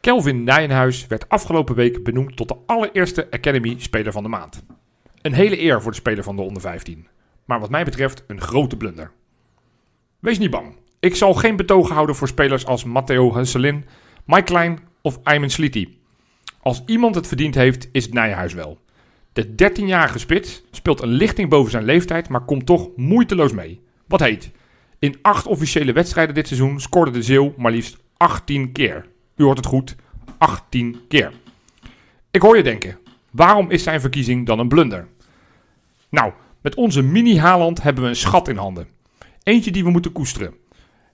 [0.00, 4.64] Kelvin Nijenhuis werd afgelopen week benoemd tot de allereerste Academy-speler van de maand.
[5.22, 7.06] Een hele eer voor de speler van de onder 15.
[7.44, 9.10] Maar wat mij betreft een grote blunder.
[10.18, 10.76] Wees niet bang.
[10.98, 13.84] Ik zal geen betogen houden voor spelers als Matteo Husselin,
[14.24, 15.98] Mike Klein of Ayman Sliti.
[16.62, 18.78] Als iemand het verdiend heeft, is het Nijenhuis wel.
[19.32, 23.80] De 13-jarige spits speelt een lichting boven zijn leeftijd, maar komt toch moeiteloos mee.
[24.06, 24.50] Wat heet?
[24.98, 29.06] In acht officiële wedstrijden dit seizoen scoorde de Zeeuw maar liefst 18 keer.
[29.36, 29.96] U hoort het goed,
[30.38, 31.32] 18 keer.
[32.30, 32.98] Ik hoor je denken,
[33.30, 35.08] waarom is zijn verkiezing dan een blunder?
[36.08, 38.88] Nou, met onze mini-Haaland hebben we een schat in handen.
[39.42, 40.54] Eentje die we moeten koesteren.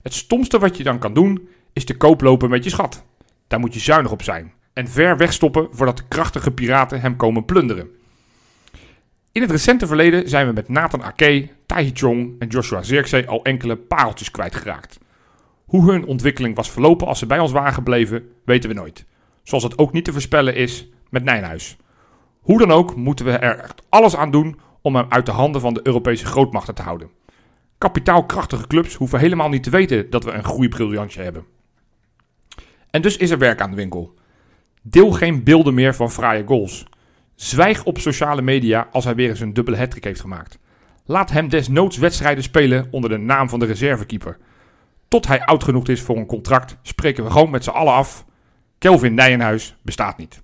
[0.01, 3.05] Het stomste wat je dan kan doen, is te koop lopen met je schat.
[3.47, 4.53] Daar moet je zuinig op zijn.
[4.73, 7.89] En ver wegstoppen voordat de krachtige piraten hem komen plunderen.
[9.31, 13.43] In het recente verleden zijn we met Nathan Ake, Tai Chong en Joshua Zirkzee al
[13.43, 14.97] enkele pareltjes kwijtgeraakt.
[15.67, 19.05] Hoe hun ontwikkeling was verlopen als ze bij ons waren gebleven, weten we nooit.
[19.43, 21.77] Zoals het ook niet te voorspellen is met Nijnhuis.
[22.39, 25.61] Hoe dan ook moeten we er echt alles aan doen om hem uit de handen
[25.61, 27.09] van de Europese grootmachten te houden.
[27.77, 31.45] Kapitaalkrachtige clubs hoeven helemaal niet te weten dat we een groeibriljantje hebben.
[32.89, 34.13] En dus is er werk aan de winkel.
[34.81, 36.85] Deel geen beelden meer van fraaie goals.
[37.35, 40.59] Zwijg op sociale media als hij weer eens een dubbele hattrick heeft gemaakt.
[41.05, 44.37] Laat hem desnoods wedstrijden spelen onder de naam van de reservekeeper.
[45.07, 48.25] Tot hij oud genoeg is voor een contract, spreken we gewoon met z'n allen af.
[48.77, 50.41] Kelvin Nijenhuis bestaat niet.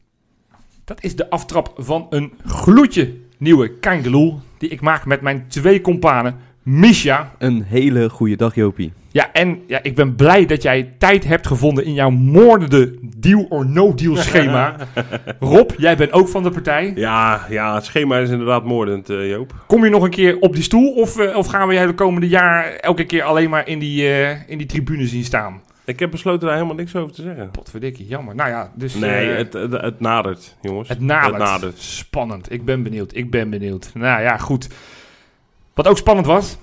[0.83, 5.81] Dat is de aftrap van een gloedje nieuwe Kangeloel die ik maak met mijn twee
[5.81, 7.31] companen Misha.
[7.37, 8.93] Een hele goede dag, Jopie.
[9.11, 13.45] Ja, en ja, ik ben blij dat jij tijd hebt gevonden in jouw moordende deal
[13.49, 14.75] or no deal schema.
[15.39, 16.91] Rob, jij bent ook van de partij.
[16.95, 19.53] Ja, ja, het schema is inderdaad moordend, eh, Joop.
[19.67, 21.93] Kom je nog een keer op die stoel of, eh, of gaan we jij de
[21.93, 25.61] komende jaar elke keer alleen maar in die, eh, in die tribune zien staan?
[25.85, 27.51] Ik heb besloten daar helemaal niks over te zeggen.
[27.51, 28.35] Potverdikkie, jammer.
[28.35, 28.95] Nou ja, dus...
[28.95, 30.89] Nee, het, het, het nadert, jongens.
[30.89, 31.33] Het nadert.
[31.33, 31.79] Het nadert.
[31.81, 32.51] Spannend.
[32.51, 33.15] Ik ben benieuwd.
[33.15, 33.91] Ik ben benieuwd.
[33.93, 34.67] Nou ja, goed.
[35.73, 36.57] Wat ook spannend was,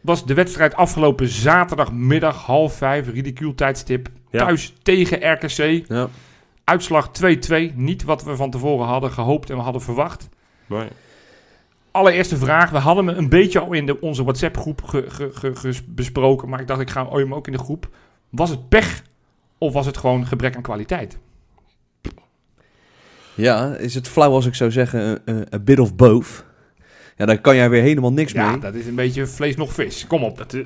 [0.00, 4.44] was de wedstrijd afgelopen zaterdagmiddag half vijf, ridicule tijdstip, Ja.
[4.44, 5.86] thuis tegen RKC.
[5.88, 6.08] Ja.
[6.64, 7.72] Uitslag 2-2.
[7.74, 10.28] Niet wat we van tevoren hadden gehoopt en we hadden verwacht.
[10.66, 10.88] Nee.
[11.90, 12.70] Allereerste vraag.
[12.70, 16.48] We hadden hem een beetje al in de, onze WhatsApp-groep ge- ge- ge- ges- besproken.
[16.48, 17.88] Maar ik dacht, ik ga hem ook in de groep.
[18.28, 19.02] Was het pech
[19.58, 21.18] of was het gewoon gebrek aan kwaliteit?
[23.34, 26.44] Ja, is het flauw als ik zou zeggen, eh, a bit of both?
[27.20, 28.60] Ja, daar kan jij weer helemaal niks Ja, mee.
[28.60, 30.06] dat is een beetje vlees nog vis.
[30.06, 30.44] Kom op.
[30.52, 30.62] Is-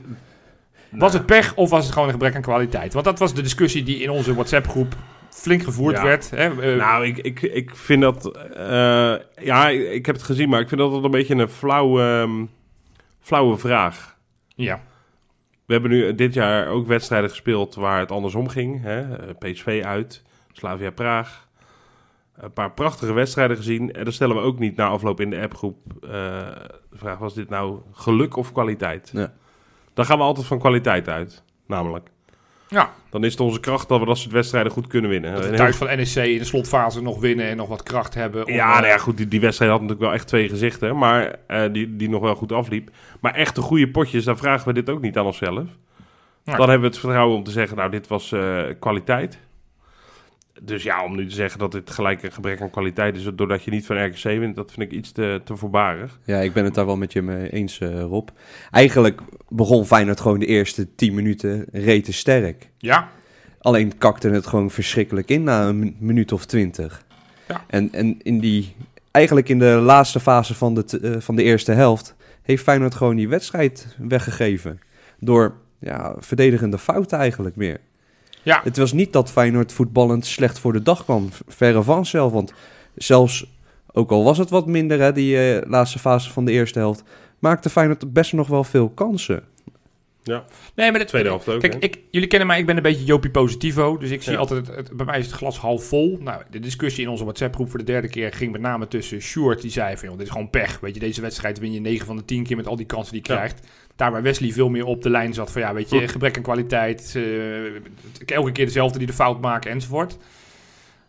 [0.91, 2.93] Was het pech of was het gewoon een gebrek aan kwaliteit?
[2.93, 4.95] Want dat was de discussie die in onze WhatsApp-groep
[5.31, 6.03] flink gevoerd Ja.
[6.03, 6.31] werd.
[6.31, 6.61] Hè?
[6.73, 8.37] Eh, nou, ik, ik, ik vind dat...
[8.57, 11.49] eh, ja, ik, ik heb het gezien, maar ik vind dat wel een beetje een
[11.49, 12.45] flauwe, ehm,
[13.21, 14.17] flauwe vraag.
[14.55, 14.81] ja.
[15.67, 18.83] We hebben nu dit jaar ook wedstrijden gespeeld waar het andersom ging.
[18.83, 19.01] Hè?
[19.17, 20.23] Eh, PSV uit,
[20.53, 21.49] Slavia Praag.
[22.37, 23.93] Een paar prachtige wedstrijden gezien.
[23.93, 26.11] En dan stellen we ook niet na afloop in de appgroep eh,
[26.91, 29.11] de vraag: was dit nou geluk of kwaliteit?
[29.13, 29.33] Ja.
[29.95, 32.09] Dan gaan we altijd van kwaliteit uit, namelijk.
[32.69, 35.35] ja, Dan is het onze kracht dat we dat soort wedstrijden goed kunnen winnen.
[35.35, 38.47] dat thuis van NEC in de slotfase nog winnen en nog wat kracht hebben.
[38.47, 40.97] om, Ja, eh, nou ja, goed, die, die wedstrijd had natuurlijk wel echt twee gezichten,
[40.97, 42.91] maar eh, die, die nog wel goed afliep.
[43.21, 45.65] Maar echte goede potjes, dan vragen we dit ook niet aan onszelf.
[46.45, 46.57] Nee.
[46.57, 49.39] Dan hebben we het vertrouwen om te zeggen, nou, dit was eh, kwaliteit.
[50.63, 53.63] Dus ja, om nu te zeggen dat dit gelijk een gebrek aan kwaliteit is, doordat
[53.65, 56.19] je niet van RKC wint, dat vind ik iets te, te voorbarig.
[56.25, 58.29] Ja, ik ben het daar wel met je mee eens, eh, Rob.
[58.71, 62.69] Eigenlijk begon Feyenoord gewoon de eerste 10 minuten rete sterk.
[62.79, 63.09] Ja,
[63.59, 67.05] Alleen kakte het gewoon verschrikkelijk in na een mi- minuut of twintig.
[67.49, 67.65] Ja.
[67.67, 68.77] En, en in die,
[69.11, 73.17] eigenlijk in de laatste fase van de, eh, van de eerste helft heeft Feyenoord gewoon
[73.17, 74.81] die wedstrijd weggegeven.
[75.19, 77.81] Door ja, verdedigende fouten eigenlijk meer.
[78.45, 78.61] Ja.
[78.65, 81.29] Het was niet dat Feyenoord voetballend slecht voor de dag kwam.
[81.47, 82.33] Verre van zelf.
[82.33, 82.53] Want
[82.95, 83.47] zelfs,
[83.93, 87.03] ook al was het wat minder, hè, die eh, laatste fase van de eerste helft,
[87.39, 89.43] maakte Feyenoord best nog wel veel kansen.
[90.23, 90.45] Ja,
[90.75, 91.61] Nee, maar de tweede helft ook.
[91.61, 93.99] Kijk, ik, jullie kennen mij, ik ben een beetje Jopie Positivo.
[93.99, 94.39] Dus ik zie Ja.
[94.39, 96.19] altijd, het, het- bij mij is het glas half vol.
[96.21, 99.61] Nou, de discussie in onze WhatsApp-groep voor de derde keer ging met name tussen Sjoerd,
[99.63, 100.81] die zei van, joh, dit is gewoon pech.
[100.81, 103.13] Weet je, deze wedstrijd win je 9 van de 10 keer met al die kansen
[103.13, 103.37] die je Ja.
[103.39, 103.67] krijgt.
[103.97, 106.43] Daar waar Wesley veel meer op de lijn zat van ja, weet je, gebrek aan
[106.43, 107.13] kwaliteit.
[107.17, 110.19] eh, elke keer dezelfde die de fout maken enzovoort.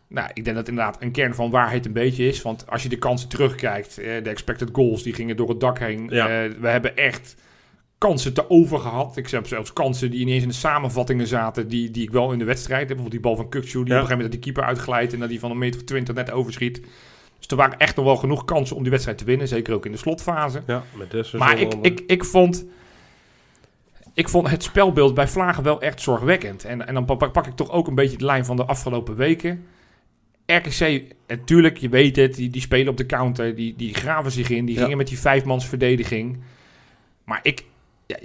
[0.08, 2.42] Nou, ik denk dat inderdaad een kern van waarheid een beetje is.
[2.42, 5.80] Want als je de kansen terugkijkt, eh, de expected goals, die gingen door het dak
[5.80, 6.08] heen.
[6.10, 6.44] Ja.
[6.44, 7.36] Eh, we hebben echt
[7.98, 9.18] kansen te over gehad.
[9.18, 12.40] Ik heb zelfs kansen die ineens in de samenvattingen zaten, die, die ik wel in
[12.40, 12.98] de wedstrijd heb.
[12.98, 15.20] Bijvoorbeeld die bal van Kukçu, die op een gegeven moment dat die keeper uitglijdt en
[15.20, 16.82] dat die van een meter of twintig net overschiet.
[17.48, 19.86] Dus er waren echt nog wel genoeg kansen om die wedstrijd te winnen, zeker ook
[19.86, 20.62] in de slotfase.
[20.68, 22.66] Ja, met Maar ik, ik, ik, vond,
[24.14, 26.66] ik vond het spelbeeld bij Vlagen wel echt zorgwekkend.
[26.66, 29.16] En, en dan pak, pak ik toch ook een beetje de lijn van de afgelopen
[29.16, 29.66] weken.
[30.46, 34.50] RKC, natuurlijk, je weet het, die, die spelen op de counter, die, die graven zich
[34.50, 34.82] in, die Ja.
[34.82, 36.40] gingen met die vijfmans verdediging.
[37.24, 37.64] Maar ik,
[38.08, 38.18] ja,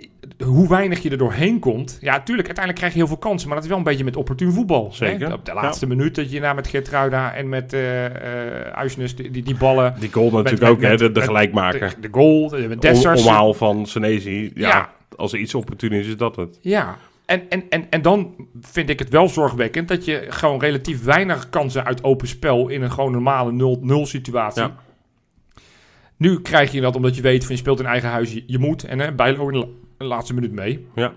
[0.47, 1.99] hoe weinig je er doorheen komt.
[2.01, 4.17] Ja, tuurlijk, uiteindelijk krijg je heel veel kansen, maar dat is wel een beetje met
[4.17, 4.85] opportun voetbal.
[4.89, 4.95] hè?
[4.95, 9.17] Zeker, Op de laatste minuut dat je na met Gertruida en met eh eh Uisnes
[9.17, 9.95] die, die, die ballen...
[10.01, 11.89] Die goal natuurlijk met- ook, hè, de, de gelijkmaker.
[11.89, 13.23] De, de goal, de, de Om, Dessers.
[13.27, 14.51] omhaal van Senezi.
[14.55, 14.91] Ja, Ja.
[15.17, 16.59] als er iets opportun is, is dat het.
[16.61, 21.05] Ja, en, en, en, en dan vind ik het wel zorgwekkend dat je gewoon relatief
[21.05, 24.63] weinig kansen uit open spel in een gewoon normale 0-0 situatie.
[24.63, 24.75] Ja.
[26.21, 28.59] Nu krijg je dat omdat je weet van je speelt in eigen huis, je, je
[28.59, 28.85] moet.
[28.85, 30.87] En hè, Bijlo in de, la- de laatste minuut mee.
[30.95, 31.13] Ja.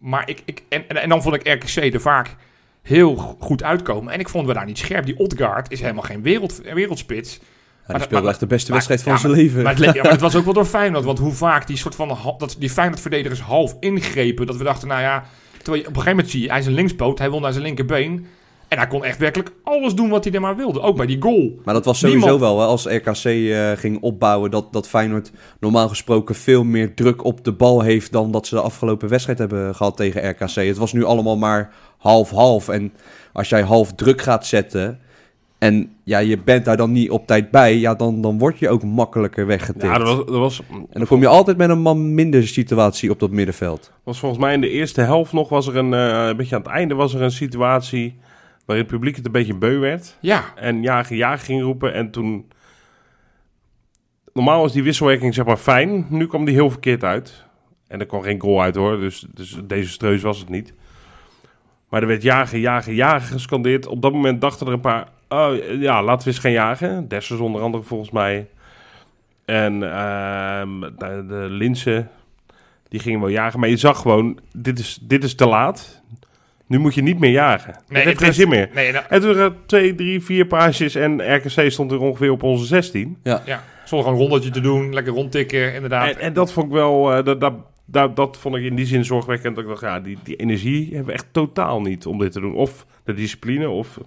[0.00, 2.36] Maar ik, ik, en, en, en dan vond ik RKC er vaak
[2.82, 4.12] heel goed uitkomen.
[4.12, 5.04] En ik vond we daar niet scherp.
[5.06, 7.38] Die Odgaard is helemaal geen wereld, wereldspits.
[7.82, 9.62] Hij dat- speelde maar- echt de beste maar- wedstrijd van ja, zijn maar- leven.
[9.62, 11.04] Maar het, le- ja, maar het was ook wel door Feyenoord.
[11.04, 14.46] Want hoe vaak die soort van dat, die Feyenoord-verdedigers half ingrepen.
[14.46, 15.24] Dat we dachten, nou ja...
[15.62, 17.18] Terwijl je op een gegeven moment zie je, hij is een linkspoot.
[17.18, 18.26] Hij wil naar zijn linkerbeen.
[18.72, 20.80] En hij kon echt werkelijk alles doen wat hij er maar wilde.
[20.80, 21.60] Ook bij die goal.
[21.64, 25.32] Maar dat was sowieso Niemand- wel, hè, als RKC eh, ging opbouwen, dat, dat Feyenoord
[25.60, 29.38] normaal gesproken veel meer druk op de bal heeft dan dat ze de afgelopen wedstrijd
[29.38, 30.54] hebben gehad tegen RKC.
[30.54, 32.68] Het was nu allemaal maar half-half.
[32.68, 32.92] En
[33.32, 34.98] als jij half druk gaat zetten
[35.58, 38.68] en ja, je bent daar dan niet op tijd bij, ja, dan, dan word je
[38.68, 39.84] ook makkelijker weggetikt.
[39.84, 43.10] Ja, dat was, dat was, En dan kom je altijd met een man minder situatie
[43.10, 43.92] op dat middenveld.
[44.04, 46.62] was volgens mij in de eerste helft nog, was er een, eh, een beetje aan
[46.62, 48.14] het einde, was er een situatie
[48.64, 50.16] waarin het publiek het een beetje beu werd.
[50.20, 51.94] Ja, En jagen, jagen ging roepen.
[51.94, 52.50] En toen...
[54.32, 56.06] Normaal is die wisselwerking zeg maar fijn.
[56.08, 57.44] Nu kwam die heel verkeerd uit.
[57.86, 59.00] En er kwam geen goal uit hoor.
[59.00, 60.74] Dus, dus deze streus was het niet.
[61.88, 63.86] Maar er werd jagen, jagen, jagen gescandeerd.
[63.86, 65.08] Op dat moment dachten er een paar...
[65.28, 67.08] Oh, ja, laten we eens gaan jagen.
[67.08, 68.48] Dessers onder andere volgens mij.
[69.44, 72.10] En ehm, de, de Linsen,
[72.88, 73.60] die gingen wel jagen.
[73.60, 76.01] Maar je zag gewoon, dit is, dit is te laat.
[76.72, 77.74] Nu moet je niet meer jagen.
[77.88, 78.68] Nee, het heeft geen zin meer.
[78.74, 82.30] nee, nou, En toen waren het twee, drie, vier paasjes en RKC stond er ongeveer
[82.30, 83.16] op onze 16.
[83.22, 83.42] ja.
[83.84, 84.94] Zonder gewoon een rondetje te doen.
[84.94, 86.08] Lekker rondtikken, inderdaad.
[86.14, 87.52] En, en dat vond ik wel, eh, dat, dat,
[87.84, 89.54] dat, dat vond ik in die zin zorgwekkend.
[89.54, 92.40] Dat ik dacht, ja, die, die energie hebben we echt totaal niet om dit te
[92.40, 92.54] doen.
[92.54, 93.98] Of de discipline, of...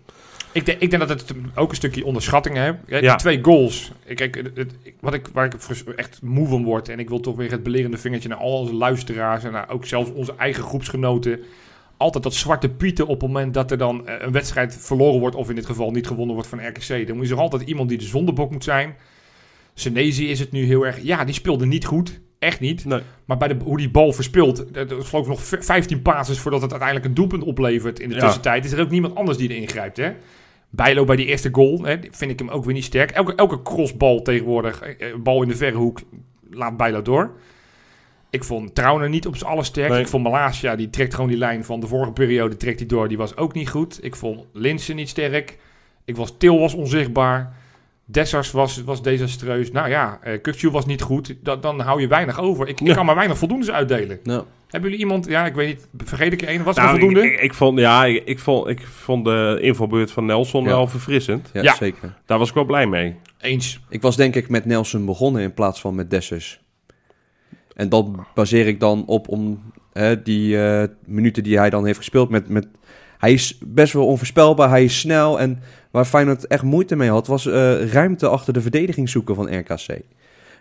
[0.52, 2.76] Ik, denk, ik denk dat het ook een stukje onderschatting heeft.
[2.88, 3.16] Ja, die Ja.
[3.16, 3.92] twee goals.
[4.06, 5.54] Ik, kijk, het, wat ik, waar ik
[5.96, 6.90] echt moe van word.
[6.90, 9.44] En ik wil toch weer het belerende vingertje naar al onze luisteraars.
[9.44, 11.40] En naar ook zelfs onze eigen groepsgenoten.
[11.98, 15.36] Altijd dat zwarte pieten op het moment dat er dan eh, een wedstrijd verloren wordt.
[15.36, 17.08] Of in dit geval niet gewonnen wordt van RKC.
[17.08, 18.96] Dan moet je er altijd iemand die de zondebok moet zijn.
[19.74, 21.02] Senezi is het nu heel erg.
[21.04, 22.20] Ja, die speelde niet goed.
[22.40, 22.86] Echt niet.
[22.86, 23.02] Nee.
[23.26, 26.02] Maar bij de, hoe die bal verspeelt, er er is geloof ik nog v- 15
[26.02, 28.22] passes voordat het uiteindelijk een doelpunt oplevert in de Ja.
[28.22, 28.66] tussentijd.
[28.66, 30.12] Is er ook niemand anders die erin grijpt, hè?
[30.70, 33.12] Bijlo bij die eerste goal, hè, vind ik hem ook weer niet sterk.
[33.12, 36.00] Elke, elke crossbal tegenwoordig, eh, eh, bal in de verre hoek,
[36.50, 37.32] laat Bijlo door.
[38.36, 39.90] Ik vond Trauner niet op z'n allersterk.
[39.90, 40.00] Nee.
[40.02, 43.08] Ik vond Malasia, die trekt gewoon die lijn van de vorige periode, trekt hij door.
[43.08, 44.04] Die was ook niet goed.
[44.04, 45.58] Ik vond Linsen niet sterk.
[46.06, 47.54] Ik was, Til was onzichtbaar.
[48.06, 49.72] Dessers was, was desastreus.
[49.72, 51.36] Nou ja, uh, was niet goed.
[51.44, 52.68] Da- dan hou je weinig over.
[52.68, 52.94] Ik, ik Ja.
[52.94, 54.20] kan maar weinig voldoendes uitdelen.
[54.24, 56.94] Nou, Hebben jullie iemand, ja, ik weet niet, vergeet ik er een, was er Nou,
[56.96, 57.28] een voldoende?
[57.28, 60.70] ik, ik, ik vond, ja, ik, ik vond, ik vond de invalbeurt van Nelson Ja.
[60.70, 61.50] wel verfrissend.
[61.54, 61.76] ja, Ja.
[61.76, 62.14] zeker.
[62.26, 63.16] Daar was ik wel blij mee.
[63.42, 63.80] Eens.
[63.90, 66.60] Ik was denk ik met Nelson begonnen in plaats van met Dessers.
[67.76, 69.62] En dat baseer ik dan op om
[69.94, 72.30] hè, die eh, minuten die hij dan heeft gespeeld.
[72.30, 72.68] Met, met,
[73.18, 75.40] hij is best wel onvoorspelbaar, hij is snel.
[75.40, 75.60] En
[75.92, 80.00] waar Feyenoord echt moeite mee had, was eh, ruimte achter de verdediging zoeken van RKC.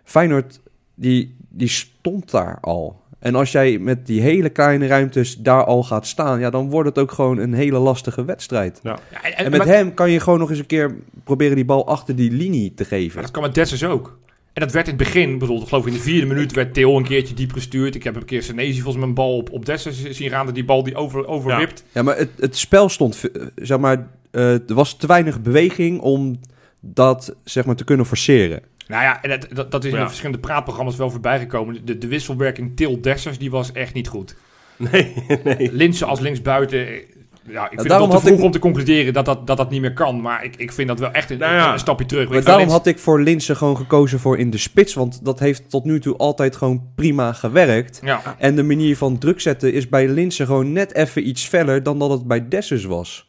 [0.04, 0.60] Feyenoord,
[0.94, 3.02] die, die stond daar al.
[3.18, 6.88] En als jij met die hele kleine ruimtes daar al gaat staan, ja, dan wordt
[6.88, 8.80] het ook gewoon een hele lastige wedstrijd.
[8.82, 11.64] Ja, en, En met maar- hem kan je gewoon nog eens een keer proberen die
[11.64, 13.14] bal achter die linie te geven.
[13.14, 14.18] Maar dat kan met Dessers ook.
[14.54, 16.96] En dat werd in het begin, bijvoorbeeld, geloof ik in de vierde minuut, werd Theo
[16.96, 17.94] een keertje diep gestuurd.
[17.94, 20.54] Ik heb een keer Senezi volgens mij een bal op, op Dessers zien gaan, dat
[20.54, 21.84] die bal die over, overwipt.
[21.92, 26.00] Ja, maar het, het spel stond, eh, zeg maar, eh, er was te weinig beweging
[26.00, 26.40] om
[26.80, 28.62] dat, zeg maar, te kunnen forceren.
[28.88, 30.02] Nou ja, en dat, dat, dat is in Ja.
[30.02, 31.84] de verschillende praatprogramma's wel voorbij gekomen.
[31.84, 34.36] De, de wisselwerking Til Dessers, die was echt niet goed.
[34.76, 35.72] Nee, nee.
[35.72, 37.00] Linsen als linksbuiten, eh,
[37.48, 39.56] ja, ik vind daarom het te had vroeg ik- om te concluderen dat dat, dat
[39.56, 40.20] dat niet meer kan.
[40.20, 41.72] Maar ik, ik vind dat wel echt een, Nou ja.
[41.72, 42.28] een stapje terug.
[42.28, 44.94] Maar daarom had ik voor Linse gewoon gekozen voor in de spits.
[44.94, 48.00] Want dat heeft tot nu toe altijd gewoon prima gewerkt.
[48.04, 51.82] Ja, En de manier van druk zetten is bij Linse gewoon net even iets feller
[51.82, 53.28] dan dat het bij Dessus was.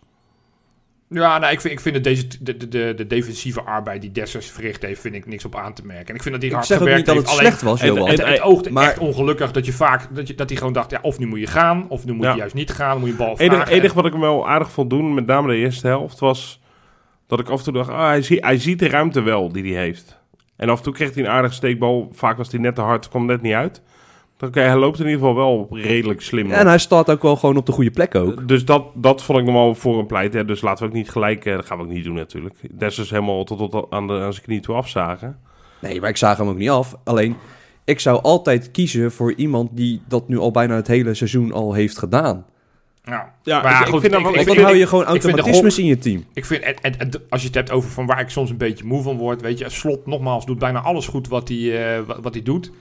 [1.21, 4.11] Ja nou, ik vind, ik vind dat deze, de, de, de, de defensieve arbeid die
[4.11, 6.07] Dessers verricht heeft, vind ik niks op aan te merken.
[6.07, 7.39] En ik vind dat hij Ik hard zeg ook gewerkt niet dat het heeft.
[7.39, 8.09] Alleen, slecht was, en- Johan.
[8.09, 10.91] het, het oogt maar- echt ongelukkig dat je vaak dat, je, dat hij gewoon dacht,
[10.91, 12.31] ja, of nu moet je gaan, of nu moet Ja.
[12.31, 13.73] je juist niet gaan, dan moet je bal Het enige, vragen.
[13.73, 16.61] enige wat ik hem wel aardig vond doen, met name de eerste helft, was
[17.27, 19.73] dat ik af en toe dacht, ah, hij, zie, hij ziet de ruimte wel die
[19.73, 20.19] hij heeft.
[20.55, 22.09] En af en toe kreeg hij een aardige steekbal.
[22.13, 23.81] Vaak was hij net te hard, kwam net niet uit.
[24.45, 26.51] Oké, hij loopt in ieder geval wel redelijk slim.
[26.51, 28.47] En hij staat ook wel gewoon op de goede plek ook.
[28.47, 30.33] Dus dat, dat vond ik wel voor een pleit.
[30.33, 30.45] Hè.
[30.45, 31.45] Dus laten we ook niet gelijk...
[31.45, 32.55] eh, dat gaan we ook niet doen natuurlijk.
[32.71, 35.37] Des is helemaal tot, tot aan, de, aan zijn knie toe afzagen.
[35.81, 36.95] Nee, maar ik zag hem ook niet af.
[37.03, 37.35] Alleen,
[37.83, 41.73] ik zou altijd kiezen voor iemand die dat nu al bijna het hele seizoen al
[41.73, 42.45] heeft gedaan.
[43.03, 43.33] Ja.
[43.43, 44.77] Ja, Maar ik- ja, ik goed, vind dat ik- wel- Want ik dan vind- hou
[44.77, 46.23] je gewoon automatismes in je team.
[46.33, 48.57] Ik vind, en, en, en als je het hebt over van waar ik soms een
[48.57, 52.01] beetje moe van word, weet je, Slot nogmaals doet bijna alles goed wat hij, eh,
[52.05, 52.71] wat, wat hij doet.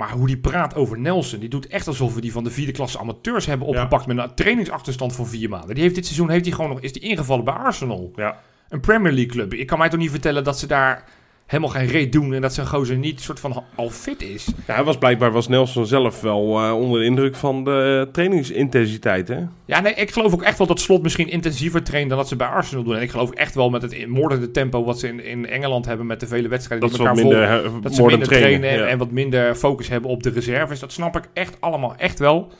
[0.00, 2.72] Maar hoe die praat over Nelson, die doet echt alsof we die van de vierde
[2.72, 3.72] klasse amateurs hebben Ja.
[3.72, 5.74] opgepakt met een trainingsachterstand van vier maanden.
[5.74, 8.12] Die heeft dit seizoen heeft hij gewoon nog, is die ingevallen bij Arsenal.
[8.16, 8.40] Ja.
[8.68, 9.54] Een Premier League club.
[9.54, 11.04] Ik kan mij toch niet vertellen dat ze daar
[11.50, 14.46] helemaal geen reet doen en dat zijn gozer niet soort van al fit is.
[14.66, 19.28] Ja, hij was blijkbaar was Nelson zelf wel eh, onder de indruk van de trainingsintensiteit.
[19.28, 19.38] Hè?
[19.64, 22.36] Ja, nee, ik geloof ook echt wel dat Slot misschien intensiever traint dan dat ze
[22.36, 22.96] bij Arsenal doen.
[22.96, 26.06] En ik geloof echt wel met het moordende tempo wat ze in, in Engeland hebben
[26.06, 27.64] met de vele wedstrijden Dat die elkaar minder, volgen.
[27.76, 28.86] eh, Dat ze minder trainen, ja.
[28.86, 30.80] en wat minder focus hebben op de reserves.
[30.80, 32.52] Dat snap ik echt allemaal echt wel.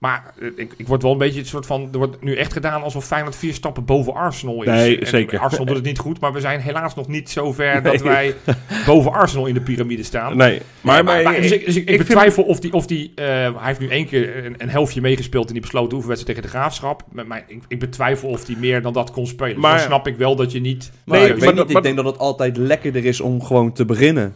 [0.00, 1.88] Maar eh, ik, ik word wel een beetje het soort van...
[1.92, 4.68] Er wordt nu echt gedaan alsof Feyenoord vier stappen boven Arsenal is.
[4.68, 5.38] Nee, En zeker.
[5.38, 8.34] Arsenal doet het niet goed, maar we zijn helaas nog niet zo ver dat wij
[8.86, 10.36] boven Arsenal in de piramide staan.
[10.36, 12.72] Nee, maar, Maar, maar, dus ik, dus ik, ik ik betwijfel of die...
[12.72, 15.94] Of die eh, hij heeft nu één keer een, een helftje meegespeeld in die besloten
[15.96, 17.02] oefenwedstrijd tegen de Graafschap.
[17.12, 19.54] Met mij, ik, ik betwijfel of hij meer dan dat kon spelen.
[19.54, 20.90] Dus Maar- dan snap ik wel dat je niet...
[21.04, 23.20] Maar Nee, ik maar weet dat- niet, maar- ik denk dat het altijd lekkerder is
[23.20, 24.34] om gewoon te beginnen.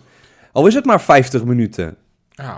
[0.53, 1.97] Al is het maar 50 minuten.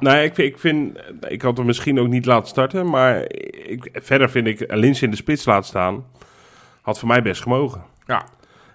[0.01, 0.99] Nee, ik, ik vind...
[1.29, 2.91] Ik had hem misschien ook niet laten starten.
[2.91, 3.21] Maar
[3.67, 6.05] ik, verder vind ik Lins in de spits laten staan...
[6.83, 7.83] Had voor mij best gemogen.
[8.07, 8.25] Ja.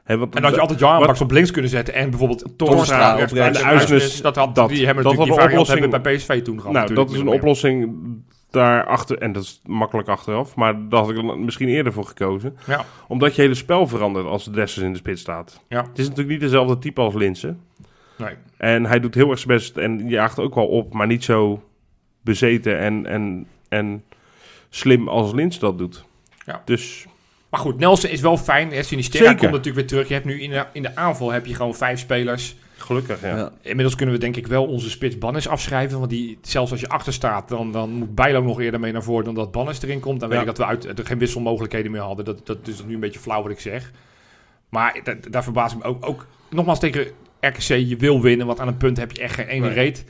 [0.04, 3.66] En dat je altijd Baks op links kunnen zetten en bijvoorbeeld Torstra op rechts En
[3.66, 6.74] Uisnes, dat had, dat- die hebben dat natuurlijk die hebben oplossing- bij PSV toen gehad.
[6.74, 7.34] Nou, dat is een meer.
[7.34, 7.96] oplossing
[8.50, 9.18] daarachter.
[9.18, 10.56] En dat is makkelijk achteraf.
[10.56, 12.58] Maar daar had ik dan misschien eerder voor gekozen.
[12.68, 12.86] Ja.
[13.08, 15.62] Omdat je hele spel verandert als de Dessers in de spits staat.
[15.70, 15.82] Ja.
[15.82, 17.62] Het is natuurlijk niet dezelfde type als Linsen.
[18.22, 18.36] Nee.
[18.58, 21.64] En hij doet heel erg zijn best en jaagt ook wel op, maar niet zo
[22.22, 24.04] bezeten en, en, en
[24.70, 26.04] slim als Lins dat doet.
[26.46, 26.62] Ja.
[26.66, 27.06] Dus
[27.50, 28.72] Maar goed, Nelson is wel fijn.
[28.72, 29.40] hè, Sinisterra Zeker.
[29.40, 30.08] komt natuurlijk weer terug.
[30.08, 32.56] Je hebt nu in de, in de aanval heb je gewoon vijf spelers.
[32.78, 33.38] gelukkig, ja.
[33.38, 33.52] Ja.
[33.62, 35.98] Inmiddels kunnen we denk ik wel onze spits Bannis afschrijven.
[35.98, 39.04] Want die, zelfs als je achter staat, dan, dan moet Bijlo nog eerder mee naar
[39.04, 40.20] voren dan dat Bannis erin komt.
[40.20, 42.26] Dan weet ik dat we uit, er geen wisselmogelijkheden meer hadden.
[42.26, 43.92] Dat, dat is nu een beetje flauw wat ik zeg.
[44.70, 46.26] Maar dat, daar verbaas ik me ook, ook.
[46.50, 47.08] Nogmaals tegen
[47.42, 48.48] RKC, je wil winnen.
[48.48, 49.74] Want aan een punt heb je echt geen ene Nee.
[49.76, 50.06] reet.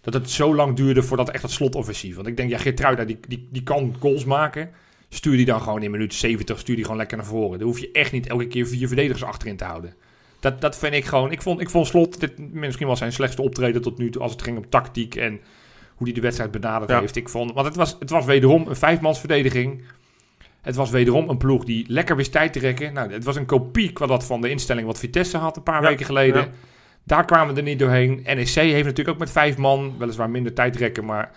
[0.00, 2.14] Dat het zo lang duurde voordat echt dat slotoffensief.
[2.14, 4.70] Want ik denk, ja, Geertruida, die, die, die kan goals maken.
[5.08, 7.58] Stuur die dan gewoon in minuut 70, stuur die gewoon lekker naar voren.
[7.58, 9.94] Dan hoef je echt niet elke keer vier verdedigers achterin te houden.
[10.40, 11.30] Dat, dat vind ik gewoon.
[11.32, 14.22] Ik vond, ik vond Slot dit misschien wel zijn slechtste optreden tot nu toe.
[14.22, 15.40] Als het ging om tactiek en
[15.94, 17.00] hoe hij de wedstrijd benaderd Ja.
[17.00, 17.16] heeft.
[17.16, 19.82] Ik vond, want het was, het was wederom een vijfmansverdediging.
[20.60, 22.92] Het was wederom een ploeg die lekker wist tijd te rekken.
[22.92, 25.82] Nou, het was een kopie qua dat van de instelling wat Vitesse had een paar
[25.82, 26.40] Ja, weken geleden.
[26.42, 26.48] ja.
[27.04, 28.20] Daar kwamen we er niet doorheen.
[28.24, 31.30] NEC heeft natuurlijk ook met vijf man, weliswaar minder tijd rekken, maar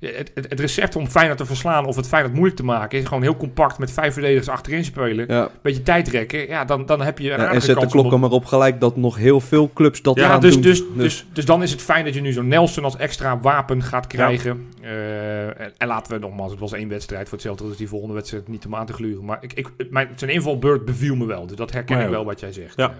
[0.00, 3.04] het, het, het recept om Feyenoord te verslaan of het Feyenoord moeilijk te maken is
[3.04, 5.24] gewoon heel compact met vijf verdedigers achterin spelen.
[5.28, 5.48] Ja.
[5.62, 8.00] Beetje tijd rekken, ja, dan, dan heb je een Ja, en zet de kans om
[8.00, 10.62] klok er maar op gelijk dat nog heel veel clubs dat ja, gaan dus, doen.
[10.62, 13.82] dus, dus, dus dan is het fijn dat je nu zo'n Nelson als extra wapen
[13.82, 14.18] gaat Ja.
[14.18, 14.68] krijgen.
[14.82, 17.24] Eh, en, en laten we nogmaals, het was één wedstrijd.
[17.24, 19.24] Voor hetzelfde is die volgende wedstrijd niet om aan te gluren.
[19.24, 21.46] Maar ik, ik, mijn, zijn invalbeurt beviel me wel.
[21.46, 22.76] Dus dat herken ik wel wat jij zegt.
[22.76, 22.88] Ja.
[22.88, 22.96] Eh,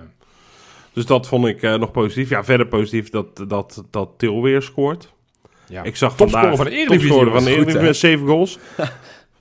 [0.92, 2.28] Dus dat vond ik eh, nog positief.
[2.28, 5.12] Ja, verder positief dat, dat, dat Til weer scoort.
[5.68, 5.82] ja.
[5.82, 6.56] Ik zag vandaag...
[6.56, 8.58] van de Eredivisie, van de Eredivisie met zeven goals.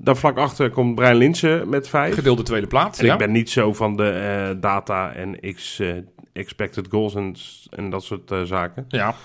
[0.02, 2.14] Daar vlak achter komt Brian Linsen met vijf.
[2.14, 3.00] Gedeelde tweede plaats.
[3.00, 3.12] En ja.
[3.14, 5.94] ik ben niet zo van de eh, data en x eh,
[6.34, 7.36] expected goals en,
[7.70, 8.86] en dat soort zaken.
[8.88, 9.16] ja.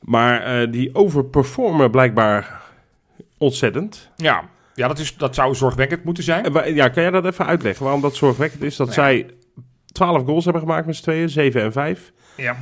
[0.00, 2.60] Maar die overperformen blijkbaar
[3.38, 4.10] ontzettend.
[4.16, 4.48] Ja.
[4.74, 6.74] Ja, dat, is, dat zou zorgwekkend moeten zijn.
[6.74, 7.82] Ja, kan jij dat even uitleggen?
[7.84, 8.76] Waarom dat zorgwekkend is?
[8.76, 8.92] Dat Ja.
[8.92, 9.26] zij
[9.92, 12.12] 12 goals hebben gemaakt met z'n tweeën, 7 en 5.
[12.36, 12.56] Ja.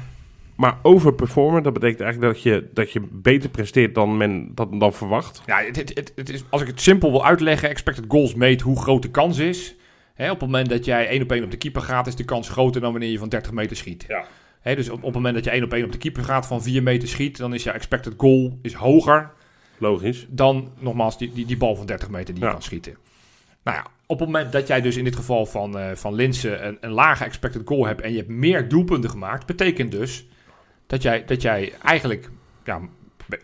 [0.59, 4.93] Maar overperformen, dat betekent eigenlijk dat je, dat je beter presteert dan men dat dan
[4.93, 5.43] verwacht.
[5.47, 8.81] Ja, het, het, het, is, als ik het simpel wil uitleggen, expected goals meet hoe
[8.81, 9.77] groot de kans is.
[10.15, 12.25] Hè, op het moment dat jij één op één op de keeper gaat, is de
[12.25, 14.05] kans groter dan wanneer je van 30 meter schiet.
[14.09, 14.25] Ja.
[14.61, 16.47] Hè, dus op, op het moment dat je één op één op de keeper gaat
[16.47, 19.31] van 4 meter schiet, dan is jouw expected goal is hoger
[19.79, 20.27] Logisch.
[20.29, 22.97] dan nogmaals die, die, die bal van 30 meter die je kan schieten.
[23.63, 26.67] Nou ja, op het moment dat jij dus in dit geval van, eh van Linsen
[26.67, 30.27] een, een lage expected goal hebt en je hebt meer doelpunten gemaakt, betekent dus
[30.87, 32.31] dat jij, dat jij eigenlijk
[32.65, 32.81] ja,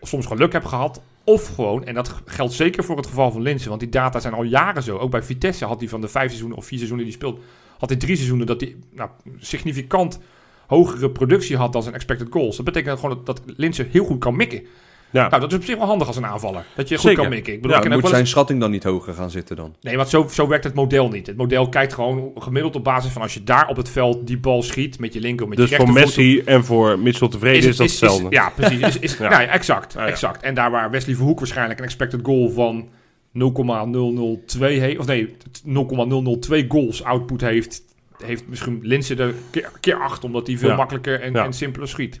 [0.01, 1.01] soms geluk hebt gehad.
[1.23, 4.33] Of gewoon, en dat geldt zeker voor het geval van Linsen, want die data zijn
[4.33, 4.97] al jaren zo.
[4.97, 7.39] Ook bij Vitesse had hij van de vijf seizoenen of vier seizoenen die speelt,
[7.77, 10.19] had hij drie seizoenen dat hij nou, significant
[10.67, 12.55] hogere productie had dan zijn expected goals.
[12.55, 14.65] Dat betekent gewoon dat, dat Linsen heel goed kan mikken.
[15.15, 15.27] Ja.
[15.29, 16.65] Nou, dat is op zich wel handig als een aanvaller.
[16.75, 17.21] Dat je goed Zeker.
[17.21, 17.53] kan mikken.
[17.53, 19.75] Ik bedoel, Ja, ik Moet zijn eens- schatting dan niet hoger gaan zitten dan?
[19.81, 21.27] Nee, want zo, zo werkt het model niet.
[21.27, 24.37] Het model kijkt gewoon gemiddeld op basis van als je daar op het veld die
[24.37, 26.15] bal schiet met je linker met Dus je voor rechtervoet.
[26.17, 28.27] Messi en voor Mitchell tevreden is, dat hetzelfde.
[28.29, 28.79] ja, precies.
[28.81, 29.29] Is, is, Ja.
[29.29, 30.07] Nou ja, exact, Ah, ja.
[30.07, 30.41] exact.
[30.43, 32.87] En daar waar Wesley Verhoek waarschijnlijk een expected goal van
[33.31, 37.81] 0,002 heeft, of nee, 0,002 goals output heeft,
[38.23, 40.75] heeft misschien Linsen er keer, keer 8, omdat hij veel Ja.
[40.75, 41.43] makkelijker en, Ja.
[41.45, 42.19] en simpeler schiet.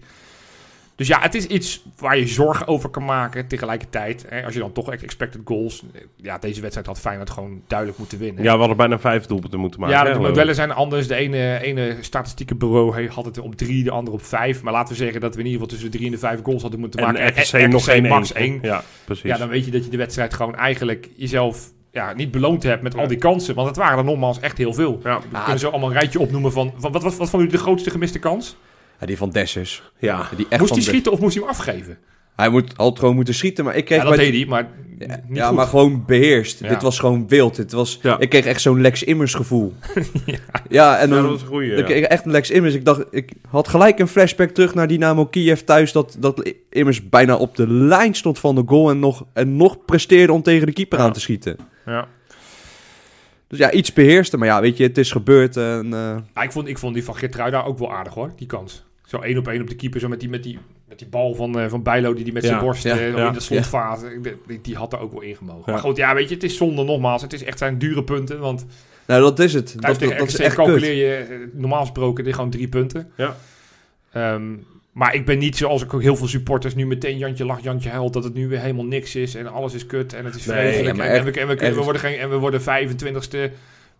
[0.95, 4.25] Dus ja, het is iets waar je zorgen over kan maken tegelijkertijd.
[4.29, 5.83] Hè, als je dan toch expected goals...
[6.15, 8.43] Ja, deze wedstrijd had Feyenoord gewoon duidelijk moeten winnen.
[8.43, 9.95] Ja, we hadden bijna vijf doelpunten moeten maken.
[9.95, 11.07] Ja, de modellen zijn anders.
[11.07, 14.61] De ene, ene statistieke bureau had het op drie, de andere op vijf.
[14.61, 16.39] Maar laten we zeggen dat we in ieder geval tussen de drie en de vijf
[16.43, 17.19] goals hadden moeten maken.
[17.19, 18.51] En RKC, RKC nog geen max één.
[18.51, 18.59] één.
[18.61, 19.23] Ja, precies.
[19.23, 22.81] Ja, dan weet je dat je de wedstrijd gewoon eigenlijk jezelf ja, niet beloond hebt
[22.81, 23.55] met al die kansen.
[23.55, 24.99] Want het waren er nogmaals echt heel veel.
[25.03, 25.19] ja.
[25.19, 26.73] We kunnen zo allemaal een rijtje opnoemen van...
[26.77, 28.57] van wat, wat, wat vond u de grootste gemiste kans?
[28.99, 29.83] Ja, die van Dessers.
[29.99, 30.29] ja.
[30.37, 31.97] Die echt moest hij schieten of moest hij hem afgeven?
[32.35, 34.67] Hij moet, had gewoon moeten schieten, maar ik kreeg Ja, dat deed hij, maar
[34.99, 35.55] Ja, niet ja goed.
[35.55, 36.59] maar gewoon beheerst.
[36.59, 36.69] Ja.
[36.69, 37.55] Dit was gewoon wild.
[37.55, 38.19] Dit was, Ja.
[38.19, 39.73] Ik kreeg echt zo'n Lex Immers gevoel.
[40.25, 40.37] Ja.
[40.69, 40.97] ja.
[40.97, 41.73] en dan dat was een goeie.
[41.75, 42.73] ik kreeg echt een Lex Immers.
[42.73, 45.91] Ik dacht, ik had gelijk een flashback terug naar Dynamo Kiev thuis.
[45.91, 49.85] Dat, dat Immers bijna op de lijn stond van de goal en nog, en nog
[49.85, 51.57] presteerde om tegen de keeper aan te schieten.
[51.85, 52.07] Ja.
[53.47, 54.37] Dus ja, iets beheerste.
[54.37, 55.57] Maar ja, weet je, het is gebeurd.
[55.57, 55.93] En,
[56.35, 58.84] eh, ik, vond, ik vond die van Geertruida ook wel aardig hoor, die kans.
[59.05, 61.35] Zo één op één op de keeper, zo met die, met die, met die bal
[61.35, 64.19] van, eh, van Bijlo die die met Ja, zijn borst ja, eh, in de slotfase.
[64.47, 65.71] Die, die had er ook wel ingemogen.
[65.71, 67.21] Maar goed, ja, weet je, het is zonde nogmaals.
[67.21, 68.65] Het is echt zijn dure punten, want
[69.07, 69.75] nou, dat is het.
[69.79, 73.11] Dat, dat, dat is echt calculeer je eh, normaal gesproken dit gewoon drie punten.
[73.15, 73.35] Ja.
[74.11, 74.43] Ehm,
[74.91, 77.89] maar ik ben niet zoals ik ook heel veel supporters nu meteen Jantje lacht, Jantje
[77.89, 80.45] huilt, dat het nu weer helemaal niks is en alles is kut en het is
[80.45, 80.87] Nee, vreselijk.
[80.87, 82.61] ja, maar en, echt- en we, en we, echt- we worden geen, en we worden
[82.61, 83.51] 25ste,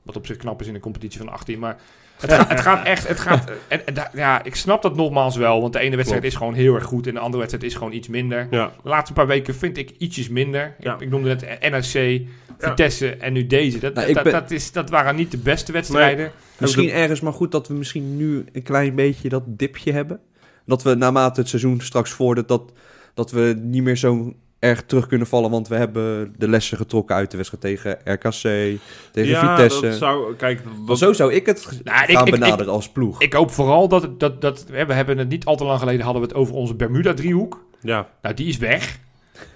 [0.06, 1.78] wat op zich knap is in een competitie van 18, maar
[2.20, 5.36] het, gaat, het gaat echt, het gaat, en, en da- ja, ik snap dat nogmaals
[5.36, 6.36] wel, want de ene wedstrijd Klopt.
[6.36, 8.48] is gewoon heel erg goed en de andere wedstrijd is gewoon iets minder.
[8.52, 8.72] Ja.
[8.84, 10.76] De laatste paar weken vind ik ietsjes minder.
[10.80, 10.94] Ja.
[10.94, 12.22] Ik, ik noemde het NRC,
[12.58, 13.80] Vitesse en nu deze.
[13.80, 16.32] Dat, Nou, dat, ben- dat, is, dat waren niet de beste wedstrijden.
[16.60, 20.20] Misschien ergens maar goed dat we misschien nu een klein beetje dat dipje hebben.
[20.66, 22.72] Dat we naarmate het seizoen straks vordert, dat,
[23.14, 25.52] dat we niet meer zo erg terug kunnen vallen.
[25.52, 28.80] Want we hebben de lessen getrokken uit de wedstrijd tegen RKC,
[29.12, 29.82] tegen ja, Vitesse.
[29.82, 30.36] dat zou...
[30.36, 33.22] Kijk, wat, Zo zou ik het Nou, gaan ik- benaderen als ploeg.
[33.22, 36.22] Ik hoop vooral dat, dat, dat we hebben het niet al te lang geleden hadden
[36.22, 37.66] we het over onze Bermuda-driehoek.
[37.82, 39.00] ja, Nou, die is weg.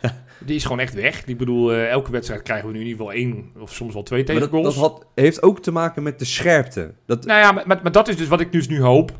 [0.45, 1.25] die is gewoon echt weg.
[1.25, 4.03] Ik bedoel, eh, elke wedstrijd krijgen we nu in ieder geval één of soms wel
[4.03, 4.75] twee maar dat, tegengoals.
[4.75, 6.93] dat had, heeft ook te maken met de scherpte.
[7.05, 9.11] Dat, Nou ja, maar, maar, maar dat is dus wat ik dus nu hoop.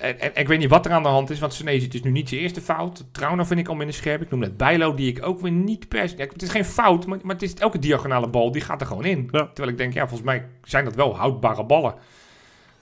[0.00, 1.94] En, en, en ik weet niet wat er aan de hand is, want Senezi, het
[1.94, 3.04] is nu niet zijn eerste fout.
[3.12, 4.22] Trouwner vind ik al minder scherp.
[4.22, 6.16] Ik noem net Bijlo, die ik ook weer niet per se...
[6.16, 8.86] ja, Het is geen fout, maar, maar het is elke diagonale bal, die gaat er
[8.86, 9.28] gewoon in.
[9.30, 9.46] Ja.
[9.46, 11.94] Terwijl ik denk, ja, volgens mij zijn dat wel houdbare ballen.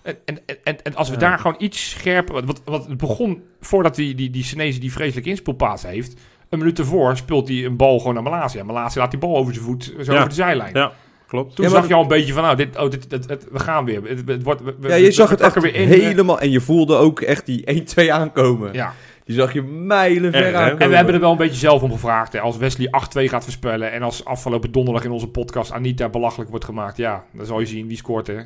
[0.02, 1.20] En, en, en, en als we Ja.
[1.20, 2.34] daar gewoon iets scherper...
[2.44, 6.20] Want, want het begon voordat die, die, die Senezi die vreselijk inspeelpaas heeft...
[6.48, 8.64] Een minuut ervoor speelt hij een bal gewoon naar Malasia.
[8.64, 10.16] Malasia laat die bal over zijn voet, zo Ja.
[10.16, 10.74] over de zijlijn.
[10.74, 10.92] ja,
[11.28, 11.56] klopt.
[11.56, 13.06] Toen Ja, zag je al een beetje van, nou, dit, oh, dit,
[13.50, 14.02] we gaan weer.
[14.04, 15.88] Het, het wordt, we, ja, je we- zag we het echt weer in.
[15.88, 16.40] helemaal...
[16.40, 18.72] En je voelde ook echt die 1-2 aankomen.
[18.72, 18.92] Ja.
[19.24, 20.80] Die zag je mijlen ver aankomen.
[20.82, 22.32] En we hebben er wel een beetje zelf om gevraagd.
[22.32, 22.40] Hè.
[22.40, 26.64] Als Wesley 8-2 gaat voorspellen en als afgelopen donderdag in onze podcast Anita belachelijk wordt
[26.64, 26.96] gemaakt.
[26.96, 28.34] Ja, dan zal je zien wie scoort hè.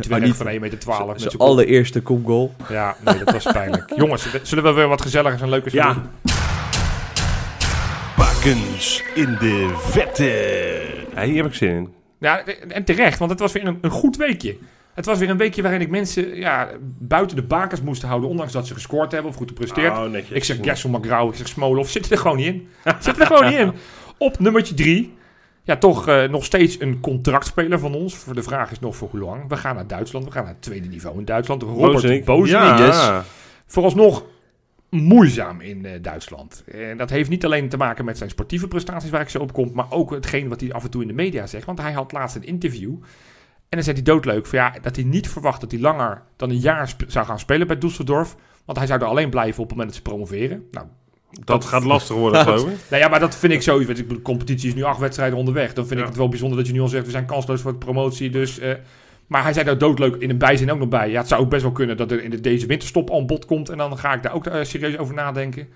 [0.00, 0.34] Die Anita.
[0.34, 0.78] van 1,12 meter.
[0.82, 2.52] Zijn met zijn allereerste kopgoal.
[2.58, 2.68] kop.
[2.68, 3.92] Ja, nee, dat was pijnlijk.
[4.00, 5.92] Jongens, zullen we weer wat gezelligers en leukers Ja.
[5.92, 6.02] doen?
[8.16, 10.82] Bakens in de vette.
[11.14, 11.88] Ja, hier heb ik zin in.
[12.24, 14.56] Ja, en terecht, want het was weer een, een goed weekje.
[14.94, 18.52] Het was weer een weekje waarin ik mensen ja, buiten de bakens moest houden, ondanks
[18.52, 19.98] dat ze gescoord hebben of goed gepresteerd.
[19.98, 20.14] Oh.
[20.28, 22.68] Ik zeg Gerson McGraw, ik zeg Smolov, zitten er gewoon niet in.
[22.84, 23.72] zitten er gewoon niet in.
[24.18, 25.14] Op nummertje drie,
[25.62, 28.16] ja, toch eh, nog steeds een contractspeler van ons.
[28.16, 29.48] Voor de vraag is nog voor hoe lang.
[29.48, 31.62] We gaan naar Duitsland, we gaan naar het tweede niveau in Duitsland.
[31.62, 32.78] Robert Bozenik.
[32.78, 33.24] Ja.
[33.66, 34.24] vooralsnog
[35.02, 36.64] moeizaam in eh, Duitsland.
[36.72, 39.52] En dat heeft niet alleen te maken met zijn sportieve prestaties waar ik zo op
[39.52, 41.66] kom, maar ook hetgeen wat hij af en toe in de media zegt.
[41.66, 42.90] Want hij had laatst een interview
[43.68, 46.50] en dan zei hij doodleuk van, ja, dat hij niet verwacht dat hij langer dan
[46.50, 48.34] een jaar zou gaan spelen bij Düsseldorf.
[48.64, 50.66] Want hij zou er alleen blijven op het moment dat ze promoveren.
[50.70, 50.86] Nou,
[51.44, 52.76] Dat gaat lastig worden, geloof ik.
[52.90, 53.92] nou ja, maar dat vind ik sowieso.
[53.92, 55.72] De competitie is nu acht wedstrijden onderweg.
[55.72, 56.04] Dan vind Ja.
[56.04, 57.04] ik het wel bijzonder dat je nu al zegt...
[57.04, 58.30] we zijn kansloos voor de promotie.
[58.30, 58.72] Dus, eh,
[59.26, 61.10] maar hij zei daar doodleuk in een bijzin ook nog bij.
[61.10, 63.26] Ja, het zou ook best wel kunnen dat er in de, deze winterstop al een
[63.26, 63.68] bod komt...
[63.68, 65.68] en dan ga ik daar ook eh, serieus over nadenken.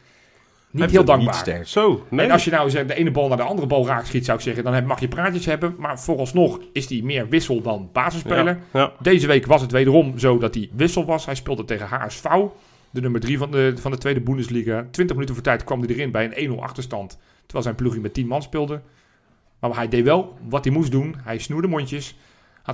[0.71, 1.59] niet heel dankbaar.
[1.59, 1.69] Niet.
[1.69, 2.27] Zo, nee.
[2.27, 4.39] En als je nou zeg, de ene bal naar de andere bal raakt schiet, zou
[4.39, 5.75] ik zeggen, dan heb- mag je praatjes hebben.
[5.79, 8.59] Maar vooralsnog is hij meer wissel dan basisspeler.
[8.73, 8.93] Ja, ja.
[9.01, 11.25] Deze week was het wederom zo dat hij wissel was.
[11.27, 12.25] Hij speelde tegen HSV,
[12.91, 14.87] de nummer 3 van de, van de tweede Bundesliga.
[14.91, 17.19] 20 minuten voor tijd kwam hij erin bij een 1-0 achterstand.
[17.43, 18.81] Terwijl zijn ploegje met 10 man speelde.
[19.61, 21.15] Maar hij deed wel wat hij moest doen.
[21.23, 22.17] Hij snoerde mondjes.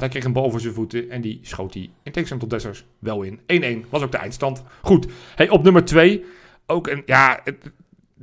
[0.00, 2.84] Hij kreeg een bal voor zijn voeten en die schoot hij in tegenstelling tot Dessers
[2.98, 3.40] wel in.
[3.84, 4.62] 1-1 was ook de eindstand.
[4.82, 6.24] Goed, hey, op nummer 2
[6.66, 7.70] ook een, ja, het-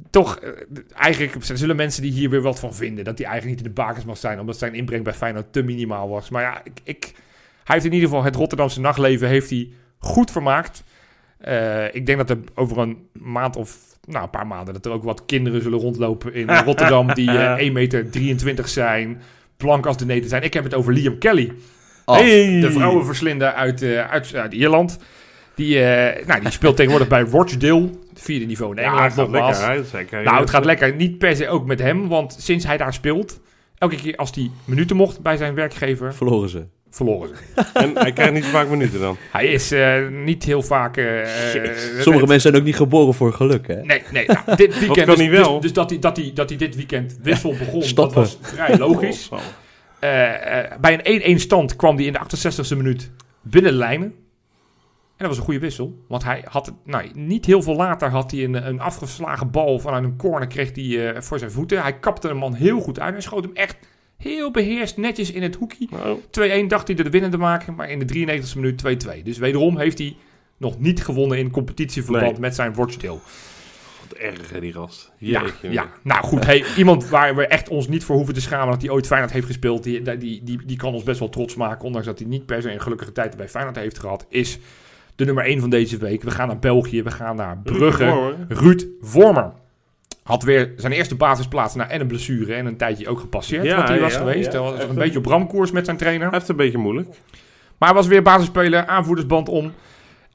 [0.10, 0.49] toch, eh,
[0.95, 3.03] eigenlijk zullen mensen die hier weer wat van vinden.
[3.03, 5.63] Dat hij eigenlijk niet in de bakens mag zijn, omdat zijn inbreng bij Feyenoord te
[5.63, 6.29] minimaal was.
[6.29, 7.12] Maar ja, ik, ik,
[7.63, 10.84] hij heeft in ieder geval het Rotterdamse nachtleven heeft hij goed vermaakt.
[11.38, 14.73] Eh, ik denk dat er over een maand of nou, een paar maanden...
[14.73, 17.13] dat er ook wat kinderen zullen rondlopen in Rotterdam...
[17.13, 19.21] die eh 1 meter 23 zijn,
[19.62, 20.43] blank als de neten zijn.
[20.43, 21.52] Ik heb het over Liam Kelly.
[22.06, 22.60] Oh, Hey.
[22.60, 24.97] De vrouwenverslinder uit, eh, uit, uit Ierland.
[25.56, 27.89] Die, eh, nou, die speelt tegenwoordig bij Rochdale.
[28.10, 29.60] Het vierde niveau in Ja, Engeland gaat nogmaals.
[29.62, 29.86] lekker.
[29.86, 30.24] Zeker.
[30.24, 30.95] Nou, het gaat lekker.
[30.95, 32.08] Niet per se ook met hem.
[32.08, 33.39] Want sinds hij daar speelt...
[33.78, 36.13] Elke keer als hij minuten mocht bij zijn werkgever...
[36.13, 36.65] verloren ze.
[36.91, 37.63] Verloren ze.
[37.73, 39.17] En hij krijgt niet zo vaak minuten dan.
[39.32, 40.97] Hij is eh, niet heel vaak...
[40.97, 43.82] eh, eh, Sommige mensen zijn ook niet geboren voor geluk, hè?
[43.84, 44.25] Nee, nee.
[44.27, 45.06] Nou, dit weekend...
[45.08, 45.54] kan dus, wel?
[45.54, 47.84] Dus, dus dat, hij, dat, hij, dat hij dit weekend wissel begon...
[47.84, 48.15] Stappen.
[48.21, 49.30] Dat was vrij logisch.
[49.32, 49.39] Oh,
[49.99, 54.08] Eh, eh, bij een 1-1 stand kwam hij in de 68e minuut binnen lijnen.
[54.08, 56.04] En dat was een goede wissel.
[56.08, 59.80] Want hij had, het- nou, niet heel veel later had hij een, een afgeslagen bal
[59.80, 61.82] vanuit een corner kreeg hij, eh, voor zijn voeten.
[61.82, 63.77] Hij kapte een man heel goed uit en schoot hem echt
[64.21, 65.88] heel beheerst netjes in het hoekje.
[65.89, 66.19] Nou,
[66.63, 68.81] 2-1 dacht hij de winnende te maken, maar in de 93e minuut
[69.17, 69.23] 2-2.
[69.23, 70.15] Dus wederom heeft hij
[70.57, 72.39] nog niet gewonnen in competitieverband Nee.
[72.39, 73.19] met zijn Rochdale.
[74.10, 75.12] wat erg, hè, die gast.
[75.17, 76.45] Ja, ja, nou goed.
[76.45, 79.31] Hey, iemand waar we echt ons niet voor hoeven te schamen dat hij ooit Feyenoord
[79.34, 82.27] heeft gespeeld, die, die, die, die kan ons best wel trots maken, ondanks dat hij
[82.27, 84.60] niet per se een gelukkige tijd bij Feyenoord heeft gehad, is
[85.15, 86.23] de nummer 1 van deze week.
[86.23, 88.36] We gaan naar België, we gaan naar Brugge.
[88.47, 89.51] Ruud Vormer.
[90.23, 93.75] Had weer zijn eerste basisplaats na en een blessure en een tijdje ook gepasseerd Ja,
[93.75, 94.51] wat hij was ja, geweest.
[94.51, 96.27] Hij was een een- beetje op ramkoers met zijn trainer.
[96.27, 97.07] Hij heeft een beetje moeilijk.
[97.77, 99.73] Maar hij was weer basisspeler, aanvoerdersband om.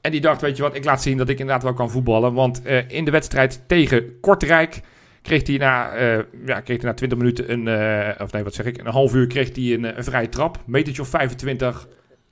[0.01, 2.33] En die dacht, weet je wat, ik laat zien dat ik inderdaad wel kan voetballen.
[2.33, 4.81] Want eh, in de wedstrijd tegen Kortrijk
[5.21, 8.53] kreeg hij na, eh, ja, kreeg hij na 20 minuten een, eh, of nee, wat
[8.53, 10.59] zeg ik, een half uur kreeg hij een, een vrije trap.
[10.65, 11.87] Metertje of 25,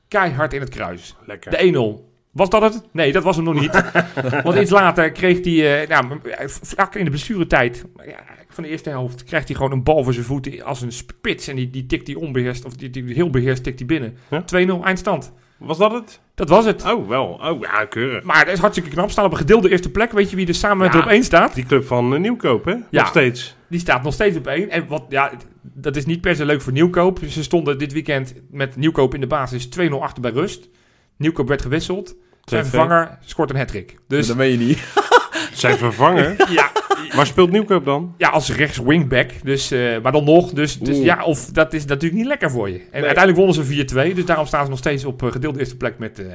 [0.08, 1.16] keihard in het kruis.
[1.26, 1.52] Lekker.
[1.52, 2.14] De 1-0.
[2.36, 2.82] Was dat het?
[2.92, 3.84] Nee, dat was hem nog niet.
[4.44, 8.20] Want iets later kreeg hij, nou, vlak in de blessuretijd, ja,
[8.50, 11.48] van de eerste helft, krijgt hij gewoon een bal voor zijn voeten als een spits.
[11.48, 14.18] En die, die tikt hij onbeheerst, of die, die heel beheerst tikt hij binnen.
[14.30, 14.44] Ja.
[14.80, 15.34] 2-0 eindstand.
[15.58, 16.20] Was dat het?
[16.36, 16.86] Dat was het.
[16.92, 17.40] Oh, wel.
[17.44, 18.24] Oh, ja, keurig.
[18.24, 19.10] Maar dat is hartstikke knap.
[19.12, 20.12] Staan op een gedeelde eerste plek.
[20.12, 21.00] Weet je wie er samen met Ja.
[21.00, 21.56] op één staat?
[21.56, 22.72] Die club van eh, Nieuwkoop, hè?
[22.72, 22.84] Ja.
[22.90, 23.56] Nog steeds.
[23.70, 24.70] Die staat nog steeds op één.
[24.70, 27.20] En wat, ja, dat is niet per se leuk voor Nieuwkoop.
[27.28, 30.70] Ze stonden dit weekend met Nieuwkoop in de basis 2-0 achter bij rust.
[31.18, 32.16] Nieuwkoop werd gewisseld.
[32.46, 33.98] Zijn vervanger scoort een hat-trick.
[34.08, 34.84] Dus Dat meen je niet.
[35.54, 36.36] Zijn vervangen.
[36.50, 36.72] ja,
[37.16, 38.14] Waar speelt Nieuwkoop dan?
[38.18, 39.32] ja, als rechts wingback.
[39.44, 40.52] Dus, eh, maar dan nog.
[40.52, 42.78] Dus, dus ja, of dat is natuurlijk niet lekker voor je.
[42.92, 43.64] En uiteindelijk wonnen ze
[44.12, 44.14] 4-2.
[44.16, 46.26] Dus daarom staan ze nog steeds op eh, gedeelde eerste plek met, eh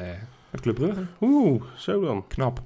[0.51, 1.03] met Club Brugge.
[1.21, 2.25] Oeh, zo dan.
[2.29, 2.61] Knap.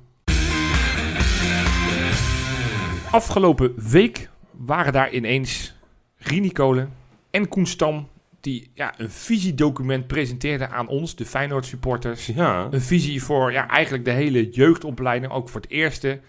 [3.11, 5.74] Afgelopen week waren daar ineens
[6.18, 6.92] Rini Kolen
[7.30, 8.09] en Koen Stam...
[8.44, 12.26] die ja, een visiedocument presenteerden aan ons, de Feyenoord supporters.
[12.26, 12.68] Ja.
[12.70, 16.20] Een visie voor ja, eigenlijk de hele jeugdopleiding, ook voor het eerste...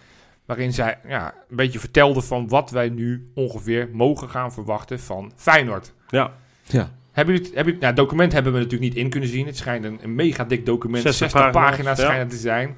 [0.44, 5.32] waarin zij ja, een beetje vertelden van wat wij nu ongeveer mogen gaan verwachten van
[5.36, 5.92] Feyenoord.
[6.08, 6.32] Ja.
[6.64, 6.90] Ja.
[7.12, 9.46] Hebben jullie, het- hebben jullie, nou, het document hebben we natuurlijk niet in kunnen zien.
[9.46, 12.76] Het schijnt een, een mega dik document, 60, 60 pagina's, pagina's, te zijn.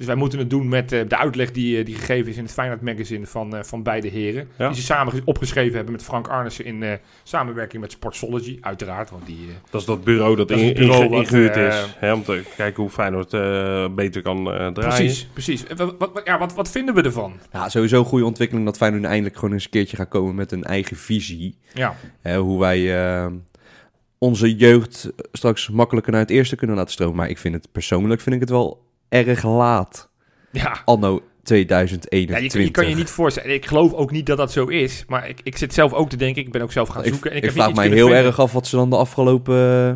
[0.00, 2.42] Dus wij moeten het doen met eh, de uitleg die, eh, die gegeven is in
[2.42, 4.48] het Feyenoord magazine van, eh, van beide heren.
[4.58, 4.66] Ja.
[4.66, 9.10] Die ze samen ge- opgeschreven hebben met Frank Arnissen in eh, samenwerking met Sportsology, uiteraard.
[9.10, 9.38] Want die,
[9.70, 11.94] Dat is dat bureau dat, Dat in, bureau ingehuurd eh, is.
[11.98, 14.72] Hè, om te kijken hoe Feyenoord eh beter kan eh, draaien.
[14.72, 15.64] precies, precies.
[15.76, 17.32] Wat, wat, ja, wat, wat vinden we ervan?
[17.52, 20.52] Ja, sowieso een goede ontwikkeling dat Feyenoord eindelijk gewoon eens een keertje gaat komen met
[20.52, 21.56] een eigen visie.
[21.74, 23.30] Ja, Hè, hoe wij
[24.18, 27.16] onze jeugd straks makkelijker naar het eerste kunnen laten stromen.
[27.16, 30.08] Maar ik vind het persoonlijk vind ik het wel erg laat.
[30.50, 30.82] ja.
[30.84, 32.52] Anno Ja, 2021.
[32.52, 33.54] je, je kan je niet voorstellen.
[33.54, 35.04] Ik geloof ook niet dat dat zo is.
[35.08, 36.42] Maar ik, ik zit zelf ook te denken.
[36.42, 37.30] Ik ben ook zelf gaan ik, zoeken.
[37.30, 39.56] En ik, ik heb vraag niet mij heel erg af wat ze dan de afgelopen
[39.56, 39.92] eh,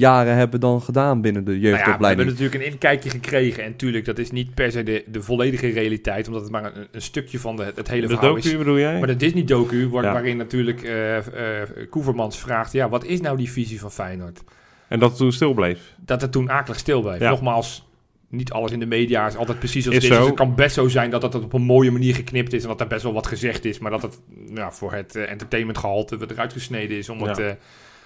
[0.00, 2.28] jaren hebben dan gedaan binnen de Nou ja, we hebben jeugdopleiding.
[2.28, 3.64] natuurlijk een inkijkje gekregen.
[3.64, 6.26] En natuurlijk, dat is niet per se de, de volledige realiteit.
[6.26, 8.44] Omdat het maar een, een stukje van de, het hele De verhaal is.
[8.44, 8.98] docu bedoel jij?
[8.98, 10.12] Maar de Disney-docu, waar- Ja.
[10.12, 12.72] waarin natuurlijk eh eh, Koevermans vraagt...
[12.72, 14.40] Ja, wat is nou die visie van Feyenoord?
[14.88, 15.94] En dat het toen stil bleef.
[16.04, 17.18] Dat het toen akelig stil bleef.
[17.18, 17.30] Ja.
[17.30, 17.88] Nogmaals,
[18.30, 20.16] niet alles in de media is altijd precies als Is zo.
[20.18, 22.62] Dus het kan best zo zijn dat dat op een mooie manier geknipt is...
[22.62, 23.78] en dat er best wel wat gezegd is...
[23.78, 24.20] maar dat het
[24.54, 27.08] ja, voor het eh, entertainmentgehalte wat eruit gesneden is...
[27.08, 27.26] om Ja.
[27.28, 27.50] het, eh,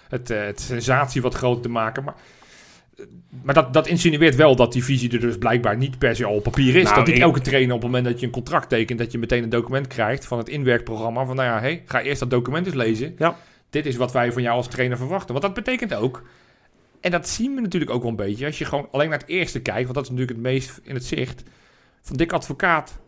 [0.09, 2.05] het, eh, het sensatie wat groter te maken.
[2.05, 2.15] Maar
[3.43, 6.35] maar dat, dat insinueert wel dat die visie er dus blijkbaar niet per se al
[6.35, 6.83] op papier is.
[6.83, 9.13] Nou, dat niet ik- elke trainer op het moment dat je een contract tekent, dat
[9.13, 11.25] je meteen een document krijgt van het inwerkprogramma.
[11.25, 13.15] Van nou ja, hey, ga eerst dat document eens lezen.
[13.19, 13.37] Ja.
[13.71, 15.31] Dit is wat wij van jou als trainer verwachten.
[15.31, 16.23] Want dat betekent ook,
[17.05, 19.29] en dat zien we natuurlijk ook wel een beetje, als je gewoon alleen naar het
[19.29, 21.43] eerste kijkt, want dat is natuurlijk het meest in het zicht,
[22.03, 22.99] van Dick Advocaat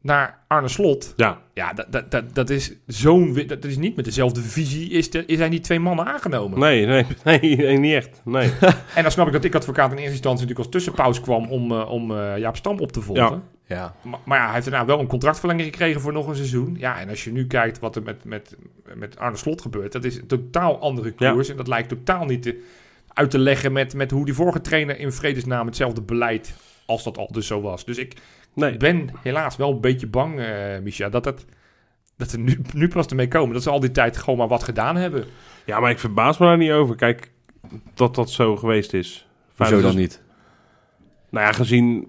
[0.00, 1.12] naar Arne Slot.
[1.16, 3.42] Ja, Ja, dat, dat, dat, dat is zo'n.
[3.46, 4.90] Dat is niet met dezelfde visie.
[4.90, 6.58] Is, de, is hij die twee mannen aangenomen?
[6.58, 8.20] nee, nee, nee, nee, niet echt.
[8.24, 8.50] Nee.
[8.94, 11.72] En dan snap ik dat ik advocaat in eerste instantie natuurlijk als tussenpauze kwam om,
[11.72, 13.24] eh, om eh, Jaap Stam op te volgen.
[13.24, 13.42] Ja.
[13.66, 13.94] Ja.
[14.02, 16.76] Maar, maar ja, hij heeft daarna wel een contractverlenging gekregen voor nog een seizoen.
[16.78, 18.56] Ja, en als je nu kijkt wat er met, met,
[18.94, 21.32] met Arne Slot gebeurt, dat is een totaal andere Ja.
[21.32, 21.48] koers.
[21.48, 22.62] En dat lijkt totaal niet te,
[23.08, 26.54] uit te leggen met, met hoe die vorige trainer in vredesnaam hetzelfde beleid,
[26.86, 27.84] als dat al dus zo was.
[27.84, 28.14] Dus ik
[28.54, 28.76] nee.
[28.76, 31.44] ben helaas wel een beetje bang, eh Micha, dat het...
[32.16, 33.54] Dat ze nu, nu pas ermee komen.
[33.54, 35.24] Dat ze al die tijd gewoon maar wat gedaan hebben.
[35.64, 36.96] Ja, maar ik verbaas me daar niet over.
[36.96, 37.30] Kijk,
[37.94, 39.26] dat dat zo geweest is.
[39.44, 40.22] Hoezo Feyenoord dan niet?
[41.30, 42.08] Nou ja, gezien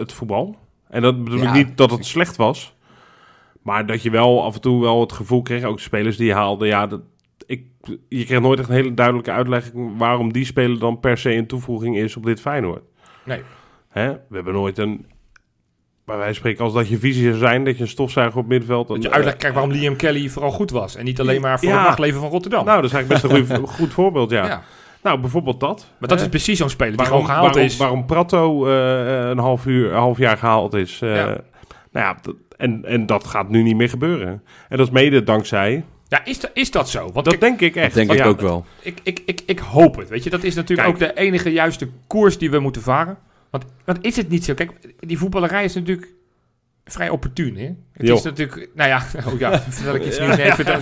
[0.00, 0.56] het voetbal.
[0.88, 1.48] En dat bedoel Ja.
[1.48, 2.74] ik niet dat het slecht was.
[3.62, 6.26] Maar dat je wel af en toe wel het gevoel kreeg, ook de spelers die
[6.26, 7.00] je haalde, ja, dat,
[7.46, 7.62] ik,
[8.08, 11.46] je kreeg nooit echt een hele duidelijke uitlegging waarom die speler dan per se een
[11.46, 12.82] toevoeging is op dit Feyenoord.
[13.24, 13.42] Nee.
[13.88, 14.12] Hè?
[14.12, 15.06] We hebben nooit een,
[16.04, 18.88] wijze van spreken, als dat je visie zou zijn, dat je een stofzuiger op middenveld...
[18.88, 20.96] Dat je uitleg krijgt waarom Liam Kelly vooral goed was.
[20.96, 21.76] En niet alleen maar voor Ja.
[21.78, 22.64] het nachtleven van Rotterdam.
[22.64, 24.46] Nou, dat is eigenlijk best een goed, goed voorbeeld, ja.
[24.46, 24.62] ja.
[25.06, 25.86] Nou, bijvoorbeeld dat.
[25.98, 26.24] Maar dat Hè?
[26.24, 27.76] is precies zo'n speler die waarom, gewoon gehaald waarom, is.
[27.76, 31.00] Waarom Prato eh, een, half uur, een half jaar gehaald is.
[31.02, 31.24] eh, Ja.
[31.26, 34.42] Nou ja, dat- en, en dat gaat nu niet meer gebeuren.
[34.68, 35.84] En dat is mede dankzij...
[36.08, 37.10] Ja, is, dat- is dat zo?
[37.12, 37.84] Want Dat denk ik echt.
[37.86, 38.64] Dat denk Want ik ja, ook wel.
[38.82, 40.08] ik, ik, ik, ik hoop het.
[40.08, 41.10] Weet je, dat is natuurlijk Kijk.
[41.10, 43.16] ook de enige juiste koers die we moeten varen.
[43.50, 44.54] Want, want is het niet zo?
[44.54, 46.08] Kijk, die voetballerij is natuurlijk
[46.88, 47.64] vrij opportun, hè?
[47.92, 48.14] Het Jo.
[48.14, 48.68] is natuurlijk...
[48.74, 50.36] Nou ja, oh ja, vertel ik iets nieuws.
[50.36, 50.80] Nee, vertel-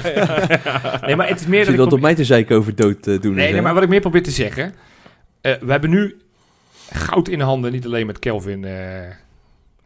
[1.06, 1.90] nee, maar het is meer Zit dat ik...
[1.90, 3.34] dat op mij te zeiken over dood eh, doen?
[3.34, 4.74] Nee, nee, maar wat ik meer probeer te zeggen...
[5.40, 6.16] eh, we hebben nu
[6.92, 9.00] goud in handen, niet alleen met Kelvin eh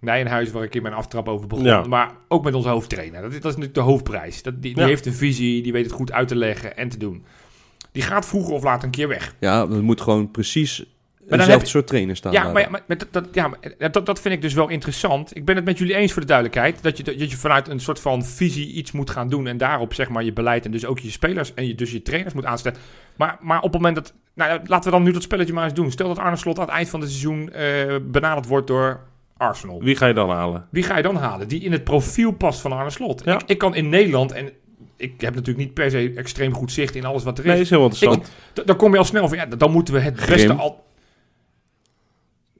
[0.00, 1.83] Nijenhuis, waar ik in mijn aftrap over begon, Ja.
[1.83, 3.22] maar ook met onze hoofdtrainer.
[3.22, 4.42] Dat is, dat is natuurlijk de hoofdprijs.
[4.42, 4.88] Dat, die die Ja.
[4.88, 7.24] heeft een visie, die weet het goed uit te leggen en te doen.
[7.92, 9.35] Die gaat vroeger of later een keer weg.
[9.40, 10.85] Ja, het moet gewoon precies
[11.36, 12.32] dan heb je- soort trainer staan.
[12.32, 15.36] Ja, maar, maar, maar dat, dat, ja, maar dat, dat vind ik dus wel interessant.
[15.36, 16.82] Ik ben het met jullie eens voor de duidelijkheid.
[16.82, 19.46] Dat je, dat je vanuit een soort van visie iets moet gaan doen.
[19.46, 22.02] En daarop zeg maar je beleid en dus ook je spelers en je, dus je
[22.02, 22.78] trainers moet aanstellen.
[23.16, 24.14] Maar, maar op het moment dat...
[24.34, 25.90] Nou, laten we dan nu dat spelletje maar eens doen.
[25.90, 29.00] Stel dat Arne Slot aan het eind van het seizoen eh, benaderd wordt door
[29.36, 29.82] Arsenal.
[29.82, 30.66] Wie ga je dan halen?
[30.70, 31.48] Wie ga je dan halen?
[31.48, 33.22] Die in het profiel past van Arne Slot.
[33.24, 33.34] Ja.
[33.34, 34.32] Ik, ik kan in Nederland...
[34.32, 34.50] En
[34.96, 37.50] ik heb natuurlijk niet per se extreem goed zicht in alles wat er is.
[37.52, 38.30] Nee, is heel interessant.
[38.52, 40.84] D- dan kom je al snel van, ja, dan moeten we het beste al...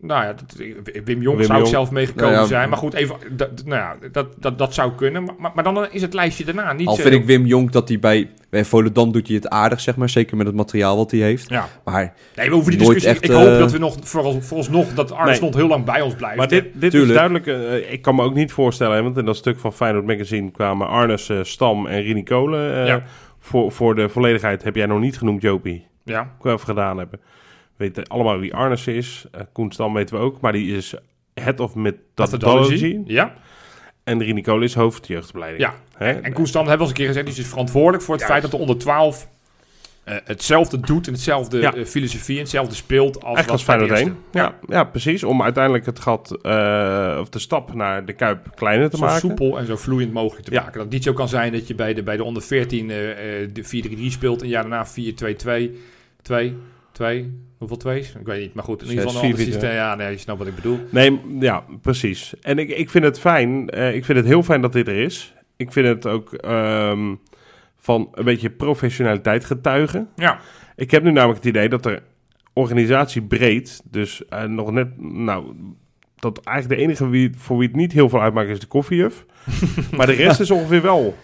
[0.01, 0.57] Nou ja, dat,
[1.05, 1.69] Wim Jong Wim zou ik Jong.
[1.69, 2.69] zelf meegekomen Nou ja, zijn.
[2.69, 5.25] Maar goed, even, dat, nou ja, dat, dat, dat zou kunnen.
[5.39, 7.03] Maar, maar, dan is het lijstje daarna niet Al zo...
[7.03, 10.09] vind ik Wim Jong dat hij bij, bij Volendam doet hij het aardig, zeg maar.
[10.09, 11.49] Zeker met het materiaal wat hij heeft.
[11.49, 13.11] Ja, Maar nee, we hoeven die discussie...
[13.11, 15.35] echt, ik hoop eh, dat we nog, voorals, vooralsnog, dat Arne Nee.
[15.35, 16.37] Slot heel lang bij ons blijft.
[16.37, 17.47] Maar dit, dit is duidelijk...
[17.47, 20.51] eh, ik kan me ook niet voorstellen, hè, want in dat stuk van Feyenoord Magazine
[20.51, 22.75] kwamen Arnes, eh, Stam en Rini Kolen.
[22.75, 23.03] eh, Ja.
[23.39, 25.87] voor, voor de volledigheid heb jij nog niet genoemd, Jopie.
[26.05, 27.21] Ja, Ik even gedaan hebben.
[27.79, 29.25] We weten allemaal wie Arnes is.
[29.33, 30.95] Eh Koen Stam weten we ook, maar die is
[31.35, 33.01] head of methodology.
[33.05, 33.35] Ja,
[34.05, 35.63] En Rini Kolen is hoofd jeugdopleiding.
[35.63, 35.75] ja.
[35.97, 36.11] Hè?
[36.13, 38.15] En Koen Stam hebben we al eens een keer gezegd, die is dus verantwoordelijk voor
[38.15, 38.39] het Juist.
[38.41, 39.29] feit dat de onder 12
[40.05, 41.75] eh, hetzelfde doet en hetzelfde Ja.
[41.75, 43.99] eh, filosofie en hetzelfde speelt als Eigenlijk als Feyenoord 1.
[43.99, 44.15] eerste.
[44.33, 45.25] Ja, ja, precies.
[45.25, 49.21] Om uiteindelijk het gat, eh, of de stap naar de Kuip kleiner te zo maken.
[49.21, 50.59] soepel en zo vloeiend mogelijk te Ja.
[50.59, 50.75] maken.
[50.75, 53.43] Dat het niet zo kan zijn dat je bij de, bij de onder 14 eh,
[53.43, 55.79] eh, de 4-3-3 speelt en jaar daarna 4-2-2,
[56.23, 56.57] 2,
[56.99, 58.15] 2, hoeveel twee's?
[58.21, 59.71] Ik weet niet, maar goed, in ieder geval een ander systeem.
[59.71, 60.79] Ja, nee, je snapt wat ik bedoel.
[60.91, 62.35] Nee, ja, precies.
[62.41, 63.71] En ik, ik vind het fijn.
[63.71, 65.35] eh, ik vind het heel fijn dat dit er is.
[65.57, 67.15] Ik vind het ook ehm,
[67.77, 70.09] van een beetje professionaliteit getuigen.
[70.17, 70.39] Ja,
[70.77, 72.03] Ik heb nu namelijk het idee dat er
[72.53, 75.45] organisatie breed, dus eh, nog net, nou,
[76.17, 79.25] dat eigenlijk de enige wie, voor wie het niet heel veel uitmaakt is de koffiejuf.
[79.97, 81.17] maar de rest is ongeveer wel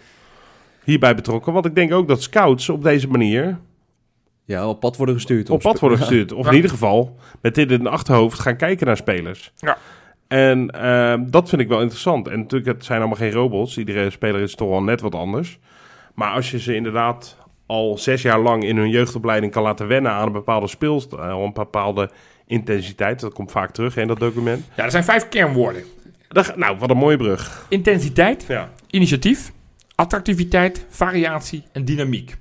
[0.85, 1.53] hierbij betrokken.
[1.53, 3.59] Want ik denk ook dat scouts op deze manier
[4.45, 5.51] ja, op pad worden gestuurd.
[5.51, 6.33] op pad worden gestuurd.
[6.33, 6.51] Of Ja.
[6.51, 9.53] in ieder geval met dit in het achterhoofd gaan kijken naar spelers.
[9.57, 9.77] Ja.
[10.29, 12.29] En ehm, dat vind ik wel interessant.
[12.29, 13.79] En natuurlijk, het zijn allemaal geen robots.
[13.79, 15.59] Iedere speler is toch wel net wat anders.
[16.15, 20.13] Maar als je ze inderdaad al zes jaar lang in hun jeugdopleiding kan laten wennen
[20.13, 22.11] aan een bepaalde speelstijl, een bepaalde
[22.47, 24.65] intensiteit, dat komt vaak terug hè, in dat document.
[24.77, 25.83] ja er zijn vijf kernwoorden.
[26.57, 27.67] Nou, wat een mooie brug.
[27.69, 28.71] Intensiteit, Ja.
[28.91, 29.53] initiatief,
[29.95, 32.37] attractiviteit, variatie en dynamiek.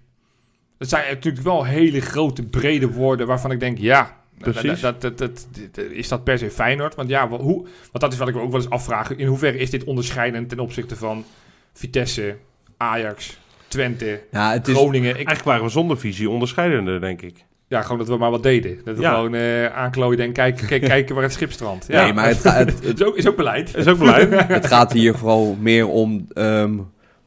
[0.89, 4.79] Dat zijn natuurlijk wel hele grote, brede woorden waarvan ik denk, ja, Precies.
[4.79, 6.95] Dat, dat, dat, dat- is dat per se Feyenoord?
[6.95, 9.15] Want ja, hoe, want dat is wat ik me ook wel eens afvraag.
[9.15, 11.25] In hoeverre is dit onderscheidend ten opzichte van
[11.73, 12.35] Vitesse,
[12.77, 15.09] Ajax, Twente, Ja, het is, Groningen?
[15.09, 17.45] Ik, Eigenlijk waren we zonder visie onderscheidender, denk ik.
[17.67, 18.79] Ja, gewoon dat we maar wat deden.
[18.83, 19.13] Dat we Ja.
[19.13, 21.85] gewoon eh aanklooiden en kijken, kijk, kijken waar het schip strandt.
[21.87, 22.03] Ja.
[22.03, 23.75] Nee, maar het, ga- het, het, is, ook, is ook beleid.
[23.75, 24.47] Is ook beleid.
[24.47, 26.73] het gaat hier vooral meer om ehm,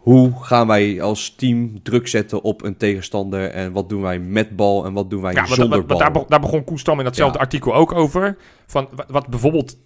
[0.07, 4.57] hoe gaan wij als team druk zetten op een tegenstander en wat doen wij met
[4.57, 5.99] bal en wat doen wij Ja, zonder want bal.
[5.99, 7.45] daar, be- daar begon Koestam in datzelfde Ja.
[7.45, 8.37] artikel ook over.
[8.67, 9.77] Van wat, bijvoorbeeld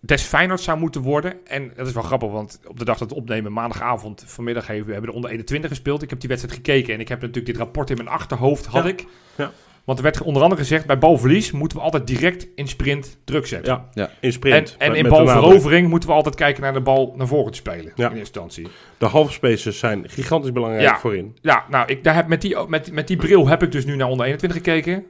[0.00, 1.46] des Feyenoord zou moeten worden.
[1.46, 4.66] En dat is wel grappig, want op de dag dat we het opnemen, maandagavond, vanmiddag
[4.66, 6.02] hebben we hebben de onder 21 gespeeld.
[6.02, 8.82] Ik heb die wedstrijd gekeken en ik heb natuurlijk dit rapport in mijn achterhoofd, had
[8.84, 8.88] Ja.
[8.90, 9.06] ik.
[9.36, 9.50] Ja.
[9.88, 13.46] Want er werd onder andere gezegd, bij balverlies moeten we altijd direct in sprint druk
[13.46, 13.72] zetten.
[13.72, 14.10] Ja, Ja.
[14.20, 14.74] in sprint.
[14.78, 17.58] En, en met- in balverovering moeten we altijd kijken naar de bal naar voren te
[17.58, 17.92] spelen.
[17.94, 18.10] Ja.
[18.10, 18.66] In eerste instantie.
[18.98, 20.98] De halfspaces zijn gigantisch belangrijk Ja.
[20.98, 21.36] voorin.
[21.40, 23.96] Ja, nou, ik, daar heb met, die, met, met die bril heb ik dus nu
[23.96, 25.04] naar onder 21 gekeken.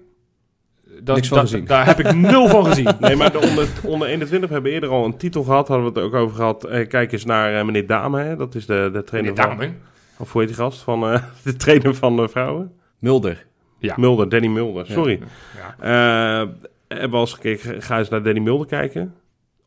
[1.03, 1.65] Dat, Niks van dat- gezien.
[1.65, 2.89] Daar heb ik nul van gezien.
[3.01, 5.69] Nee, maar de onder, onder 21 hebben eerder al een titel gehad.
[5.69, 6.65] Hadden we het ook over gehad.
[6.65, 8.23] Eh, kijk eens naar eh, meneer Dame.
[8.23, 8.37] Hè?
[8.37, 9.59] Dat is de, de trainer Meneer van...
[9.59, 9.73] Dame.
[10.19, 10.81] Of hoe heet die gast?
[10.83, 12.73] Van, eh, de trainer van de vrouwen.
[12.99, 13.47] Mulder.
[13.79, 13.95] Ja.
[13.97, 14.87] Mulder, Danny Mulder.
[14.87, 15.21] Sorry.
[15.57, 16.41] Ja.
[16.43, 16.49] Eh,
[16.89, 17.83] hebben we al eens gekeken.
[17.83, 19.15] Ga eens naar Danny Mulder kijken.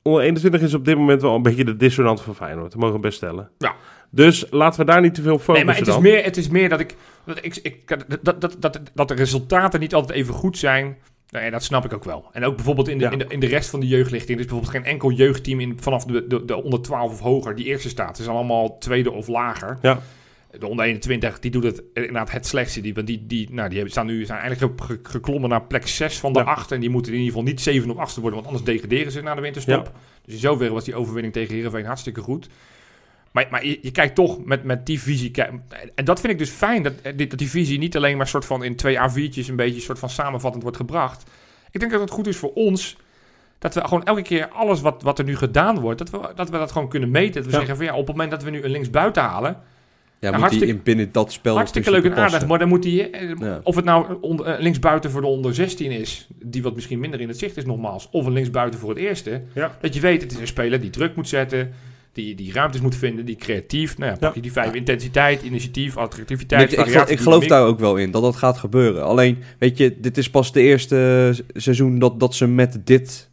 [0.02, 2.72] Onder 21 is op dit moment wel een beetje de dissonant van Feyenoord.
[2.72, 3.50] Dat mogen we best stellen.
[3.58, 3.76] Ja.
[4.10, 6.38] Dus laten we daar niet te veel op focussen Nee, maar het is, meer, het
[6.38, 6.96] is meer dat ik...
[7.26, 7.88] Dat, ik, ik
[8.22, 10.98] dat, dat, dat, dat de resultaten niet altijd even goed zijn...
[11.30, 12.30] Nee, dat snap ik ook wel.
[12.32, 13.12] En ook bijvoorbeeld in de, Ja.
[13.12, 14.38] in de, in de rest van de jeugdlichting.
[14.38, 17.56] Er is bijvoorbeeld geen enkel jeugdteam in, vanaf de, de, de onder 12 of hoger
[17.56, 18.18] die eerste staat.
[18.18, 19.78] Ze zijn allemaal tweede of lager.
[19.82, 20.00] Ja.
[20.60, 22.82] De onder 21, die doet het inderdaad het slechtste.
[22.82, 26.20] Die, want die, die, nou, die staan nu zijn eigenlijk ge- geklommen naar plek 6
[26.20, 26.46] van de Ja.
[26.46, 26.72] 8.
[26.72, 29.22] En die moeten in ieder geval niet 7 of 8 worden, want anders degraderen ze
[29.22, 29.92] na de winterstop.
[30.26, 32.48] Dus in zoverre was die overwinning tegen Heerenveen hartstikke goed.
[33.32, 35.32] Maar, maar je, je kijkt toch met, met die visie.
[35.96, 38.64] En dat vind ik dus fijn, dat, dat die visie niet alleen maar soort van
[38.64, 41.30] in twee A4'tjes een beetje soort van samenvattend wordt gebracht.
[41.72, 42.98] Ik denk dat het goed is voor ons
[43.60, 46.50] dat we gewoon elke keer alles wat, wat er nu gedaan wordt, dat we, dat
[46.50, 47.34] we dat gewoon kunnen meten.
[47.34, 47.58] Dat we Ja.
[47.58, 49.58] zeggen van ja, op het moment dat we nu een linksbuiten halen,
[50.22, 52.84] Ja, moet hartstikke- die in binnen dat spel hartstikke leuk en aardig, maar dan moet
[52.84, 53.60] die, eh, Ja.
[53.64, 57.22] of het nou onder, eh, linksbuiten voor de onder 16 is, die wat misschien minder
[57.22, 59.78] in het zicht is nogmaals, of een linksbuiten voor het eerste, Ja.
[59.82, 61.72] dat je weet, het is een speler die druk moet zetten,
[62.14, 64.36] die, die ruimtes moet vinden, die creatief, nou ja, pak Ja.
[64.36, 68.22] je die vijf, intensiteit, initiatief, attractiviteit, Ik, ik, ik geloof daar ook wel in, dat
[68.22, 69.04] dat gaat gebeuren.
[69.06, 73.30] Alleen, weet je, dit is pas de eerste s- seizoen dat, dat ze met dit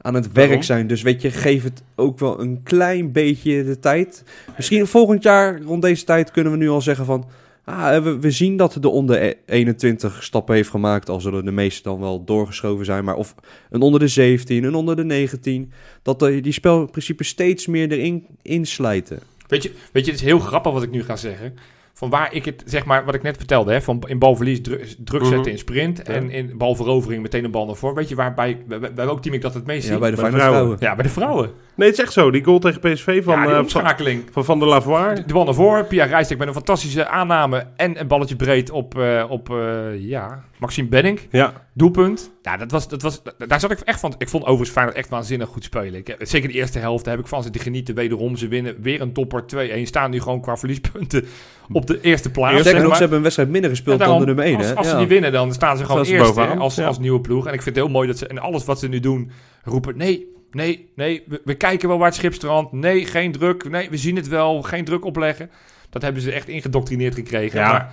[0.00, 0.50] aan het Waarom?
[0.52, 0.86] werk zijn.
[0.86, 4.24] Dus weet je, geef het ook wel een klein beetje de tijd.
[4.56, 7.28] Misschien volgend jaar, rond deze tijd, kunnen we nu al zeggen van...
[7.64, 11.50] Ah, we, we zien dat de onder e- 21 stappen heeft gemaakt, al zullen de
[11.52, 13.04] meeste dan wel doorgeschoven zijn.
[13.04, 13.34] Maar of
[13.70, 18.26] een onder de 17, een onder de 19, dat de- die spelprincipes steeds meer erin
[18.42, 19.18] inslijten.
[19.48, 21.54] Weet je, weet je, het is heel grappig wat ik nu ga zeggen.
[21.92, 24.84] Van waar ik het, zeg maar, wat ik net vertelde, hè, van in balverlies dru-
[25.04, 25.48] druk zetten Mhm.
[25.48, 27.96] in sprint en in balverovering meteen een bal naar voren.
[27.96, 29.98] Weet je waarbij, bij, bij welk team ik dat het meest Ja, zie?
[30.00, 30.78] bij de Bij de Feyenoord vrouwen.
[30.78, 30.78] vrouwen.
[30.80, 31.50] Ja, bij de vrouwen.
[31.74, 32.30] Nee, het is echt zo.
[32.30, 33.64] Die goal tegen PSV van, ja, eh,
[34.30, 35.24] van, Van der Lavoie.
[35.26, 38.98] De bal naar voren, Pia Rijstek met een fantastische aanname en een balletje breed op,
[38.98, 41.20] eh, op eh, ja, Maxime Benning.
[41.30, 42.30] Ja, Doelpunt.
[42.42, 44.14] Ja, dat was, dat was, daar zat ik echt van.
[44.18, 45.94] Ik vond overigens Feyenoord echt waanzinnig goed spelen.
[45.94, 47.94] Ik, zeker de eerste helft daar heb ik van zitten genieten.
[47.94, 49.82] Wederom, ze winnen weer een topper 2-1.
[49.82, 51.24] Staan nu gewoon qua verliespunten
[51.72, 52.60] op de eerste plaats.
[52.60, 52.94] Sterker zeg maar.
[52.94, 54.62] ze hebben een wedstrijd minder gespeeld Ja, daarom, dan de nummer 1.
[54.62, 54.74] Als, hè?
[54.74, 57.46] als ze die winnen, dan staan ze gewoon ze eerst als, als nieuwe ploeg.
[57.46, 58.26] En ik vind het heel mooi dat ze...
[58.26, 59.30] En alles wat ze nu doen,
[59.62, 59.96] roepen...
[59.96, 62.72] Nee, nee, nee, we, we kijken wel waar het schip strandt.
[62.72, 63.70] Nee, geen druk.
[63.70, 64.62] Nee, we zien het wel.
[64.62, 65.50] Geen druk opleggen.
[65.90, 67.60] Dat hebben ze echt ingedoctrineerd gekregen.
[67.60, 67.70] Ja.
[67.72, 67.92] Maar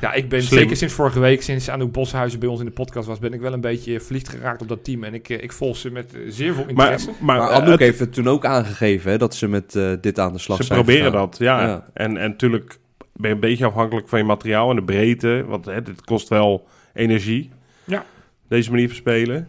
[0.00, 0.58] ja, ik ben Slim.
[0.58, 3.40] zeker sinds vorige week, sinds Anouk Boshuizen bij ons in de podcast was, ben ik
[3.40, 5.04] wel een beetje verliefd geraakt op dat team.
[5.04, 7.10] En ik, eh, ik volg ze met eh, zeer veel interesse.
[7.20, 10.18] maar, Maar eh, Anouk het- heeft het toen ook aangegeven hè, dat ze met dit
[10.18, 11.26] aan de slag ze zijn proberen gegaan.
[11.30, 11.66] dat, ja.
[11.66, 11.84] Ja.
[11.92, 12.78] En, en natuurlijk
[13.12, 15.44] ben je een beetje afhankelijk van je materiaal en de breedte.
[15.46, 17.50] Want hè, dit kost wel energie.
[17.84, 18.04] Ja.
[18.48, 19.48] Deze manier van spelen.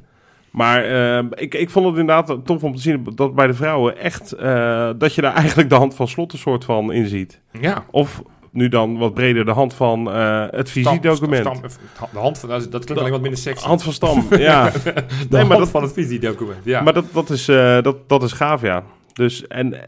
[0.51, 3.97] Maar eh, ik, ik vond het inderdaad tof om te zien dat bij de vrouwen
[3.97, 4.31] echt...
[4.31, 7.39] eh, dat je daar eigenlijk de hand van slot een soort van in ziet.
[7.61, 7.83] Ja.
[7.91, 11.41] Of nu dan wat breder de hand van eh, het visiedocument.
[11.45, 13.65] Stam- stam- de hand van, dat klinkt alleen wat minder sexy.
[13.67, 14.69] Hand van Stam, ja.
[14.69, 14.93] de
[15.29, 16.81] maar hand dat- van het visiedocument, ja.
[16.81, 18.83] Maar dat, dat, is, eh, dat, dat is gaaf, ja.
[19.13, 19.81] Dus, en eh,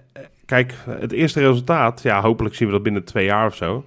[0.45, 3.83] kijk, het eerste resultaat, ja, hopelijk zien we dat binnen twee jaar of zo.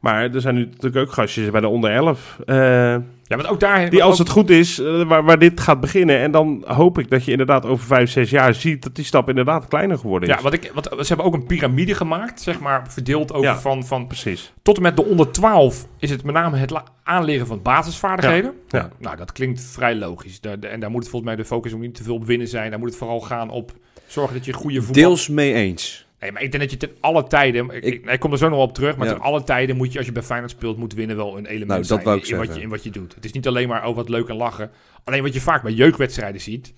[0.00, 2.38] Maar er zijn nu natuurlijk ook gastjes bij de onder 11.
[2.46, 2.96] eh,
[3.26, 3.90] ja, want ook daar...
[3.90, 6.18] die als ook- het goed is, eh, waar, waar dit gaat beginnen.
[6.18, 9.28] En dan hoop ik dat je inderdaad over vijf, zes jaar ziet dat die stap
[9.28, 10.34] inderdaad kleiner geworden is.
[10.34, 13.58] Ja, wat ik, wat, ze hebben ook een piramide gemaakt, zeg maar, verdeeld over Ja.
[13.58, 14.52] van, van Precies.
[14.62, 18.52] tot en met de onder 12 is het met name het aanleren van basisvaardigheden.
[18.68, 18.90] Ja, ja.
[18.98, 20.40] Nou, dat klinkt vrij logisch.
[20.40, 22.24] Daar, de- en daar moet het volgens mij de focus ook niet te veel op
[22.26, 22.70] winnen zijn.
[22.70, 23.72] Daar moet het vooral gaan op
[24.06, 25.02] zorgen dat je goede voetbal...
[25.02, 26.03] Deels mee eens.
[26.24, 27.70] Nee, maar ik denk dat je ten alle tijden...
[27.70, 29.12] Ik, Ik- kom er zo nog wel op terug, maar Ja.
[29.12, 31.68] ten alle tijden moet je, als je bij Feyenoord speelt, moet winnen wel een element
[31.68, 31.88] Nou, dat
[32.26, 33.14] zijn in, wat je, in wat je doet.
[33.14, 34.70] Het is niet alleen maar, oh, wat leuk en lachen.
[35.04, 36.72] Alleen wat je vaak bij jeugdwedstrijden ziet...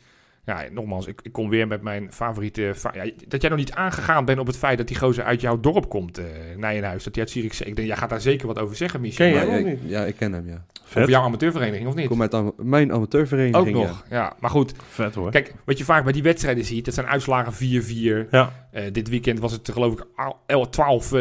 [0.46, 2.74] Ja, nogmaals, ik, ik kom weer met mijn favoriete...
[2.92, 5.60] ja, dat jij nog niet aangegaan bent op het feit dat die gozer uit jouw
[5.60, 6.24] dorp komt, eh
[6.56, 7.04] Nijenhuis.
[7.04, 7.66] Dat hij uit Zierikzee...
[7.66, 9.26] Ik denk, jij gaat daar zeker wat over zeggen, Michel.
[9.30, 9.46] Ken jij?
[9.46, 9.78] Ja, ik, niet.
[9.90, 10.64] ja, ik ken hem, ja.
[10.96, 12.02] Of jouw amateurvereniging, of niet?
[12.04, 13.56] Ik kom uit am- mijn amateurvereniging.
[13.76, 14.36] Ook nog, ja.
[14.40, 15.30] Maar goed, Vet hoor.
[15.30, 18.28] kijk, wat je vaak bij die wedstrijden ziet, dat zijn uitslagen 4-4.
[18.30, 21.20] Ja, Eh, dit weekend was het geloof ik al- el- 12, eh,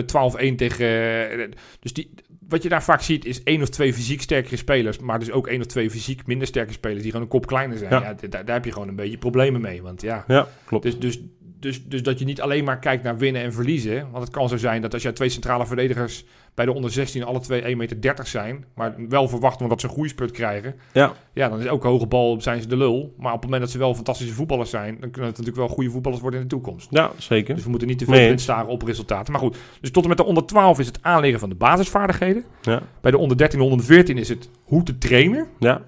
[0.51, 1.53] 12-1 tegen...
[1.79, 2.13] dus die,
[2.49, 5.47] wat je daar vaak ziet is één of twee fysiek sterkere spelers, maar dus ook
[5.47, 7.91] één of twee fysiek minder sterke spelers die gewoon een kop kleiner zijn.
[7.91, 8.01] Ja.
[8.01, 8.15] Ja.
[8.15, 9.81] d- daar, daar heb je gewoon een beetje problemen mee.
[9.81, 10.83] Want ja, ja klopt.
[10.83, 11.21] dus, dus,
[11.59, 14.11] dus, dus dat je niet alleen maar kijkt naar winnen en verliezen.
[14.11, 17.23] Want het kan zo zijn dat als jij twee centrale verdedigers bij de onder 16
[17.23, 21.49] alle twee 1,30 meter zijn, maar wel verwachten omdat ze een groeispurt krijgen, Ja, ja,
[21.49, 23.13] dan is ook hoge bal zijn ze de lul.
[23.17, 25.75] Maar op het moment dat ze wel fantastische voetballers zijn, dan kunnen het natuurlijk wel
[25.75, 26.87] goede voetballers worden in de toekomst.
[26.91, 27.55] ja zeker.
[27.55, 28.37] Dus we moeten niet te veel Nee.
[28.37, 29.31] staren op resultaten.
[29.31, 32.43] Maar goed, dus tot en met de onder 12 is het aanleren van de basisvaardigheden.
[32.61, 35.47] Ja, Bij de onder 13 en onder 14 is het hoe te trainen.
[35.59, 35.81] ja.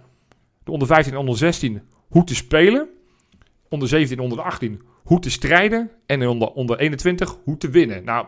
[0.63, 2.87] De onder 15 en onder 16 hoe te spelen.
[3.69, 5.91] Onder 17 en onder 18 hoe te strijden.
[6.05, 8.03] En onder, onder 21 hoe te winnen.
[8.03, 8.25] Nou,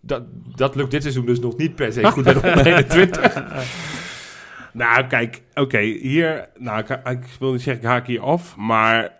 [0.00, 0.22] dat,
[0.56, 3.42] dat lukt dit seizoen dus nog niet per se goed bij de onder 21.
[4.72, 9.12] Nou, kijk, oké, hier, nou, ik, ik wil niet zeggen, ik haak hier af, maar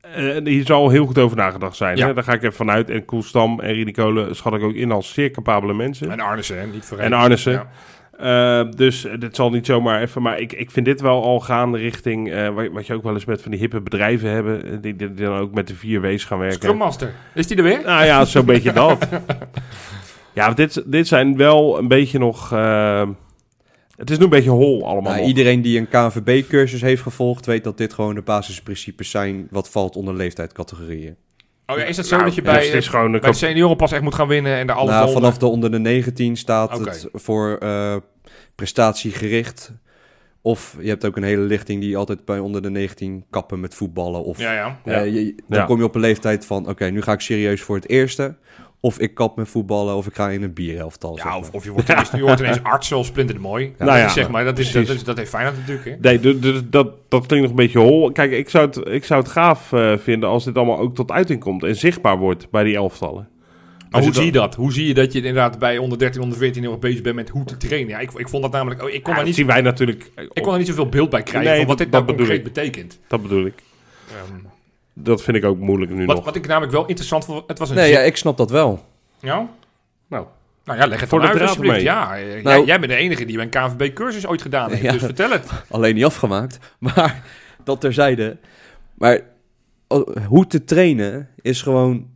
[0.00, 1.96] eh, hier zal heel goed over nagedacht zijn.
[1.96, 2.06] Ja.
[2.06, 2.14] Hè?
[2.14, 2.90] Daar ga ik even vanuit.
[2.90, 6.10] En Koelstam en Rini Kolen schat ik ook in als zeer capabele mensen.
[6.10, 7.12] En Arnissen, hè, niet En vergeten.
[7.12, 7.52] Arnissen.
[7.52, 7.70] Ja.
[8.18, 11.76] Eh, dus dit zal niet zomaar even, maar ik, ik vind dit wel al gaan
[11.76, 14.70] richting eh, wat, wat je ook wel eens met van die hippe bedrijven hebben, eh,
[14.70, 16.58] die, die, die dan ook met de vier W's gaan werken.
[16.58, 17.14] Scrum Master.
[17.34, 17.80] Is die er weer?
[17.84, 19.06] Nou ja, zo'n beetje dat.
[20.32, 22.50] Ja, dit, dit zijn wel een beetje nog.
[23.96, 25.12] het is nu een beetje hol allemaal.
[25.12, 29.70] Nou, iedereen die een KNVB-cursus heeft gevolgd, weet dat dit gewoon de basisprincipes zijn wat
[29.70, 31.16] valt onder leeftijdscategorieën.
[31.66, 33.20] Oh ja, is dat zo Nou, dat je dus bij, het is gewoon een bij
[33.20, 35.70] de kap- senioren pas echt moet gaan winnen en daar alles Nou, vanaf de onder
[35.70, 37.96] de 19 staat het voor eh,
[38.54, 39.72] prestatiegericht.
[40.42, 43.74] Of je hebt ook een hele lichting die altijd bij onder de 19 kappen met
[43.74, 44.24] voetballen.
[44.24, 44.78] Of Ja, ja.
[44.84, 45.64] eh, je- dan Ja.
[45.64, 48.36] kom je op een leeftijd van, oké, nu ga ik serieus voor het eerste.
[48.84, 51.14] Of ik kap met voetballen, of ik ga in een bierhelftal.
[51.16, 53.64] zeg Ja, of, of je wordt ineens, je wordt ineens arts zoals Splinter de Mooi.
[53.78, 55.84] Nou dat ja, zeg maar, dat, is, dat, is, dat heeft Feyenoord natuurlijk.
[55.86, 55.94] Hè?
[56.00, 58.12] Nee, du- dat, dat klinkt nog een beetje hol.
[58.12, 61.10] Kijk, ik zou het, ik zou het gaaf eh, vinden als dit allemaal ook tot
[61.10, 63.28] uiting komt en zichtbaar wordt bij die elftallen.
[63.90, 64.54] Maar hoe zie je dat?
[64.54, 67.16] Hoe zie je dat je inderdaad bij onder 13, onder 14 heel erg bezig bent
[67.16, 67.88] met hoe te trainen?
[67.90, 68.82] Ja, ik, ik vond dat namelijk...
[68.82, 70.10] oh, ik, kon Ja, daar dat niet, zien wij natuurlijk.
[70.16, 72.16] ik kon daar niet zoveel beeld bij krijgen Nee, van wat dat- dit nou dat
[72.16, 72.54] bedoel concreet ik.
[72.54, 72.98] betekent.
[73.08, 73.62] Dat bedoel ik.
[74.08, 74.38] Ehm,
[74.94, 76.24] Dat vind ik ook moeilijk nu wat, nog.
[76.24, 77.76] wat ik namelijk wel interessant vond, het was een...
[77.76, 78.84] Nee, ja, ik snap dat wel.
[79.20, 79.48] Ja?
[80.08, 80.26] Nou,
[80.64, 81.74] Nou ja, leg het Voor dan de uit alsjeblieft.
[81.74, 81.84] mee.
[81.84, 84.92] Ja, eh, jij, Nou- jij bent de enige die een KNVB-cursus ooit gedaan heeft, Ja.
[84.92, 85.46] dus vertel het.
[85.70, 86.58] Alleen niet afgemaakt.
[86.78, 87.22] Maar
[87.64, 88.36] dat terzijde.
[88.94, 89.20] Maar
[90.28, 92.08] hoe te trainen is gewoon...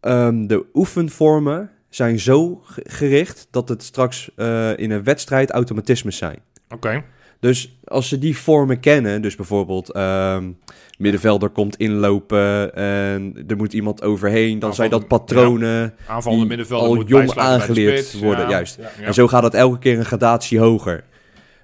[0.00, 6.16] ehm, de oefenvormen zijn zo ge- gericht dat het straks eh, in een wedstrijd automatismes
[6.16, 6.38] zijn.
[6.70, 7.02] Oké.
[7.40, 10.50] Dus als ze die vormen kennen, dus bijvoorbeeld ehm,
[10.98, 16.88] middenvelder komt inlopen en er moet iemand overheen, dan zijn dat patronen Aanvallende die middenvelder
[16.88, 18.22] al moet jong aangeleerd spits.
[18.22, 18.76] worden, Ja, juist.
[18.80, 19.06] ja, ja.
[19.06, 21.04] En zo gaat het elke keer een gradatie hoger.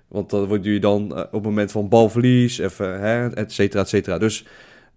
[0.08, 3.82] Want dan wordt je dan eh, op het moment van balverlies, even, hè, et cetera,
[3.82, 4.18] et cetera.
[4.18, 4.44] Dus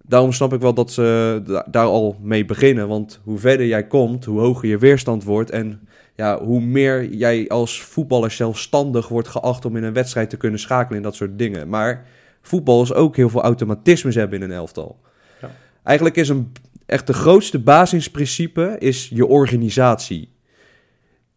[0.04, 2.88] daarom snap ik wel dat ze da- daar al mee beginnen.
[2.88, 5.50] Want hoe verder jij komt, hoe hoger je weerstand wordt.
[5.50, 5.88] En
[6.20, 10.60] ja, hoe meer jij als voetballer zelfstandig wordt geacht om in een wedstrijd te kunnen
[10.60, 11.70] schakelen en dat soort dingen.
[11.70, 12.06] Maar
[12.42, 15.00] voetbal is ook heel veel automatismes hebben in een elftal.
[15.42, 15.52] Ja.
[15.84, 16.52] Eigenlijk is een
[16.86, 20.30] echt de grootste basisprincipe is je organisatie.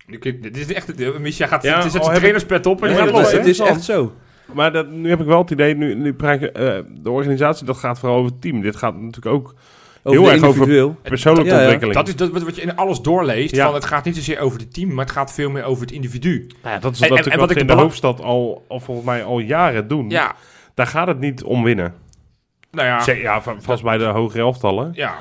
[0.07, 1.19] Ik- Dit is echt...
[1.19, 1.63] Misha gaat...
[1.63, 3.27] Ja, het is al het heb ik- trainerspet op en Ja, je gaat dat los,
[3.27, 3.39] is- hè?
[3.39, 4.13] het is echt zo.
[4.55, 7.67] Maar dat, nu heb ik wel het idee, nu, nu praat je, eh, de organisatie,
[7.67, 8.61] dat gaat vooral over het team.
[8.61, 9.55] Dit gaat natuurlijk ook
[10.03, 10.97] Heel erg over- individueel.
[11.03, 11.61] persoonlijke Ja, ja.
[11.61, 11.97] ontwikkeling.
[11.97, 13.55] Dat is dat wat je in alles doorleest.
[13.55, 13.65] Ja.
[13.65, 15.93] Van het gaat niet zozeer over het team, maar het gaat veel meer over het
[15.93, 16.47] individu.
[16.63, 18.65] Ja, dat is En- en- natuurlijk en wat, wat ik we in de hoofdstad al,
[18.69, 20.11] al volgens mij al jaren doen.
[20.11, 20.35] Ja,
[20.75, 21.95] Daar gaat het niet om winnen.
[22.71, 23.13] nou ja.
[23.15, 24.91] Ja, va- vast bij de hogere elftallen.
[24.95, 25.15] ja.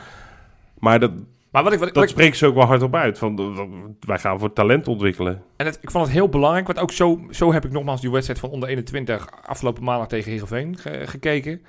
[0.79, 1.11] Maar dat,
[1.51, 3.17] Maar wat ik, wat, ik- dat wat ik, spreekt ze ook wel hardop uit.
[3.17, 5.41] Van, wij gaan voor talent ontwikkelen.
[5.57, 8.11] en het, ik vond het heel belangrijk, want ook zo, zo heb ik nogmaals die
[8.11, 11.61] wedstrijd van onder 21 afgelopen maandag tegen Heerenveen ge- gekeken.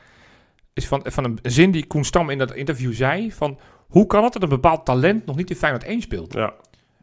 [0.75, 3.59] Is van, van een zin die Koen Stam in dat interview zei: van
[3.89, 6.33] hoe kan het dat een bepaald talent nog niet in Feyenoord 1 speelt?
[6.33, 6.55] Ja.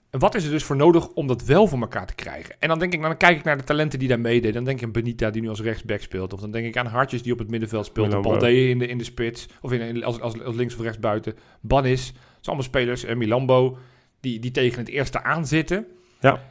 [0.09, 2.55] En wat is er dus voor nodig om dat wel voor elkaar te krijgen?
[2.59, 4.53] En dan denk ik, dan kijk ik naar de talenten die daar meededen.
[4.53, 6.33] Dan denk ik aan Benita die nu als rechtsback speelt.
[6.33, 8.07] Of dan denk ik aan Hartjes die op het middenveld speelt.
[8.07, 9.47] Milan Balde in de, in de spits.
[9.61, 11.33] Of in, in- als, als, als links of rechts buiten.
[11.61, 12.05] Banis.
[12.05, 13.03] Dat zijn allemaal spelers.
[13.03, 13.77] En Milambo.
[14.19, 15.85] Die, die tegen het eerste aanzitten.
[16.19, 16.41] Ja.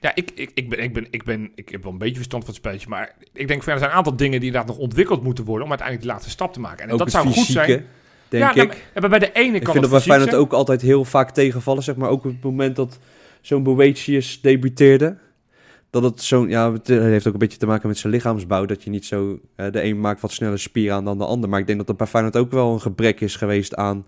[0.00, 2.44] Ja, ik, ik, ik, ben, ik, ben, ik, ben, ik heb wel een beetje verstand
[2.44, 2.88] van het spelletje.
[2.88, 5.44] Maar ik denk, van, ja, er zijn een aantal dingen die inderdaad nog ontwikkeld moeten
[5.44, 5.64] worden.
[5.64, 6.88] Om uiteindelijk die laatste stap te maken.
[6.88, 7.84] En dat zou goed zijn.
[8.28, 8.56] denk ja, ik.
[8.56, 10.52] nou, maar- maar bij de ene ik kan vind dat het bij fysiek Feyenoord ook
[10.52, 12.08] altijd heel vaak tegenvallen, zeg maar.
[12.08, 12.98] Ook op het moment dat
[13.40, 15.16] zo'n Boetius debuteerde.
[15.90, 18.64] Dat het zo'n, ja, het heeft ook een beetje te maken met zijn lichaamsbouw.
[18.64, 21.48] Dat je niet zo, eh, de een maakt wat sneller spieren aan dan de ander.
[21.48, 24.06] Maar ik denk dat dat bij Feyenoord ook wel een gebrek is geweest aan,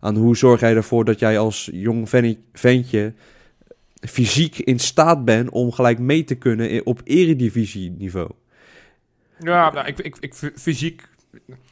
[0.00, 2.08] aan hoe zorg jij ervoor dat jij als jong
[2.52, 3.12] ventje
[4.08, 8.30] fysiek in staat ben om gelijk mee te kunnen op eredivisie-niveau.
[9.38, 11.02] Ja, nou, ik, ik, ik, fysiek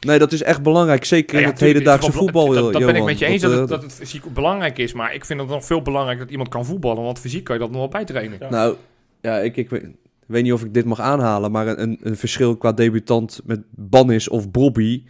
[0.00, 1.04] Nee, dat is echt belangrijk.
[1.04, 3.50] Zeker in Ja, ja, het hedendaagse voetbal, Dat, dat ben ik met je eens dat,
[3.50, 4.92] Dat, het, eh, dat het fysiek belangrijk is.
[4.92, 7.02] Maar ik vind het nog veel belangrijker dat iemand kan voetballen.
[7.02, 8.38] Want fysiek kan je dat nog wel bijtrainen.
[8.40, 8.50] Ja.
[8.50, 8.76] Nou,
[9.20, 9.86] ja, ik, ik weet,
[10.26, 14.28] weet niet of ik dit mag aanhalen, maar een, een verschil qua debutant met Bannis
[14.28, 15.02] of Bobby,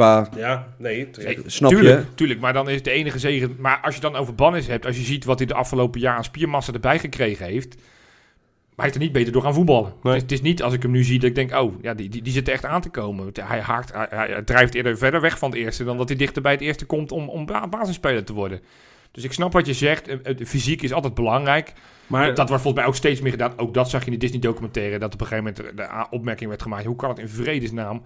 [0.00, 1.42] qua, Ja, nee, terecht.
[1.46, 2.14] Snap tuurlijk, je?
[2.14, 3.56] Tuurlijk, maar dan is het de enige zegen.
[3.58, 6.16] Maar als je dan over Bannis hebt, als je ziet wat hij de afgelopen jaar
[6.16, 7.74] aan spiermassa erbij gekregen heeft.
[7.74, 7.84] Maar
[8.76, 9.92] hij heeft er niet beter door gaan voetballen.
[10.02, 10.12] Nee.
[10.12, 11.94] Het, is, het is niet als ik hem nu zie dat ik denk, oh, ja,
[11.94, 13.32] die, die, die zit er echt aan te komen.
[13.42, 16.52] Hij, haakt, hij, drijft eerder verder weg van het eerste dan dat hij dichter bij
[16.52, 18.60] het eerste komt om, om ba- basisspeler te worden.
[19.10, 20.08] Dus ik snap wat je zegt.
[20.08, 21.72] Eh, eh, Fysiek is altijd belangrijk.
[22.06, 23.52] Maar dat wordt volgens mij ook steeds meer gedaan.
[23.56, 24.98] Ook dat zag je in de Disney-documentaire.
[24.98, 26.84] Dat op een gegeven moment de opmerking werd gemaakt.
[26.84, 28.02] Hoe kan het in vredesnaam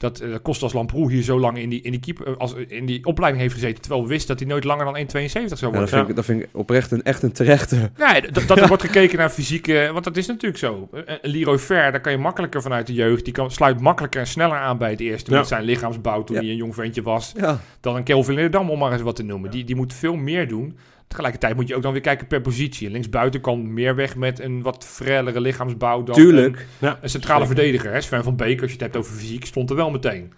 [0.00, 3.04] dat uh, Kostas Lamproe hier zo lang in die, in, die keeper, als, in die
[3.04, 3.80] opleiding heeft gezeten.
[3.80, 5.80] Terwijl we wisten dat hij nooit langer dan 1,72 zou Ja, worden.
[5.80, 7.90] dat, vind ik, dat vind ik oprecht een, echt een terechte.
[7.98, 9.90] Nee, dat, dat er wordt gekeken naar fysieke...
[9.92, 10.88] Want dat is natuurlijk zo.
[10.92, 13.24] Een een Leroy Fer, daar kan je makkelijker vanuit de jeugd.
[13.24, 15.30] Die kan, sluit makkelijker en sneller aan bij het eerste.
[15.30, 15.36] Ja.
[15.38, 16.42] Met zijn lichaamsbouw toen Ja.
[16.42, 17.32] hij een jong ventje was.
[17.36, 19.50] Ja, Dan een Kelvin Leerdam, om maar eens wat te noemen.
[19.50, 20.76] Die, die moet veel meer doen.
[21.10, 22.90] Tegelijkertijd moet je ook dan weer kijken per positie.
[22.90, 26.66] Linksbuiten kan meer weg met een wat frellere lichaamsbouw dan tuurlijk.
[26.78, 27.56] ja, een centrale zeker.
[27.56, 27.92] verdediger.
[27.92, 28.00] Hè?
[28.00, 30.32] Sven van Beek, als je het hebt over fysiek, stond er wel meteen.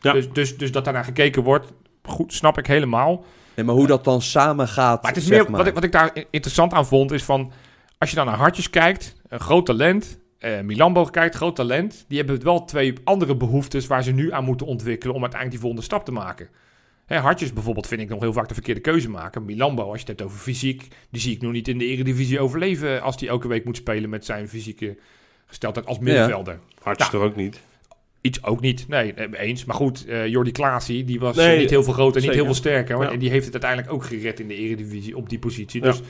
[0.00, 0.12] Ja.
[0.12, 3.24] Dus, dus, dus dat daarnaar gekeken wordt, goed, snap ik helemaal.
[3.54, 5.58] Nee, maar hoe dat dan samen gaat, Maar het is zeg meer, maar.
[5.58, 7.52] Wat, ik, wat ik daar interessant aan vond, is van...
[7.98, 10.18] Als je dan naar Hartjes kijkt, een groot talent...
[10.38, 12.04] eh Milambo kijkt, groot talent.
[12.08, 15.14] Die hebben wel twee andere behoeftes waar ze nu aan moeten ontwikkelen...
[15.14, 16.48] om uiteindelijk die volgende stap te maken.
[17.06, 19.44] Hè, Hartjes bijvoorbeeld vind ik nog heel vaak de verkeerde keuze maken.
[19.44, 20.88] Milambo, als je het hebt over fysiek...
[21.10, 23.02] die zie ik nog niet in de eredivisie overleven...
[23.02, 24.96] als hij elke week moet spelen met zijn fysieke
[25.46, 26.58] gesteldheid als middenvelder.
[26.82, 27.60] Hartstikke toch ook niet.
[28.20, 29.64] Iets ook niet, nee, eens.
[29.64, 32.44] Maar goed, eh Jordi Klaasie, die was Nee, niet heel veel groter en niet heel
[32.44, 32.96] veel sterker.
[32.96, 33.12] maar- Ja.
[33.12, 35.82] En die heeft het uiteindelijk ook gered in de eredivisie op die positie.
[35.82, 35.90] Ja.
[35.90, 36.00] Dus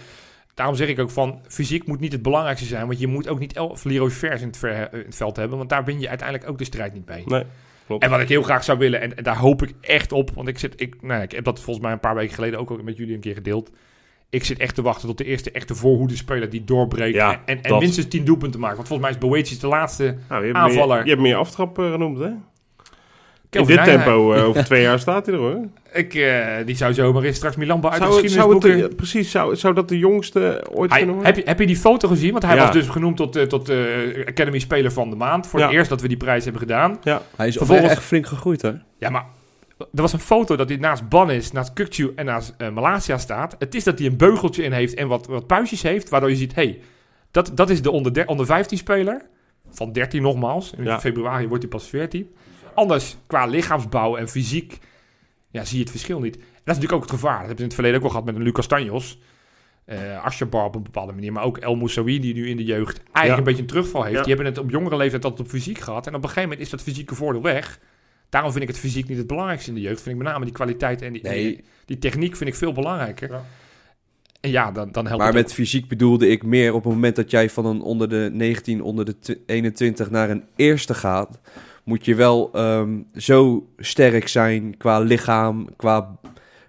[0.54, 2.86] daarom zeg ik ook van, fysiek moet niet het belangrijkste zijn.
[2.86, 5.56] Want je moet ook niet elf Leroy Vers in het, ver- in het veld hebben.
[5.58, 7.22] Want daar win je uiteindelijk ook de strijd niet mee.
[7.26, 7.44] Nee,
[7.86, 8.02] klopt.
[8.02, 10.30] En wat ik heel graag zou willen, en, en daar hoop ik echt op.
[10.34, 12.58] Want ik, zit, ik, nou, ja, ik heb dat volgens mij een paar weken geleden
[12.58, 13.70] ook al met jullie een keer gedeeld.
[14.30, 17.14] Ik zit echt te wachten tot de eerste echte voorhoedespeler die doorbreekt.
[17.14, 18.76] Ja, en en, minstens 10 doelpunten maakt.
[18.76, 20.96] Want volgens mij is Boetius de laatste Nou, je aanvaller.
[20.96, 22.30] Meer, je hebt meer aftrap genoemd, hè?
[23.54, 25.58] In Kelvin dit tempo, eh, over twee jaar staat hij er, hoor.
[25.92, 29.56] Ik, eh, die zou zomaar eens straks Milan uit Zou, het- zou het, precies, zou,
[29.56, 31.34] zou dat de jongste ooit Hij- kunnen worden?
[31.34, 32.30] heb, je, heb je die foto gezien?
[32.32, 32.62] Want hij Ja.
[32.64, 33.76] was dus genoemd tot, eh, tot eh,
[34.26, 35.46] Academy Speler van de Maand.
[35.46, 35.66] Voor Ja.
[35.66, 36.98] het eerst dat we die prijs hebben gedaan.
[37.02, 38.72] Ja, Hij is Vervolgens- echt flink gegroeid, hè?
[38.98, 39.24] Ja, maar
[39.78, 43.56] er was een foto dat hij naast Bannis, naast Kukcu en naast eh, Malasia staat.
[43.58, 46.08] Het is dat hij een beugeltje in heeft en wat, wat puistjes heeft.
[46.08, 46.78] Waardoor je ziet, hé, hey,
[47.30, 49.22] dat, dat is de onder, der- onder 15 speler.
[49.70, 50.72] Van 13 nogmaals.
[50.78, 51.00] In Ja.
[51.00, 52.34] februari wordt hij pas 14.
[52.74, 54.78] Anders, qua lichaamsbouw en fysiek,
[55.50, 56.36] ja, zie je het verschil niet.
[56.36, 57.38] En dat is natuurlijk ook het gevaar.
[57.38, 59.18] Dat hebben we in het verleden ook al gehad met een Lucas Tanjos.
[59.84, 61.32] eh Ashabar op een bepaalde manier.
[61.32, 63.36] Maar ook El Moussaoui, die nu in de jeugd eigenlijk Ja.
[63.36, 64.16] een beetje een terugval heeft.
[64.16, 64.22] Ja.
[64.22, 66.06] Die hebben het op jongere leeftijd altijd op fysiek gehad.
[66.06, 67.80] En op een gegeven moment is dat fysieke voordeel weg.
[68.28, 70.02] Daarom vind ik het fysiek niet het belangrijkste in de jeugd.
[70.02, 71.44] Vind ik met name die kwaliteit en die, Nee.
[71.44, 73.30] die, die techniek vind ik veel belangrijker.
[73.30, 73.44] Ja.
[74.40, 77.30] En ja, dan, dan helpt Maar met fysiek bedoelde ik meer op het moment dat
[77.30, 81.40] jij van een onder de 19, onder de tw- 21 naar een eerste gaat,
[81.84, 86.18] moet je wel ehm, zo sterk zijn qua lichaam, qua,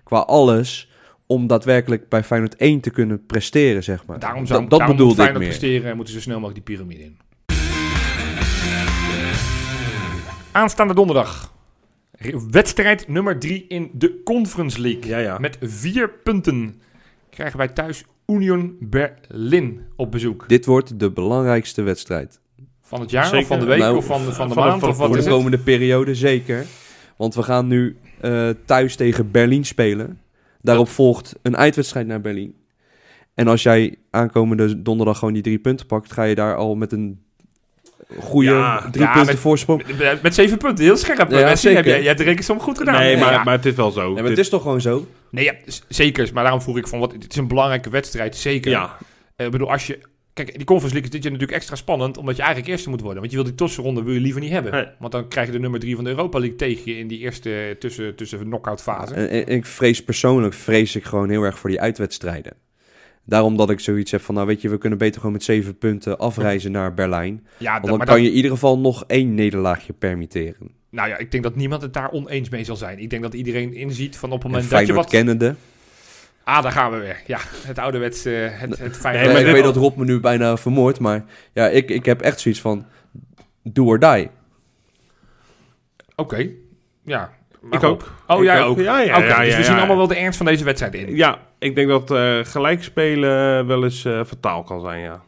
[0.03, 0.89] qua alles,
[1.25, 4.19] om daadwerkelijk bij Feyenoord 1 te kunnen presteren, zeg maar.
[4.19, 5.59] daarom zou dat dat daarom bedoelde moet ik Feyenoord meer.
[5.59, 7.17] presteren en moeten ze zo snel mogelijk die piramide in.
[10.51, 11.53] Aanstaande donderdag.
[12.51, 15.07] Wedstrijd nummer 3 in de Conference League.
[15.07, 15.37] ja, ja.
[15.37, 16.81] Met vier punten
[17.29, 20.47] krijgen wij thuis Union Berlin op bezoek.
[20.47, 22.39] Dit wordt de belangrijkste wedstrijd.
[22.87, 24.79] Van het jaar of van de week Nou, of van, van de van de- maand?
[24.79, 25.37] van- of wat Voor is de het?
[25.37, 26.65] komende periode zeker.
[27.17, 30.19] Want we gaan nu eh, thuis tegen Berlin spelen.
[30.61, 32.55] Daarop volgt een uitwedstrijd naar Berlin.
[33.33, 36.91] En als jij aankomende donderdag gewoon die drie punten pakt, ga je daar al met
[36.91, 37.19] een
[38.19, 39.83] goede Ja, drie ja, punten met- voorsprong.
[39.97, 41.31] Met, met zeven punten, heel scherp.
[41.31, 41.83] Ja, Messi, zeker.
[41.85, 42.99] Heb je, je hebt de rekensom goed gedaan.
[42.99, 43.43] nee, maar, ja.
[43.43, 44.01] maar het is wel zo.
[44.01, 45.07] Ja, maar het Dit- is toch gewoon zo?
[45.31, 45.53] Nee, ja,
[45.87, 46.29] zeker.
[46.33, 48.71] Maar daarom vroeg ik van, wat, het is een belangrijke wedstrijd, zeker.
[48.71, 48.97] ja,
[49.35, 49.99] Eh, Ik bedoel, als je...
[50.35, 53.01] Kijk, die Conference League is dit jaar natuurlijk extra spannend, omdat je eigenlijk eerste moet
[53.01, 53.19] worden.
[53.19, 54.71] Want je wil die tussenronde wil je liever niet hebben.
[54.71, 54.85] Nee.
[54.99, 57.19] Want dan krijg je de nummer drie van de Europa League tegen je in die
[57.19, 59.13] eerste tussen, tussen knock-out fase.
[59.13, 62.53] En, en ik vrees persoonlijk, vrees ik gewoon heel erg voor die uitwedstrijden.
[63.23, 65.77] Daarom dat ik zoiets heb van, nou weet je, we kunnen beter gewoon met zeven
[65.77, 67.45] punten afreizen naar Berlijn.
[67.57, 70.71] ja, Want dan, kan dan- je in ieder geval nog één nederlaagje permitteren.
[70.89, 72.99] nou ja, ik denk dat niemand het daar oneens mee zal zijn.
[72.99, 75.09] Ik denk dat iedereen inziet van op het En moment dat je wat...
[75.09, 75.55] kennende.
[76.45, 77.21] Ah, daar gaan we weer.
[77.25, 79.17] Ja, het ouderwets, eh het, het fijne...
[79.17, 81.23] Nee, Ja, maar ik weet dat Rob me nu bijna vermoordt, maar
[81.53, 82.85] ja, ik, ik heb echt zoiets van,
[83.63, 84.29] do or die.
[86.15, 86.49] Oké,
[87.03, 87.33] ja.
[87.61, 87.89] Maar ik goed.
[87.89, 88.11] ook.
[88.27, 88.79] Oh, Ik jij ook?
[88.79, 89.77] Ja, ja, Oké, ja, dus ja, we zien ja.
[89.79, 91.15] allemaal wel de ernst van deze wedstrijd in.
[91.15, 95.21] Ja, Ik denk dat eh gelijk spelen wel eens eh, fataal kan zijn, ja.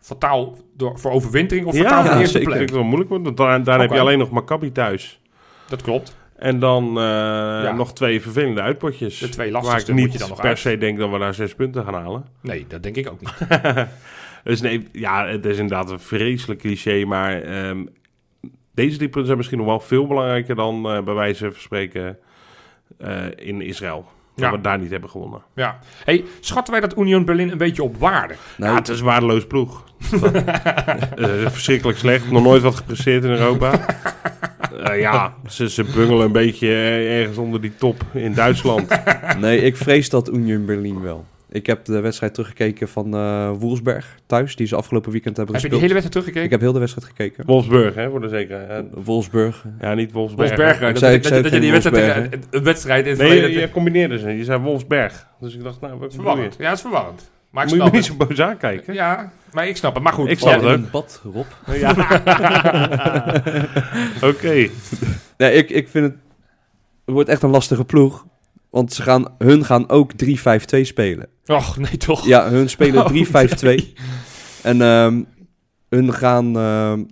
[0.00, 2.52] Fataal door, voor overwintering of ja, fataal voor de ja, eerste zeker.
[2.52, 2.58] Ik plek?
[2.58, 5.20] vind het wel moeilijk, want daar, daar heb je alleen nog Maccabi thuis.
[5.68, 6.16] Dat klopt.
[6.44, 9.18] En dan eh, nog twee vervelende uitpotjes.
[9.18, 10.58] De twee waar lastigste ik moet niet je dan nog per uit.
[10.58, 12.26] se denk dat we daar zes punten gaan halen.
[12.40, 13.34] Nee, dat denk ik ook niet.
[14.44, 17.84] Dus nee, ja, het is inderdaad een vreselijk cliché, maar ehm,
[18.74, 22.18] deze drie punten zijn misschien nog wel veel belangrijker dan eh, bij wijze van spreken
[22.98, 24.06] eh, in Israël.
[24.34, 24.50] Dat Ja.
[24.50, 25.42] we daar niet hebben gewonnen.
[25.54, 25.78] Ja.
[26.04, 28.34] Hey, schatten wij dat Union Berlin een beetje op waarde?
[28.56, 29.84] Nou, ja, het is een waardeloos ploeg.
[31.14, 33.70] Eh, verschrikkelijk slecht, nog nooit wat gepresteerd in Europa.
[34.82, 39.00] Eh, ja, ze, ze bungelen een beetje eh, ergens onder die top in Duitsland.
[39.40, 41.24] nee, ik vrees dat Union Berlin wel.
[41.50, 45.64] Ik heb de wedstrijd teruggekeken van eh Wolfsberg thuis, die ze afgelopen weekend hebben Heb
[45.64, 46.02] je die gespeeld.
[46.02, 46.44] hele wedstrijd teruggekeken?
[46.44, 47.44] Ik heb heel de wedstrijd gekeken.
[47.46, 48.84] Wolfsburg, hè, voor de zekerheid.
[49.04, 49.64] Wolfsburg.
[49.80, 50.48] Ja, niet Wolfsberg.
[50.48, 50.88] Wolfsberger.
[50.88, 53.40] Ik Dat, zei- dat, ik zei dat, je die wedstrijd, tegen- een wedstrijd in Nee,
[53.50, 54.30] je, je combineerde ze.
[54.30, 55.26] Je zei Wolfsberg.
[55.40, 56.16] Dus ik dacht, nou, wat je?
[56.18, 56.54] verwarrend.
[56.58, 57.30] Ja, het is verwarrend.
[57.50, 58.94] Maar ik Moet je me snap niet zo boos aankijken?
[58.94, 60.02] Ja, maar ik snap het.
[60.02, 60.28] Maar goed.
[60.28, 60.84] Ik snap Ja, het ook.
[60.84, 61.46] een bad, Rob.
[61.80, 61.90] Ja.
[64.30, 64.68] Oké.
[65.38, 66.14] Nee, ik, ik vind het...
[67.04, 68.26] Het wordt echt een lastige ploeg.
[68.70, 70.28] Want ze gaan, hun gaan ook 3-5-2
[70.80, 71.26] spelen.
[71.46, 72.26] Och, nee toch.
[72.26, 73.92] Ja, hun spelen Oh, 3-5-2.
[74.62, 75.22] En ehm,
[75.88, 77.04] hun gaan ehm,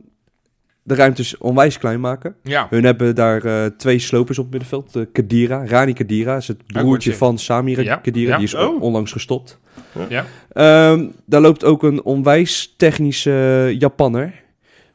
[0.82, 2.34] de ruimtes onwijs klein maken.
[2.42, 2.66] Ja.
[2.70, 4.96] Hun hebben daar eh, twee slopers op het middenveld.
[4.96, 8.30] Eh, Kadira, Rani Kadira is het broertje van Samir Ja, Kadira.
[8.30, 8.36] ja.
[8.36, 8.82] Die is Oh.
[8.82, 9.58] onlangs gestopt.
[10.08, 10.24] Ja.
[10.52, 14.40] Ehm, daar loopt ook een onwijs technische Japanner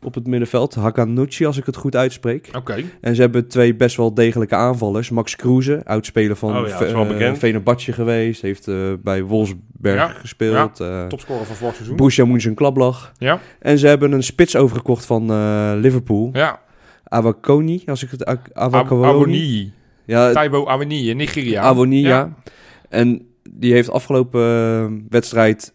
[0.02, 0.76] op het middenveld.
[0.76, 2.50] Hakanuchi, als ik het goed uitspreek.
[2.56, 2.84] Oké.
[3.02, 5.10] En ze hebben twee best wel degelijke aanvallers.
[5.10, 8.42] Max Kruse, oudspeler van Oh ja, eh, geweest.
[8.42, 10.80] Heeft eh, bij Wolfsberg Ja, gespeeld.
[10.80, 11.96] eh Topscorer van vorig seizoen.
[11.96, 13.12] Borussia Mönchengladbach.
[13.18, 13.40] Ja.
[13.60, 15.26] En ze hebben een spits overgekocht van
[15.80, 16.30] Liverpool.
[16.34, 16.60] Ja.
[17.04, 18.26] Awakoni, als ik het...
[18.26, 19.72] Aw- Awakoni.
[20.06, 21.62] Ja, Taibo Awoni in Nigeria.
[21.62, 22.08] Awoni, ja.
[22.08, 22.34] Ja.
[22.90, 25.74] En die heeft afgelopen eh, wedstrijd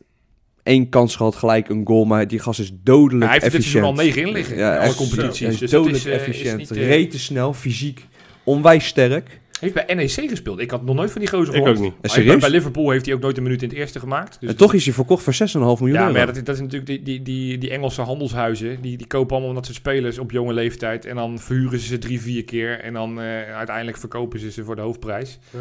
[0.62, 2.04] één kans gehad, gelijk een goal.
[2.04, 3.84] Maar die gast is dodelijk Hij heeft dit efficiënt.
[3.84, 4.56] seizoen al negen in liggen.
[4.56, 5.38] Ja, in alle competities.
[5.40, 6.58] Hij is Dus dodelijk is, eh, is efficiënt.
[6.58, 8.06] niet, eh, Rete snel, fysiek,
[8.44, 9.40] onwijs sterk.
[9.60, 10.58] heeft bij NEC gespeeld.
[10.58, 11.76] Ik had nog nooit van die gozer Ik gehoord.
[11.78, 11.92] ook niet.
[12.00, 12.40] Hij- serieus?
[12.40, 14.36] Bij Liverpool heeft hij ook nooit een minuut in het eerste gemaakt.
[14.40, 16.12] Dus en toch is hij verkocht voor 6,5 miljoen Ja, euro.
[16.12, 18.80] maar ja, dat, is, dat is natuurlijk die, die, die, die Engelse handelshuizen.
[18.80, 21.04] Die, die kopen allemaal dat soort spelers op jonge leeftijd.
[21.06, 22.80] En dan verhuren ze ze drie, vier keer.
[22.80, 25.38] En dan eh, uiteindelijk verkopen ze ze voor de hoofdprijs.
[25.50, 25.58] Ja.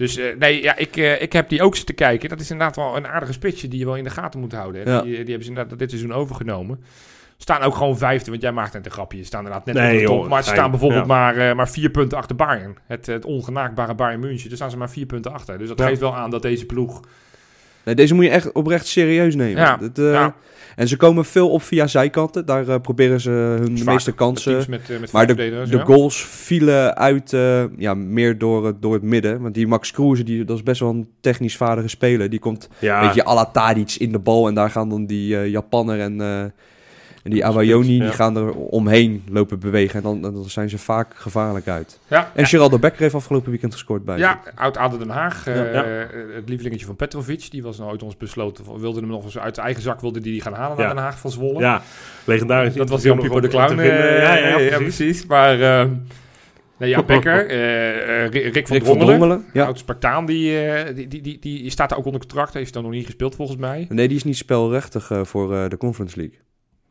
[0.00, 2.28] Dus eh, nee, ja, ik, eh, ik heb die ook zitten kijken.
[2.28, 4.82] Dat is inderdaad wel een aardige spitsje die je wel in de gaten moet houden.
[4.84, 4.90] hè.
[4.92, 5.00] Ja.
[5.02, 6.80] Die, die hebben ze inderdaad dit seizoen overgenomen.
[7.36, 9.18] Staan ook gewoon vijfde, want jij maakt net een grapje.
[9.18, 10.16] Ze staan inderdaad net Nee, op de top.
[10.20, 11.06] joh, maar ze staan bijvoorbeeld Ja.
[11.06, 12.76] maar, eh, maar vier punten achter Bayern.
[12.86, 14.48] Het, het ongenaakbare Bayern München.
[14.48, 15.58] Daar staan ze maar vier punten achter.
[15.58, 15.86] Dus dat Ja.
[15.86, 17.00] geeft wel aan dat deze ploeg...
[17.84, 19.62] Nee, deze moet je echt oprecht serieus nemen.
[19.94, 20.34] Eh, ja.
[20.80, 22.46] En ze komen veel op via zijkanten.
[22.46, 24.64] Daar eh, proberen ze hun de meeste kansen.
[24.68, 25.84] met, eh, met Maar de, de ja.
[25.84, 29.40] goals vielen uit, eh, ja, meer door, het- door het midden.
[29.42, 32.30] Want die Max Kruse, die, dat is best wel een technisch vaardige speler.
[32.30, 34.48] Die komt Ja, een beetje à la Tadic in de bal.
[34.48, 36.44] En daar gaan dan die Japanner en, eh,
[37.22, 38.02] en die Awayoni, ja.
[38.04, 39.96] die gaan er omheen lopen bewegen.
[39.96, 41.98] En dan, dan zijn ze vaak gevaarlijk uit.
[42.08, 45.46] Ja, En Geraldo Becker heeft afgelopen weekend gescoord bij Ja, oud Ader Den Haag.
[45.46, 45.64] eh, Ja.
[45.72, 46.06] Ja.
[46.34, 47.50] het lievelingetje van Petrovic.
[47.50, 48.80] Die was nou ooit ons besloten.
[48.80, 50.82] Wilde hem nog eens uit eigen zak wilde die, die gaan halen Ja.
[50.84, 51.60] naar Den Haag van Zwolle.
[51.60, 51.82] ja,
[52.24, 52.74] legendarisch.
[52.74, 53.78] dat was Jan Pieper de Clown.
[53.78, 53.86] eh,
[54.22, 54.76] ja, ja, ja, precies.
[54.96, 55.26] precies.
[55.26, 55.86] Maar eh,
[56.78, 57.46] nee, ja, Becker,
[58.30, 59.06] Rick van Rick van Drongelen.
[59.06, 59.44] Drongelen.
[59.52, 59.64] Ja.
[59.64, 62.54] Oud Spartaan, die, eh, die, die, die, die staat daar ook onder contract.
[62.54, 63.86] Heeft dan nog niet gespeeld volgens mij.
[63.88, 66.38] Nee, die is niet spelrechtig voor eh, de Conference League.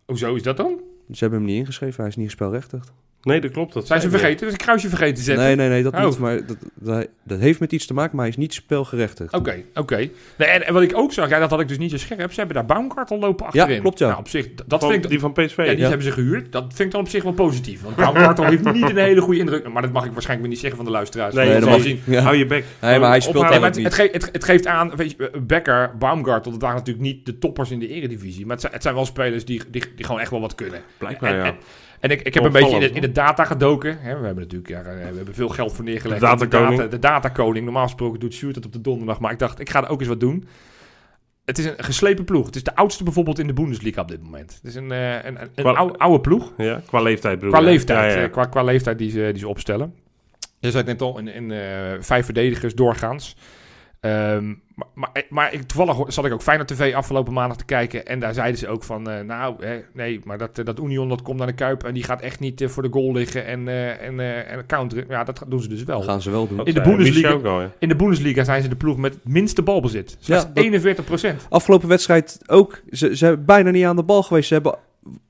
[0.09, 0.81] Hoezo is dat dan?
[1.11, 2.93] Ze hebben hem niet ingeschreven, hij is niet spelrechtig.
[3.23, 3.73] Nee, dat klopt.
[3.73, 4.39] Dat Zijn ze vergeten?
[4.45, 5.45] Dus een kruisje vergeten te zetten?
[5.45, 6.05] Nee, nee, nee, dat Oh.
[6.05, 6.19] niet.
[6.19, 9.33] Maar dat, dat, dat heeft met iets te maken, maar hij is niet spelgerechtigd.
[9.33, 9.95] Oké, oké.
[9.95, 12.31] Nee, en, en wat ik ook zag, ja, dat had ik dus niet zo scherp.
[12.31, 13.81] Ze hebben daar Baumgart al lopen achterin.
[13.81, 14.07] klopt, ja.
[14.07, 15.09] Nou, op zich, dat Van- vind ik...
[15.09, 15.57] die van PSV.
[15.57, 15.87] Ja, die Ja.
[15.87, 16.51] hebben ze gehuurd.
[16.51, 17.81] Dat vind ik dan op zich wel positief.
[17.81, 19.69] Want Baumgartel heeft niet een hele goede indruk.
[19.69, 21.33] Maar dat mag ik waarschijnlijk weer niet zeggen van de luisteraars.
[21.35, 22.01] Nee, Dat dat zal mag zien.
[22.05, 22.21] Ja.
[22.21, 22.65] Hou je bek.
[22.81, 23.49] Nee, maar hij speelt.
[23.49, 23.85] Nee, maar het, niet.
[23.85, 27.37] het, ge- het, het geeft aan, weet je, Becker, Baumgartel, dat waren natuurlijk niet de
[27.37, 28.41] toppers in de eredivisie.
[28.43, 30.81] Maar het zijn, het zijn wel spelers die, die, die gewoon echt wel wat kunnen.
[30.97, 31.43] Blijkbaar, En, ja.
[31.45, 31.55] en,
[31.99, 33.99] en ik, ik heb een beetje in de, Opvallend, in de data gedoken.
[33.99, 36.19] Hè, we hebben natuurlijk ja, we hebben veel geld voor neergelegd.
[36.19, 36.69] De datakoning.
[36.69, 37.65] De, data, de datakoning.
[37.65, 39.19] Normaal gesproken doet Sjoerd het op de donderdag.
[39.19, 40.47] Maar ik dacht, ik ga er ook eens wat doen.
[41.45, 42.45] Het is een geslepen ploeg.
[42.45, 44.53] Het is de oudste bijvoorbeeld in de Bundesliga op dit moment.
[44.53, 46.53] Het is een, eh, een, een, een Qua- oude, oude ploeg.
[46.57, 48.25] Ja, qua leeftijd bedoel Qua leeftijd, Ja, ja.
[48.25, 49.93] eh, Qua, qua leeftijd die ze, die ze opstellen.
[50.59, 51.59] Zei het net al, in, in eh,
[51.99, 53.35] vijf verdedigers doorgaans.
[53.99, 58.05] Ehm, maar maar, maar ik, toevallig zat ik ook Feyenoord TV afgelopen maandag te kijken.
[58.05, 61.09] En daar zeiden ze ook van, eh, nou, hè, nee, maar dat, eh, dat Union
[61.09, 61.83] dat komt naar de Kuip.
[61.83, 64.65] En die gaat echt niet eh, voor de goal liggen en, eh, en, eh, en
[64.65, 65.05] counteren.
[65.09, 65.99] Ja, dat doen ze dus wel.
[65.99, 66.65] Dat gaan ze wel doen.
[66.65, 67.71] In de Bundesliga- Michel ook al, ja.
[67.79, 70.17] In de Bundesliga zijn ze de ploeg met het minste balbezit.
[70.19, 71.45] Slechts Ja, dat- 41 procent.
[71.49, 72.81] Afgelopen wedstrijd ook.
[72.91, 74.47] Ze, ze hebben bijna niet aan de bal geweest.
[74.47, 74.75] Ze hebben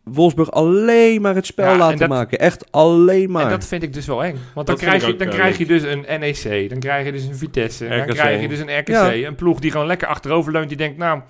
[0.03, 2.39] Wolfsburg alleen maar het spel Ja, laten dat- maken.
[2.39, 3.43] Echt alleen maar.
[3.43, 4.33] En dat vind ik dus wel eng.
[4.53, 7.11] Want dan, Dat krijg, je, dan eh, krijg je dus een NEC, dan krijg je
[7.11, 8.87] dus een Vitesse, dan krijg je dus een RKC.
[8.87, 9.13] Ja.
[9.13, 10.67] Een ploeg die gewoon lekker achterover leunt.
[10.67, 11.21] Die denkt, nou,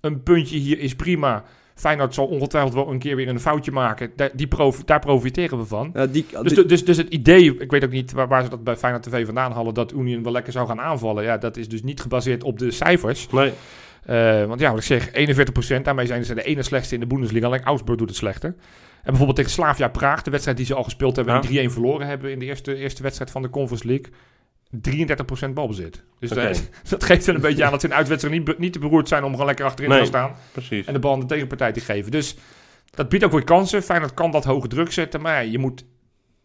[0.00, 1.44] een puntje hier is prima.
[1.74, 4.10] Feyenoord zal ongetwijfeld wel een keer weer een foutje maken.
[4.16, 4.48] Daar, die
[4.84, 5.90] daar profiteren we van.
[5.94, 8.48] Ja, die, Dus, die- dus, dus het idee, ik weet ook niet waar, waar ze
[8.48, 11.24] dat bij Feyenoord TV vandaan hadden, dat Union wel lekker zou gaan aanvallen.
[11.24, 13.26] Ja, dat is dus niet gebaseerd op de cijfers.
[13.30, 13.52] Nee,
[14.08, 17.06] Eh, want ja, wat ik zeg, 41%, daarmee zijn ze de ene slechtste in de
[17.06, 17.46] Bundesliga.
[17.46, 18.48] Alleen Augsburg doet het slechter.
[18.48, 21.48] En bijvoorbeeld tegen Slavia Praag, de wedstrijd die ze al gespeeld hebben en Ja.
[21.48, 24.06] 3-1 verloren hebben in de eerste, eerste wedstrijd van de Conference League.
[24.70, 26.02] 33% balbezit.
[26.18, 26.42] Dus Oké.
[26.42, 29.08] dat, dat geeft wel een beetje aan dat ze in uitwedstrijden niet, niet te beroerd
[29.08, 29.98] zijn om gewoon lekker achterin Nee.
[30.04, 30.42] te gaan staan.
[30.52, 30.86] precies.
[30.86, 32.10] En de bal aan de tegenpartij te geven.
[32.10, 32.36] Dus
[32.90, 33.82] dat biedt ook weer kansen.
[33.82, 35.20] Feyenoord kan dat hoge druk zetten.
[35.20, 35.84] Maar ja, je moet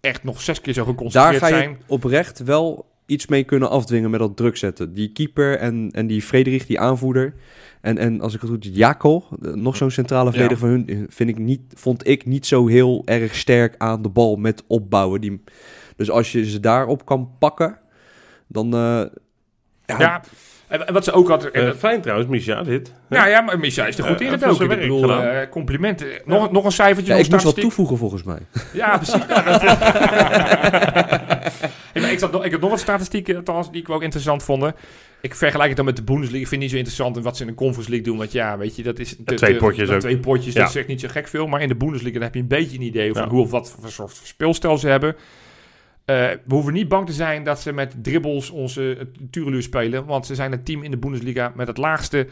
[0.02, 1.82] echt nog zes keer zo daar geconcentreerd ga je zijn.
[1.88, 4.94] oprecht wel iets mee kunnen afdwingen met dat druk zetten.
[4.94, 7.34] Die keeper en, en die Frederik, die aanvoerder.
[7.82, 11.38] En, en als ik het goed Jaco, nog zo'n centrale verdediger van hun, vind ik
[11.38, 15.22] niet, vond ik niet zo heel erg sterk aan de bal met opbouwen.
[15.22, 15.44] Die,
[15.96, 17.78] dus als je ze daarop kan pakken,
[18.48, 18.66] dan...
[18.74, 19.02] eh,
[19.86, 20.22] ja, Ja,
[20.68, 21.54] en wat ze ook hadden...
[21.54, 22.94] en Eh, fijn trouwens, Misha, dit.
[23.10, 24.78] ja, ja, maar Misha is er goed Eh, in even zijn gedoken.
[24.78, 25.50] Ik werk bedoel, gedaan.
[25.50, 26.08] complimenten.
[26.26, 27.12] Nog, nog een cijfertje.
[27.12, 28.40] Ja, nog ik moest wat toevoegen volgens mij.
[28.74, 29.22] Ja, precies.
[32.24, 34.72] zat nog, ik had nog wat statistieken althans, die ik wel ook interessant vond.
[35.22, 36.42] Ik vergelijk het dan met de Bundesliga.
[36.42, 38.18] Ik vind het niet zo interessant in wat ze in de Conference League doen.
[38.18, 39.16] Want ja, weet je, dat is...
[39.26, 40.00] te- twee potjes ook.
[40.00, 40.62] Twee potjes, Ja.
[40.62, 41.48] dat zegt niet zo gek veel.
[41.48, 43.28] Maar in de Bundesliga dan heb je een beetje een idee van Ja.
[43.30, 45.16] hoe of wat voor soort speelstijl ze hebben.
[46.06, 46.16] Eh,
[46.46, 49.02] we hoeven niet bang te zijn dat ze met dribbles onze uh,
[49.32, 50.06] Tureluur spelen.
[50.06, 52.28] Want ze zijn het team in de Bundesliga met het laagste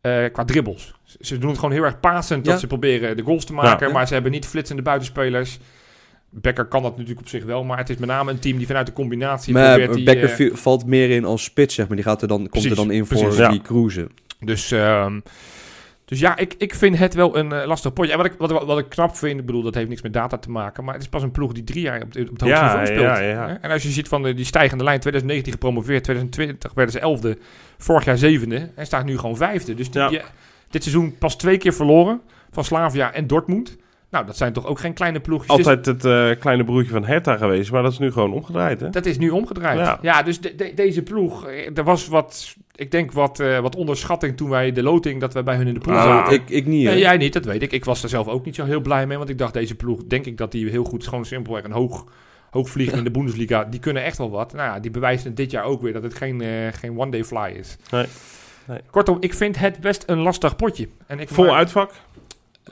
[0.00, 0.94] eh, qua dribbles.
[1.04, 2.44] Ze- Ze doen het gewoon heel erg pasend.
[2.46, 2.50] Ja.
[2.50, 3.86] Dat ze proberen de goals te maken.
[3.86, 3.92] Ja.
[3.92, 5.58] Maar ze hebben niet flitsende buitenspelers.
[6.40, 7.64] Becker kan dat natuurlijk op zich wel.
[7.64, 10.40] Maar het is met name een team die vanuit de combinatie Maar probeert die, Becker
[10.50, 11.96] eh, valt meer in als spits, zeg maar.
[11.96, 13.38] Die gaat er dan, komt er dan in voor precies.
[13.38, 13.48] Ja.
[13.50, 14.08] die cruisen.
[14.40, 15.20] Dus, ehm,
[16.04, 18.10] dus ja, ik, ik vind het wel een eh, lastig potje.
[18.12, 20.38] En wat ik, wat, wat ik knap vind, ik bedoel, dat heeft niks met data
[20.38, 20.84] te maken.
[20.84, 23.00] Maar het is pas een ploeg die drie jaar op, het hoogste Ja, niveau speelt.
[23.00, 23.58] ja, ja.
[23.60, 27.38] En als je ziet van de, die stijgende lijn, 2019 gepromoveerd, 2020 werden ze elfde,
[27.78, 28.70] vorig jaar zevende.
[28.74, 29.74] En staat nu gewoon vijfde.
[29.74, 30.08] Dus die, Ja.
[30.08, 30.20] die-
[30.70, 32.20] dit seizoen pas twee keer verloren
[32.50, 33.76] van Slavia en Dortmund.
[34.10, 35.56] Nou, dat zijn toch ook geen kleine ploegjes.
[35.56, 38.80] Dus Altijd het eh, kleine broertje van Hertha geweest, maar dat is nu gewoon omgedraaid,
[38.80, 38.90] hè?
[38.90, 39.78] dat is nu omgedraaid.
[39.78, 40.22] Ja, Ja.
[40.22, 44.36] dus de- de- deze ploeg, eh, er was wat, ik denk wat, eh, wat onderschatting
[44.36, 46.32] toen wij de loting, dat we bij hun in de pool Nou, zaten.
[46.34, 46.84] Ik, ik niet.
[46.84, 47.72] Nee, jij niet, dat weet ik.
[47.72, 49.16] Ik was er zelf ook niet zo heel blij mee.
[49.18, 52.04] Want ik dacht, deze ploeg, denk ik dat die heel goed, gewoon simpelweg een hoog,
[52.50, 53.64] hoog vliegen in de Bundesliga.
[53.64, 54.52] Die kunnen echt wel wat.
[54.52, 57.54] Nou ja, die bewijzen dit jaar ook weer dat het geen, eh, geen one-day fly
[57.58, 57.76] is.
[57.90, 58.06] Nee.
[58.66, 58.78] Nee.
[58.90, 60.88] Kortom, ik vind het best een lastig potje.
[61.06, 61.90] En ik Vol maar- uitvak,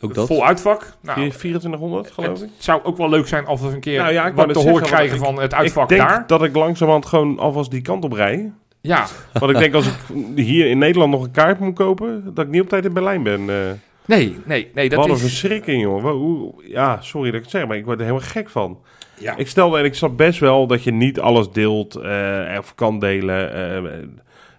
[0.00, 0.26] Ook dat.
[0.26, 0.92] Vol uitvak.
[1.00, 2.48] Nou, 2400 geloof ik.
[2.54, 4.58] het zou ook wel leuk zijn als we een keer Nou ja, ik wat te
[4.58, 6.24] horen krijgen van het Ik uitvak denk daar.
[6.26, 8.52] dat ik langzamerhand gewoon alvast die kant op rij.
[8.80, 9.94] Ja, Want ik denk als ik
[10.34, 13.22] hier in Nederland nog een kaart moet kopen, dat ik niet op tijd in Berlijn
[13.22, 13.50] ben.
[13.50, 13.56] eh
[14.04, 14.88] nee, nee, nee.
[14.88, 15.20] Dat wat een is...
[15.20, 16.52] verschrikking, jongen.
[16.66, 18.78] Ja, sorry dat ik het zeg, maar ik word er helemaal gek van.
[19.18, 19.36] Ja.
[19.36, 22.98] Ik stelde en ik snap best wel dat je niet alles deelt eh, of kan
[22.98, 23.54] delen.
[23.54, 23.92] eh,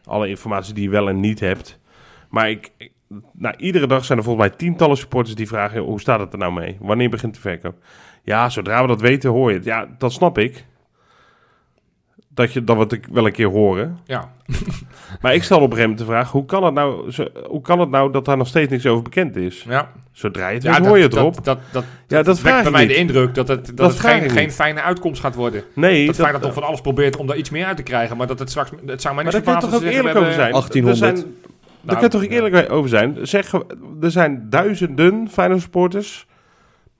[0.06, 1.80] alle informatie die je wel en niet hebt.
[2.30, 2.92] Maar ik, ik-
[3.34, 6.39] nou, iedere dag zijn er volgens mij tientallen supporters die vragen: hoe staat het er
[6.39, 6.78] nou mee?
[6.80, 7.76] Wanneer begint de verkoop?
[8.24, 9.66] Ja, zodra we dat weten, hoor je het.
[9.66, 10.66] Ja, dat snap ik.
[12.30, 13.97] Dat, je, dat we het wel een keer horen.
[14.05, 14.32] Ja.
[15.22, 17.61] Maar ik stel op een gegeven moment de vraag: hoe kan het nou, zo- hoe
[17.61, 19.66] kan het nou dat daar nog steeds niks over bekend is?
[19.68, 21.36] Ja, Zodra je het ja weet, dat, hoor je het dat, erop.
[21.36, 22.89] Dat, dat, dat, Ja, dat wekt vraag bij mij niet.
[22.89, 25.63] de indruk dat het, dat Dat het geen, geen fijne uitkomst gaat worden.
[25.74, 28.18] nee, Dat Feyenoord toch van alles probeert om daar iets meer uit te krijgen.
[28.18, 28.70] Maar dat het straks...
[28.86, 30.51] Het zou mij Maar niet daar kun je verbazen toch ook eerlijk over we zijn?
[30.51, 31.11] 1800.
[31.11, 31.36] Er zijn
[31.86, 33.28] Daar kun je toch eerlijk over zijn?
[33.28, 33.54] Zeg,
[34.02, 36.28] er zijn duizenden Feyenoord supporters,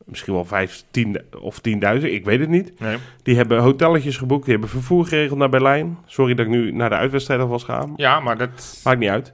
[0.06, 2.80] misschien wel vijf, tien of tienduizend, ik weet het niet.
[2.80, 2.98] Nee.
[3.24, 5.98] Die hebben hotelletjes geboekt, die hebben vervoer geregeld naar Berlijn.
[6.06, 8.80] Sorry dat ik nu naar de uitwedstrijd alvast ga, Ja, maar dat...
[8.84, 9.34] maakt niet uit.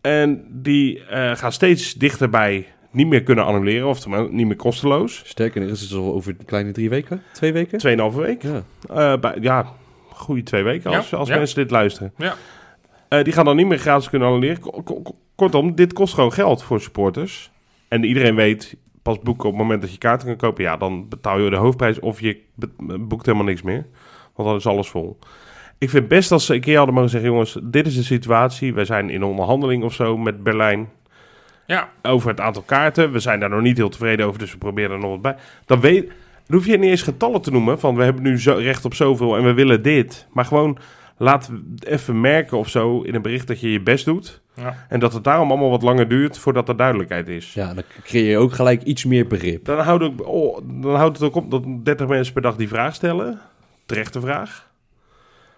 [0.00, 5.22] En die eh, gaan steeds dichterbij niet meer kunnen annuleren, oftewel niet meer kosteloos.
[5.24, 7.22] Sterker nog, is het al over een kleine drie weken?
[7.32, 7.78] Twee weken?
[7.78, 8.42] Tweeënhalve week.
[8.42, 8.62] Ja.
[8.88, 9.72] Eh, bij, ja,
[10.12, 11.36] goede twee weken als, Ja, als ja.
[11.36, 12.12] mensen dit luisteren.
[12.16, 12.34] Ja.
[13.08, 14.60] Eh, die gaan dan niet meer gratis kunnen annuleren.
[14.60, 17.50] Ko- ko- ko- Kortom, dit kost gewoon geld voor supporters.
[17.88, 20.64] En iedereen weet, pas boeken op het moment dat je kaarten kan kopen.
[20.64, 22.40] Ja, dan betaal je de hoofdprijs of je
[23.00, 23.86] boekt helemaal niks meer.
[24.34, 25.18] Want dan is alles vol.
[25.78, 27.30] Ik vind best als ze een keer hadden mogen zeggen...
[27.30, 28.74] jongens, dit is de situatie.
[28.74, 30.88] Wij zijn in onderhandeling of zo met Berlijn...
[31.66, 33.12] Ja, over het aantal kaarten.
[33.12, 35.36] We zijn daar nog niet heel tevreden over, dus we proberen er nog wat bij.
[35.66, 36.06] Dan, weet,
[36.46, 37.80] dan hoef je niet eens getallen te noemen...
[37.80, 40.26] van we hebben nu zo, recht op zoveel en we willen dit.
[40.32, 40.78] Maar gewoon
[41.18, 44.40] laat even merken of zo in een bericht dat je je best doet...
[44.54, 44.86] ja.
[44.88, 47.54] En dat het daarom allemaal wat langer duurt voordat er duidelijkheid is.
[47.54, 49.64] Ja, dan creëer je ook gelijk iets meer begrip.
[49.64, 52.68] Dan, houdt ook, oh, dan houdt het ook op dat 30 mensen per dag die
[52.68, 53.40] vraag stellen.
[53.86, 54.70] Terechte vraag.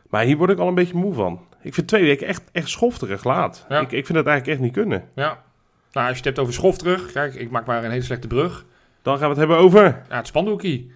[0.09, 1.41] Maar hier word ik al een beetje moe van.
[1.63, 3.67] Ik vind twee weken echt, echt schofterig laat.
[3.69, 3.81] Ja.
[3.81, 5.05] Ik, ik vind het eigenlijk echt niet kunnen.
[5.15, 5.43] ja.
[5.93, 7.13] Nou, als je het hebt over Schof terug.
[7.13, 8.65] Kijk, ik maak maar een hele slechte brug.
[9.03, 9.83] Dan gaan we het hebben over...
[10.09, 10.93] Ja, het spandoekie.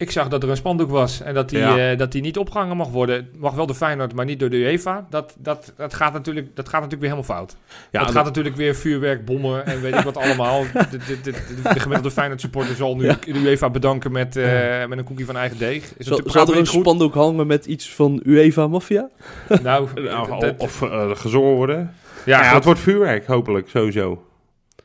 [0.00, 1.90] Ik zag dat er een spandoek was en dat die, Ja.
[1.90, 3.16] eh, dat die niet opgehangen mag worden.
[3.16, 5.06] Het Mag wel de Feyenoord, maar niet door de UEFA.
[5.10, 7.56] Dat, dat, dat, gaat, natuurlijk, dat gaat natuurlijk weer helemaal fout.
[7.90, 10.62] Ja, het gaat natuurlijk weer vuurwerk, bommen en weet ik wat allemaal.
[10.72, 11.32] De, de, de, de,
[11.74, 13.16] de gemiddelde Feyenoord supporter zal nu Ja.
[13.24, 15.92] de UEFA bedanken met, eh, met een koekje van eigen deeg.
[15.96, 16.80] Is Zal, er een goed.
[16.80, 19.08] spandoek hangen met iets van UEFA Mafia?
[19.62, 21.94] Nou, Nou, dat- of eh, gezongen worden.
[22.24, 24.24] ja, het wordt vuurwerk, hopelijk, sowieso.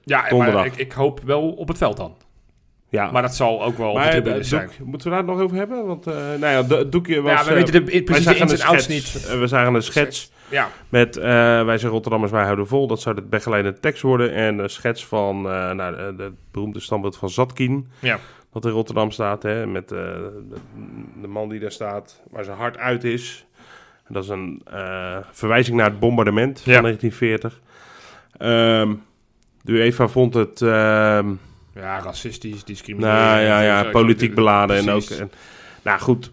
[0.04, 2.16] ja, maar ik, ik hoop wel op het veld dan.
[2.96, 3.12] Ja.
[3.12, 4.68] Maar dat zal ook wel op Maar de eh, tribune zijn.
[4.78, 5.86] doek, moeten we daar het nog over hebben?
[5.86, 7.32] Want, eh nou ja, de- het doekje was...
[7.32, 9.26] Ja, we eh, weten de, wij precies de ins en outs niet.
[9.30, 11.24] Eh, We zagen een schets Ja, met, eh,
[11.66, 12.88] wij zijn Rotterdammers, wij houden vol.
[12.88, 14.34] Dat zou de begeleidende tekst worden.
[14.34, 17.88] En een schets van, eh nou, de, de beroemde standbeeld van Zatkin.
[18.00, 18.20] Ja.
[18.52, 19.66] Dat in Rotterdam staat, hè.
[19.66, 19.98] Met eh,
[20.50, 20.58] de,
[21.22, 23.46] de man die daar staat, waar zijn hart uit is.
[24.08, 26.74] En dat is een eh, verwijzing naar het bombardement Ja.
[26.74, 27.60] van 1940.
[28.38, 28.94] Ehm,
[29.62, 30.62] de UEFA vond het...
[30.62, 31.28] ehm,
[31.76, 33.20] ja racistisch, discriminerend.
[33.22, 35.04] nou ja, ja, Zo- politiek beladen en ook.
[35.10, 35.32] En,
[35.82, 36.32] nou goed,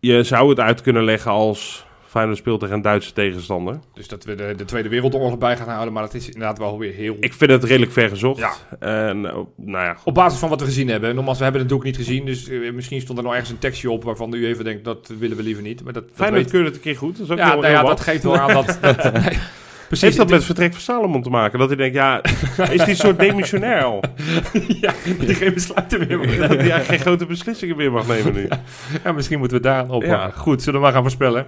[0.00, 3.78] je zou het uit kunnen leggen als Feyenoord speelt tegen een Duitse tegenstander.
[3.94, 6.78] Dus dat we de, de Tweede Wereldoorlog bij gaan houden, maar dat is inderdaad wel
[6.78, 7.16] weer heel...
[7.20, 8.38] Ik vind het redelijk ver gezocht.
[8.38, 8.52] Ja.
[8.80, 9.96] En, eh, nou ja.
[10.04, 11.14] Op basis van wat we gezien hebben.
[11.14, 13.58] Nogmaals, we hebben het doek niet gezien, dus eh, misschien stond er nog ergens een
[13.58, 15.84] tekstje op waarvan u even denkt, dat willen we liever niet.
[15.84, 17.16] Maar dat, dat Feyenoord weet- keurt het een keer goed.
[17.16, 17.96] Dat is ook Ja, heel, nou heel ja, wat.
[17.96, 18.78] dat geeft wel aan dat...
[18.80, 19.38] dat nee,
[19.88, 20.00] precies.
[20.04, 21.58] Heeft dat met het vertrek van Salomon te maken?
[21.58, 22.22] Dat hij denkt, ja,
[22.76, 24.02] is die soort demissionair al?
[24.80, 28.48] ja, die geen besluiten meer Dat hij geen grote beslissingen meer mag nemen nu.
[29.04, 30.02] Ja, misschien moeten we daar op.
[30.02, 30.30] Ja.
[30.30, 31.46] Goed, zullen we maar gaan voorspellen?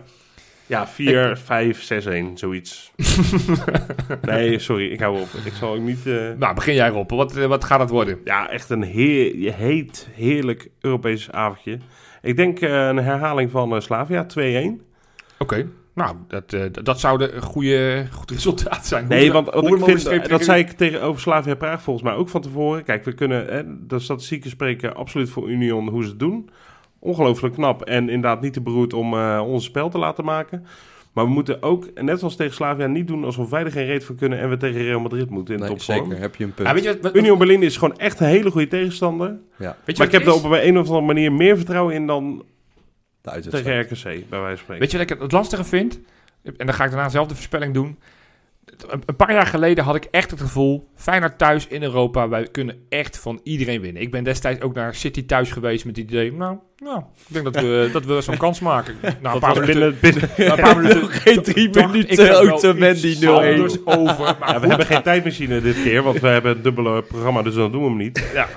[0.66, 2.92] Ja, 4, 5, 6, 1, zoiets.
[4.22, 5.28] nee, sorry, ik hou op.
[5.44, 6.06] Ik zal ook niet...
[6.06, 7.10] eh, Nou, begin jij Rob.
[7.10, 8.18] Wat, eh, wat gaat het worden?
[8.24, 11.78] Ja, echt een heer, heet, heerlijk Europees avondje.
[12.22, 14.38] Ik denk eh, een herhaling van Slavia, 2-1.
[15.38, 15.66] Oké.
[15.94, 19.06] Nou, dat, eh, dat zou de- een goede, goed resultaat zijn.
[19.08, 22.28] Nee, want wat ik vind, overstreept dat zei ik tegenover Slavia Praag volgens mij ook
[22.28, 22.84] van tevoren.
[22.84, 26.50] Kijk, we kunnen, hè, de statistieken spreken absoluut voor Union hoe ze het doen.
[26.98, 30.66] Ongelooflijk knap en inderdaad niet te beroerd om eh ons spel te laten maken.
[31.12, 34.04] Maar we moeten ook, net als tegen Slavia, niet doen alsof wij er geen reet
[34.04, 36.04] van kunnen en we tegen Real Madrid moeten in Nee, topvorm.
[36.06, 36.68] zeker, heb je een punt.
[36.68, 39.28] Ja, weet je, wat- wat- Union Berlin is gewoon echt een hele goede tegenstander.
[39.58, 42.06] ja, weet je Maar ik heb er op een of andere manier meer vertrouwen in
[42.06, 42.44] dan
[43.22, 44.78] de tegen RKC, bij wijze van spreken.
[44.78, 46.00] Weet je wat ik het lastige vind?
[46.42, 47.98] En dan ga ik daarna zelf de voorspelling doen.
[48.88, 50.88] Een een paar jaar geleden had ik echt het gevoel...
[50.94, 54.02] Feyenoord thuis in Europa, wij kunnen echt van iedereen winnen.
[54.02, 56.32] Ik ben destijds ook naar City thuis geweest met het idee...
[56.32, 58.96] Nou, nou ik denk dat we, dat we zo'n kans maken.
[59.20, 63.28] Nou, een paar minuten, binnen, binnen, een paar minuten Geen drie minuten Otamendi iets 0-1.
[63.28, 64.36] anders over.
[64.38, 67.54] Maar Ja, we hebben geen tijdmachine dit keer, want we hebben een dubbele programma, dus
[67.54, 68.30] dan doen we hem niet.
[68.34, 68.48] Ja.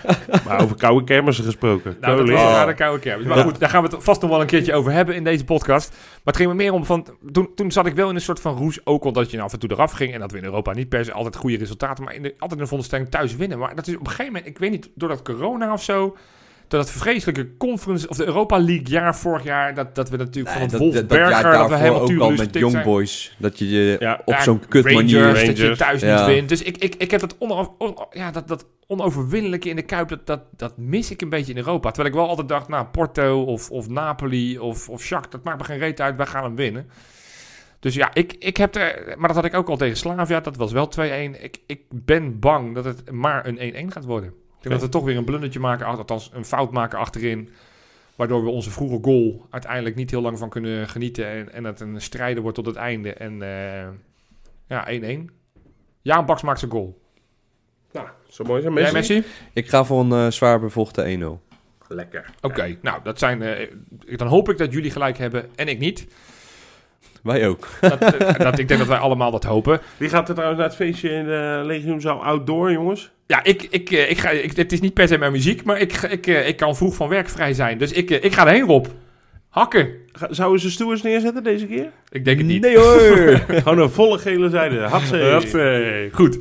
[0.45, 1.97] Maar over koude kermissen gesproken.
[2.01, 3.27] Nou, dat was de koude kermis.
[3.27, 5.45] Maar goed, daar gaan we het vast nog wel een keertje over hebben in deze
[5.45, 5.89] podcast.
[5.89, 7.07] Maar het ging me meer om van...
[7.31, 8.85] Toen, toen zat ik wel in een soort van roes.
[8.85, 10.13] Ook omdat je nou af en toe eraf ging.
[10.13, 12.03] En dat we in Europa niet per se altijd goede resultaten.
[12.03, 13.57] Maar in de, altijd een veronderstelling thuis winnen.
[13.59, 14.47] Maar dat is op een gegeven moment...
[14.47, 16.15] Ik weet niet, door dat corona of zo...
[16.73, 18.09] Door dat vreselijke conference...
[18.09, 19.73] Of de Europa League jaar vorig jaar...
[19.73, 21.43] Dat, dat we natuurlijk Nee, van dat, het dat, dat Wolfsberger...
[21.43, 22.83] jaar Dat, we helemaal ook al tuurlijk met Young zijn.
[22.83, 23.35] Boys.
[23.37, 24.21] Dat je je Ja.
[24.25, 25.45] op Ja, zo'n kut Rangers, manier...
[25.45, 26.17] dat je thuis Ja.
[26.17, 26.49] niet wint.
[26.49, 30.09] Dus ik, ik, ik heb dat, onover, on- ja, dat, dat onoverwinnelijke in de Kuip,
[30.09, 31.91] dat, dat, dat mis ik een beetje in Europa.
[31.91, 35.57] Terwijl ik wel altijd dacht, nou, Porto of, of Napoli of, of Shakhtar, dat maakt
[35.59, 36.87] me geen reet uit, wij gaan hem winnen.
[37.79, 40.55] Dus ja, ik, ik heb er, maar dat had ik ook al tegen Slavia, dat
[40.55, 40.99] was wel 2-1.
[41.41, 44.33] Ik, ik ben bang dat het maar een 1-1 gaat worden.
[44.63, 47.49] Ik denk dat we toch weer een blundertje maken, althans een fout maken achterin.
[48.15, 51.27] Waardoor we onze vroege goal uiteindelijk niet heel lang van kunnen genieten.
[51.27, 53.13] En, en het een strijder wordt tot het einde.
[53.13, 53.87] En eh,
[54.67, 54.87] ja,
[55.19, 55.33] 1-1.
[56.01, 57.01] Jaan Baks maakt zijn goal.
[57.91, 59.13] Nou, zo mooi zijn Jij Messi.
[59.13, 59.29] Messi?
[59.53, 61.53] Ik ga voor een eh, zwaar bevochten 1-0.
[61.87, 62.29] Lekker.
[62.41, 63.71] Oké, nou, dat zijn, eh,
[64.15, 66.07] dan hoop ik dat jullie gelijk hebben en ik niet.
[67.23, 67.67] Wij ook.
[67.81, 69.79] Dat, eh, dat, ik denk dat wij allemaal dat hopen.
[69.97, 73.11] Wie gaat er trouwens naar het feestje in de Legioenzaal Outdoor, jongens?
[73.27, 75.79] Ja, ik, ik, eh, ik ga, ik, het is niet per se mijn muziek, maar
[75.79, 77.77] ik, ik, eh, ik kan vroeg van werk vrij zijn.
[77.77, 78.85] Dus ik, eh, ik ga erheen, Rob.
[79.49, 79.89] Hakken.
[80.29, 81.89] Zouden ze stoers neerzetten deze keer?
[82.09, 82.61] Ik denk het niet.
[82.61, 82.97] Nee hoor!
[83.63, 84.79] Gewoon een volle gele zijde.
[84.79, 86.09] Hatsé.
[86.11, 86.37] Goed.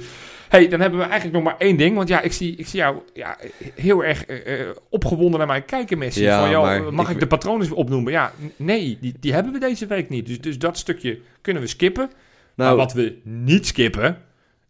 [0.53, 1.97] Hey, dan hebben we eigenlijk nog maar één ding.
[1.97, 3.39] Want ja, ik zie, ik zie jou ja,
[3.75, 6.23] heel erg eh, eh, opgewonden naar mij kijken, Messi.
[6.23, 8.13] Ja, van, joh, maar mag ik, ik- de patronen opnoemen?
[8.13, 10.27] Ja, nee, die, die hebben we deze week niet.
[10.27, 12.11] Dus, dus dat stukje kunnen we skippen.
[12.55, 14.19] Maar nou, wat we niet skippen,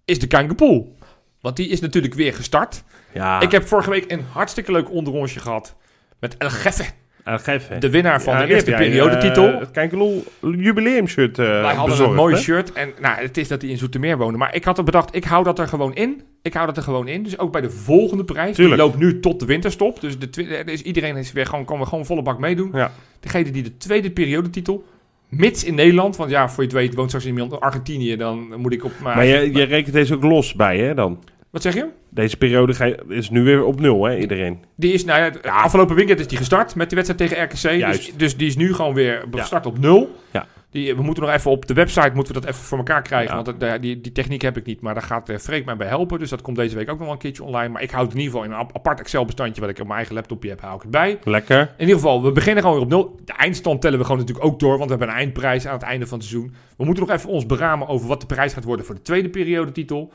[0.04, 0.96] is de Kankerpool.
[1.40, 2.82] Want die is natuurlijk weer gestart.
[3.14, 5.76] Ja, Ik heb vorige week een hartstikke leuk onderrondje gehad.
[6.18, 6.84] Met El Gefe,
[7.28, 7.78] uh, geef hè.
[7.78, 9.48] de winnaar van Ja, de die eerste periodetitel.
[9.48, 12.40] eh, het Kijkelol jubileumshirt eh Wij hadden bezorgd, een mooi hè?
[12.40, 12.72] shirt.
[12.72, 14.38] En nou, het is dat hij in Zoetermeer woonde.
[14.38, 16.22] Maar ik had er bedacht, ik hou dat er gewoon in.
[16.42, 17.22] Ik hou dat er gewoon in.
[17.22, 18.56] Dus ook bij de volgende prijs.
[18.56, 18.76] Tuurlijk.
[18.80, 20.00] Die loopt nu tot de winterstop.
[20.00, 22.70] Dus, de dus iedereen is weer gewoon, kan weer gewoon volle bak meedoen.
[22.74, 22.90] Ja.
[23.20, 24.84] Degene die de tweede periodetitel
[25.28, 28.54] Mits in Nederland, want ja, voor je het weet woont straks iemand in Argentinië, dan
[28.56, 28.92] moet ik op...
[29.02, 31.18] Maar eigen- je, je rekent deze ook los bij, hè, dan?
[31.52, 31.86] Wat zeg je?
[32.08, 34.64] Deze periode ga je- is nu weer op nul, hè, iedereen.
[34.76, 37.50] Die is, nou ja, afgelopen weekend is die gestart met de wedstrijd tegen RKC.
[37.62, 38.18] Dus, Juist.
[38.18, 39.40] dus die is nu gewoon weer Ja.
[39.40, 40.18] gestart op nul.
[40.30, 40.46] Ja.
[40.70, 43.36] Die, we moeten nog even op de website moeten we dat even voor elkaar krijgen.
[43.36, 43.42] Ja.
[43.42, 44.80] Want daar- die, die techniek heb ik niet.
[44.80, 46.18] Maar daar gaat eh, Freek mij bij helpen.
[46.18, 47.68] Dus dat komt deze week ook nog wel een keertje online.
[47.68, 49.60] Maar ik houd het in ieder geval in een ap- apart Excel-bestandje...
[49.60, 51.18] wat ik op mijn eigen laptopje heb, hou ik het bij.
[51.24, 51.60] Lekker.
[51.60, 53.20] In ieder geval, we beginnen gewoon weer op nul.
[53.24, 54.78] De eindstand tellen we gewoon natuurlijk ook door.
[54.78, 56.54] Want we hebben een eindprijs aan het einde van het seizoen.
[56.76, 58.86] We moeten nog even ons beramen over wat de prijs gaat worden...
[58.86, 60.12] voor de tweede periodetitel.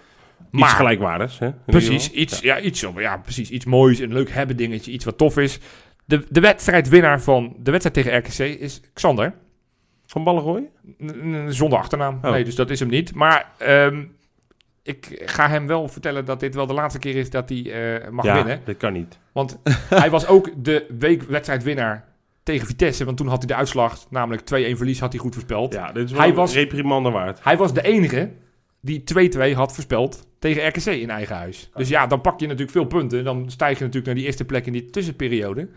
[0.51, 1.51] Iets gelijkwaardigs, hè?
[1.65, 2.59] Precies, iets, ja.
[2.59, 5.59] iets, ja, precies, iets moois, een leuk hebben dingetje, iets wat tof is.
[6.05, 9.33] De, de wedstrijdwinnaar van de wedstrijd tegen RKC is Xander.
[10.05, 10.63] Van Ballengooi?
[11.03, 12.19] N- n- Zonder achternaam.
[12.21, 12.31] Oh.
[12.31, 13.13] Nee, dus dat is hem niet.
[13.15, 14.03] Maar ehm,
[14.83, 17.71] ik ga hem wel vertellen dat dit wel de laatste keer is dat hij
[18.01, 18.61] eh, mag ja, winnen.
[18.65, 19.19] dat kan niet.
[19.31, 19.59] Want
[19.89, 22.05] hij was ook de weekwedstrijdwinnaar
[22.43, 23.05] tegen Vitesse.
[23.05, 24.45] Want toen had hij de uitslag, namelijk 2-1
[24.77, 25.73] verlies, had hij goed voorspeld.
[25.73, 27.43] Ja, dit is wel Hij was- reprimande waard.
[27.43, 28.31] Hij was de enige
[28.87, 31.69] die 2-2 had voorspeld tegen RKC in eigen huis.
[31.75, 33.23] Dus ja, dan pak je natuurlijk veel punten.
[33.23, 35.67] Dan stijg je natuurlijk naar die eerste plek in die tussenperiode.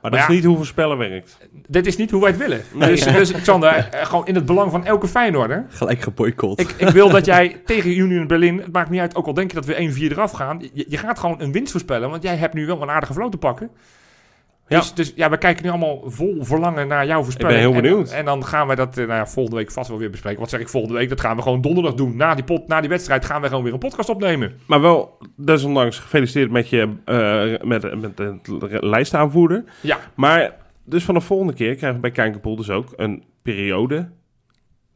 [0.00, 0.28] Maar dat ja.
[0.28, 1.38] is niet hoe voorspellen werkt.
[1.68, 2.62] Dit is niet hoe wij het willen.
[2.78, 5.66] Dus, dus Xander, eh, gewoon in het belang van elke Feyenoorder.
[5.68, 6.60] Gelijk geboycott.
[6.60, 9.50] Ik, ik wil dat jij tegen Union Berlin, het maakt niet uit, ook al denk
[9.50, 10.60] je dat we 1-4 eraf gaan.
[10.72, 13.30] Je, je gaat gewoon een winst voorspellen, want jij hebt nu wel een aardige vloot
[13.30, 13.70] te pakken.
[14.72, 14.78] Ja.
[14.80, 17.58] Dus, dus ja, we kijken nu allemaal vol verlangen naar jouw voorspelling.
[17.58, 18.10] heel En- benieuwd.
[18.10, 20.40] En, dan gaan we dat eh, nou ja, volgende week vast wel weer bespreken.
[20.40, 21.08] Wat zeg ik volgende week?
[21.08, 22.16] Dat gaan we gewoon donderdag doen.
[22.16, 24.52] Na die, pot, na die wedstrijd gaan we gewoon weer een podcast opnemen.
[24.66, 28.38] Maar wel, desondanks, gefeliciteerd met je eh, met, met de
[28.80, 29.64] lijstaanvoerder.
[29.80, 30.54] Ja, Maar
[30.84, 34.08] dus van de volgende keer krijgen we bij Kijkenpool dus ook een periode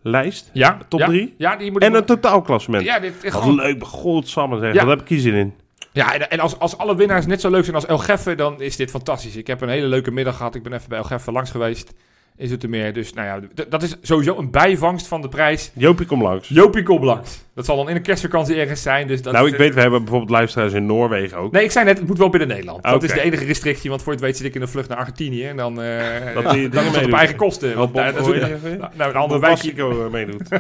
[0.02, 0.50] lijst.
[0.52, 0.78] ja.
[0.88, 1.34] Top ja, drie?
[1.38, 2.84] Ja, die moet En ik- een totaalklassement.
[2.84, 4.72] Ja, dit is gewoon leuk, godsamme zeg.
[4.74, 4.80] Ja.
[4.80, 5.54] Daar heb ik hier zin in.
[5.96, 8.60] Ja, en, en als, als alle winnaars net zo leuk zijn als El Geffe, dan
[8.60, 9.36] is dit fantastisch.
[9.36, 10.54] Ik heb een hele leuke middag gehad.
[10.54, 11.92] Ik ben even bij El Geffe langs geweest.
[12.36, 12.92] Is het er meer.
[12.92, 15.70] Dus nou ja, dat is sowieso een bijvangst van de prijs.
[15.74, 16.48] Jopie, kom langs.
[16.48, 17.44] Jopie Koblanks.
[17.54, 19.06] Dat zal dan in de kerstvakantie ergens zijn.
[19.06, 21.52] Dus dat nou, ik eh, weet, we hebben bijvoorbeeld luisteraars in Noorwegen ook.
[21.52, 22.82] Nee, ik zei net, het moet wel binnen Nederland.
[22.82, 24.98] Dat is de enige restrictie, want voor het weet zit ik in een vlucht naar
[24.98, 25.46] Argentinië.
[25.46, 27.76] En dan, eh Dat die dan is dat op eigen kosten.
[27.76, 28.78] Wat Want, eh, even?
[28.78, 29.40] nou, nou, een andere.
[29.40, 30.48] Bastico, eh, meedoet.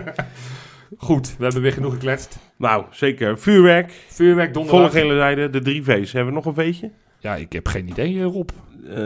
[0.98, 2.38] Goed, we hebben weer genoeg gekletst.
[2.56, 3.38] nou, zeker.
[3.38, 4.90] Vuurwerk, Vuurwerk, donderdag.
[4.92, 6.12] volle gele zijde, de drie V's.
[6.12, 6.90] Hebben we nog een V'tje?
[7.18, 8.50] Ja, ik heb geen idee, eh, Rob.
[8.88, 8.96] Eh,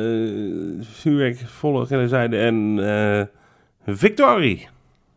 [0.81, 4.57] vuurwerk, volle gele zijde en eh victorie.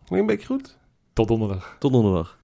[0.05, 0.77] Klinkt een beetje goed?
[1.13, 1.75] Tot donderdag.
[1.79, 2.39] Tot donderdag.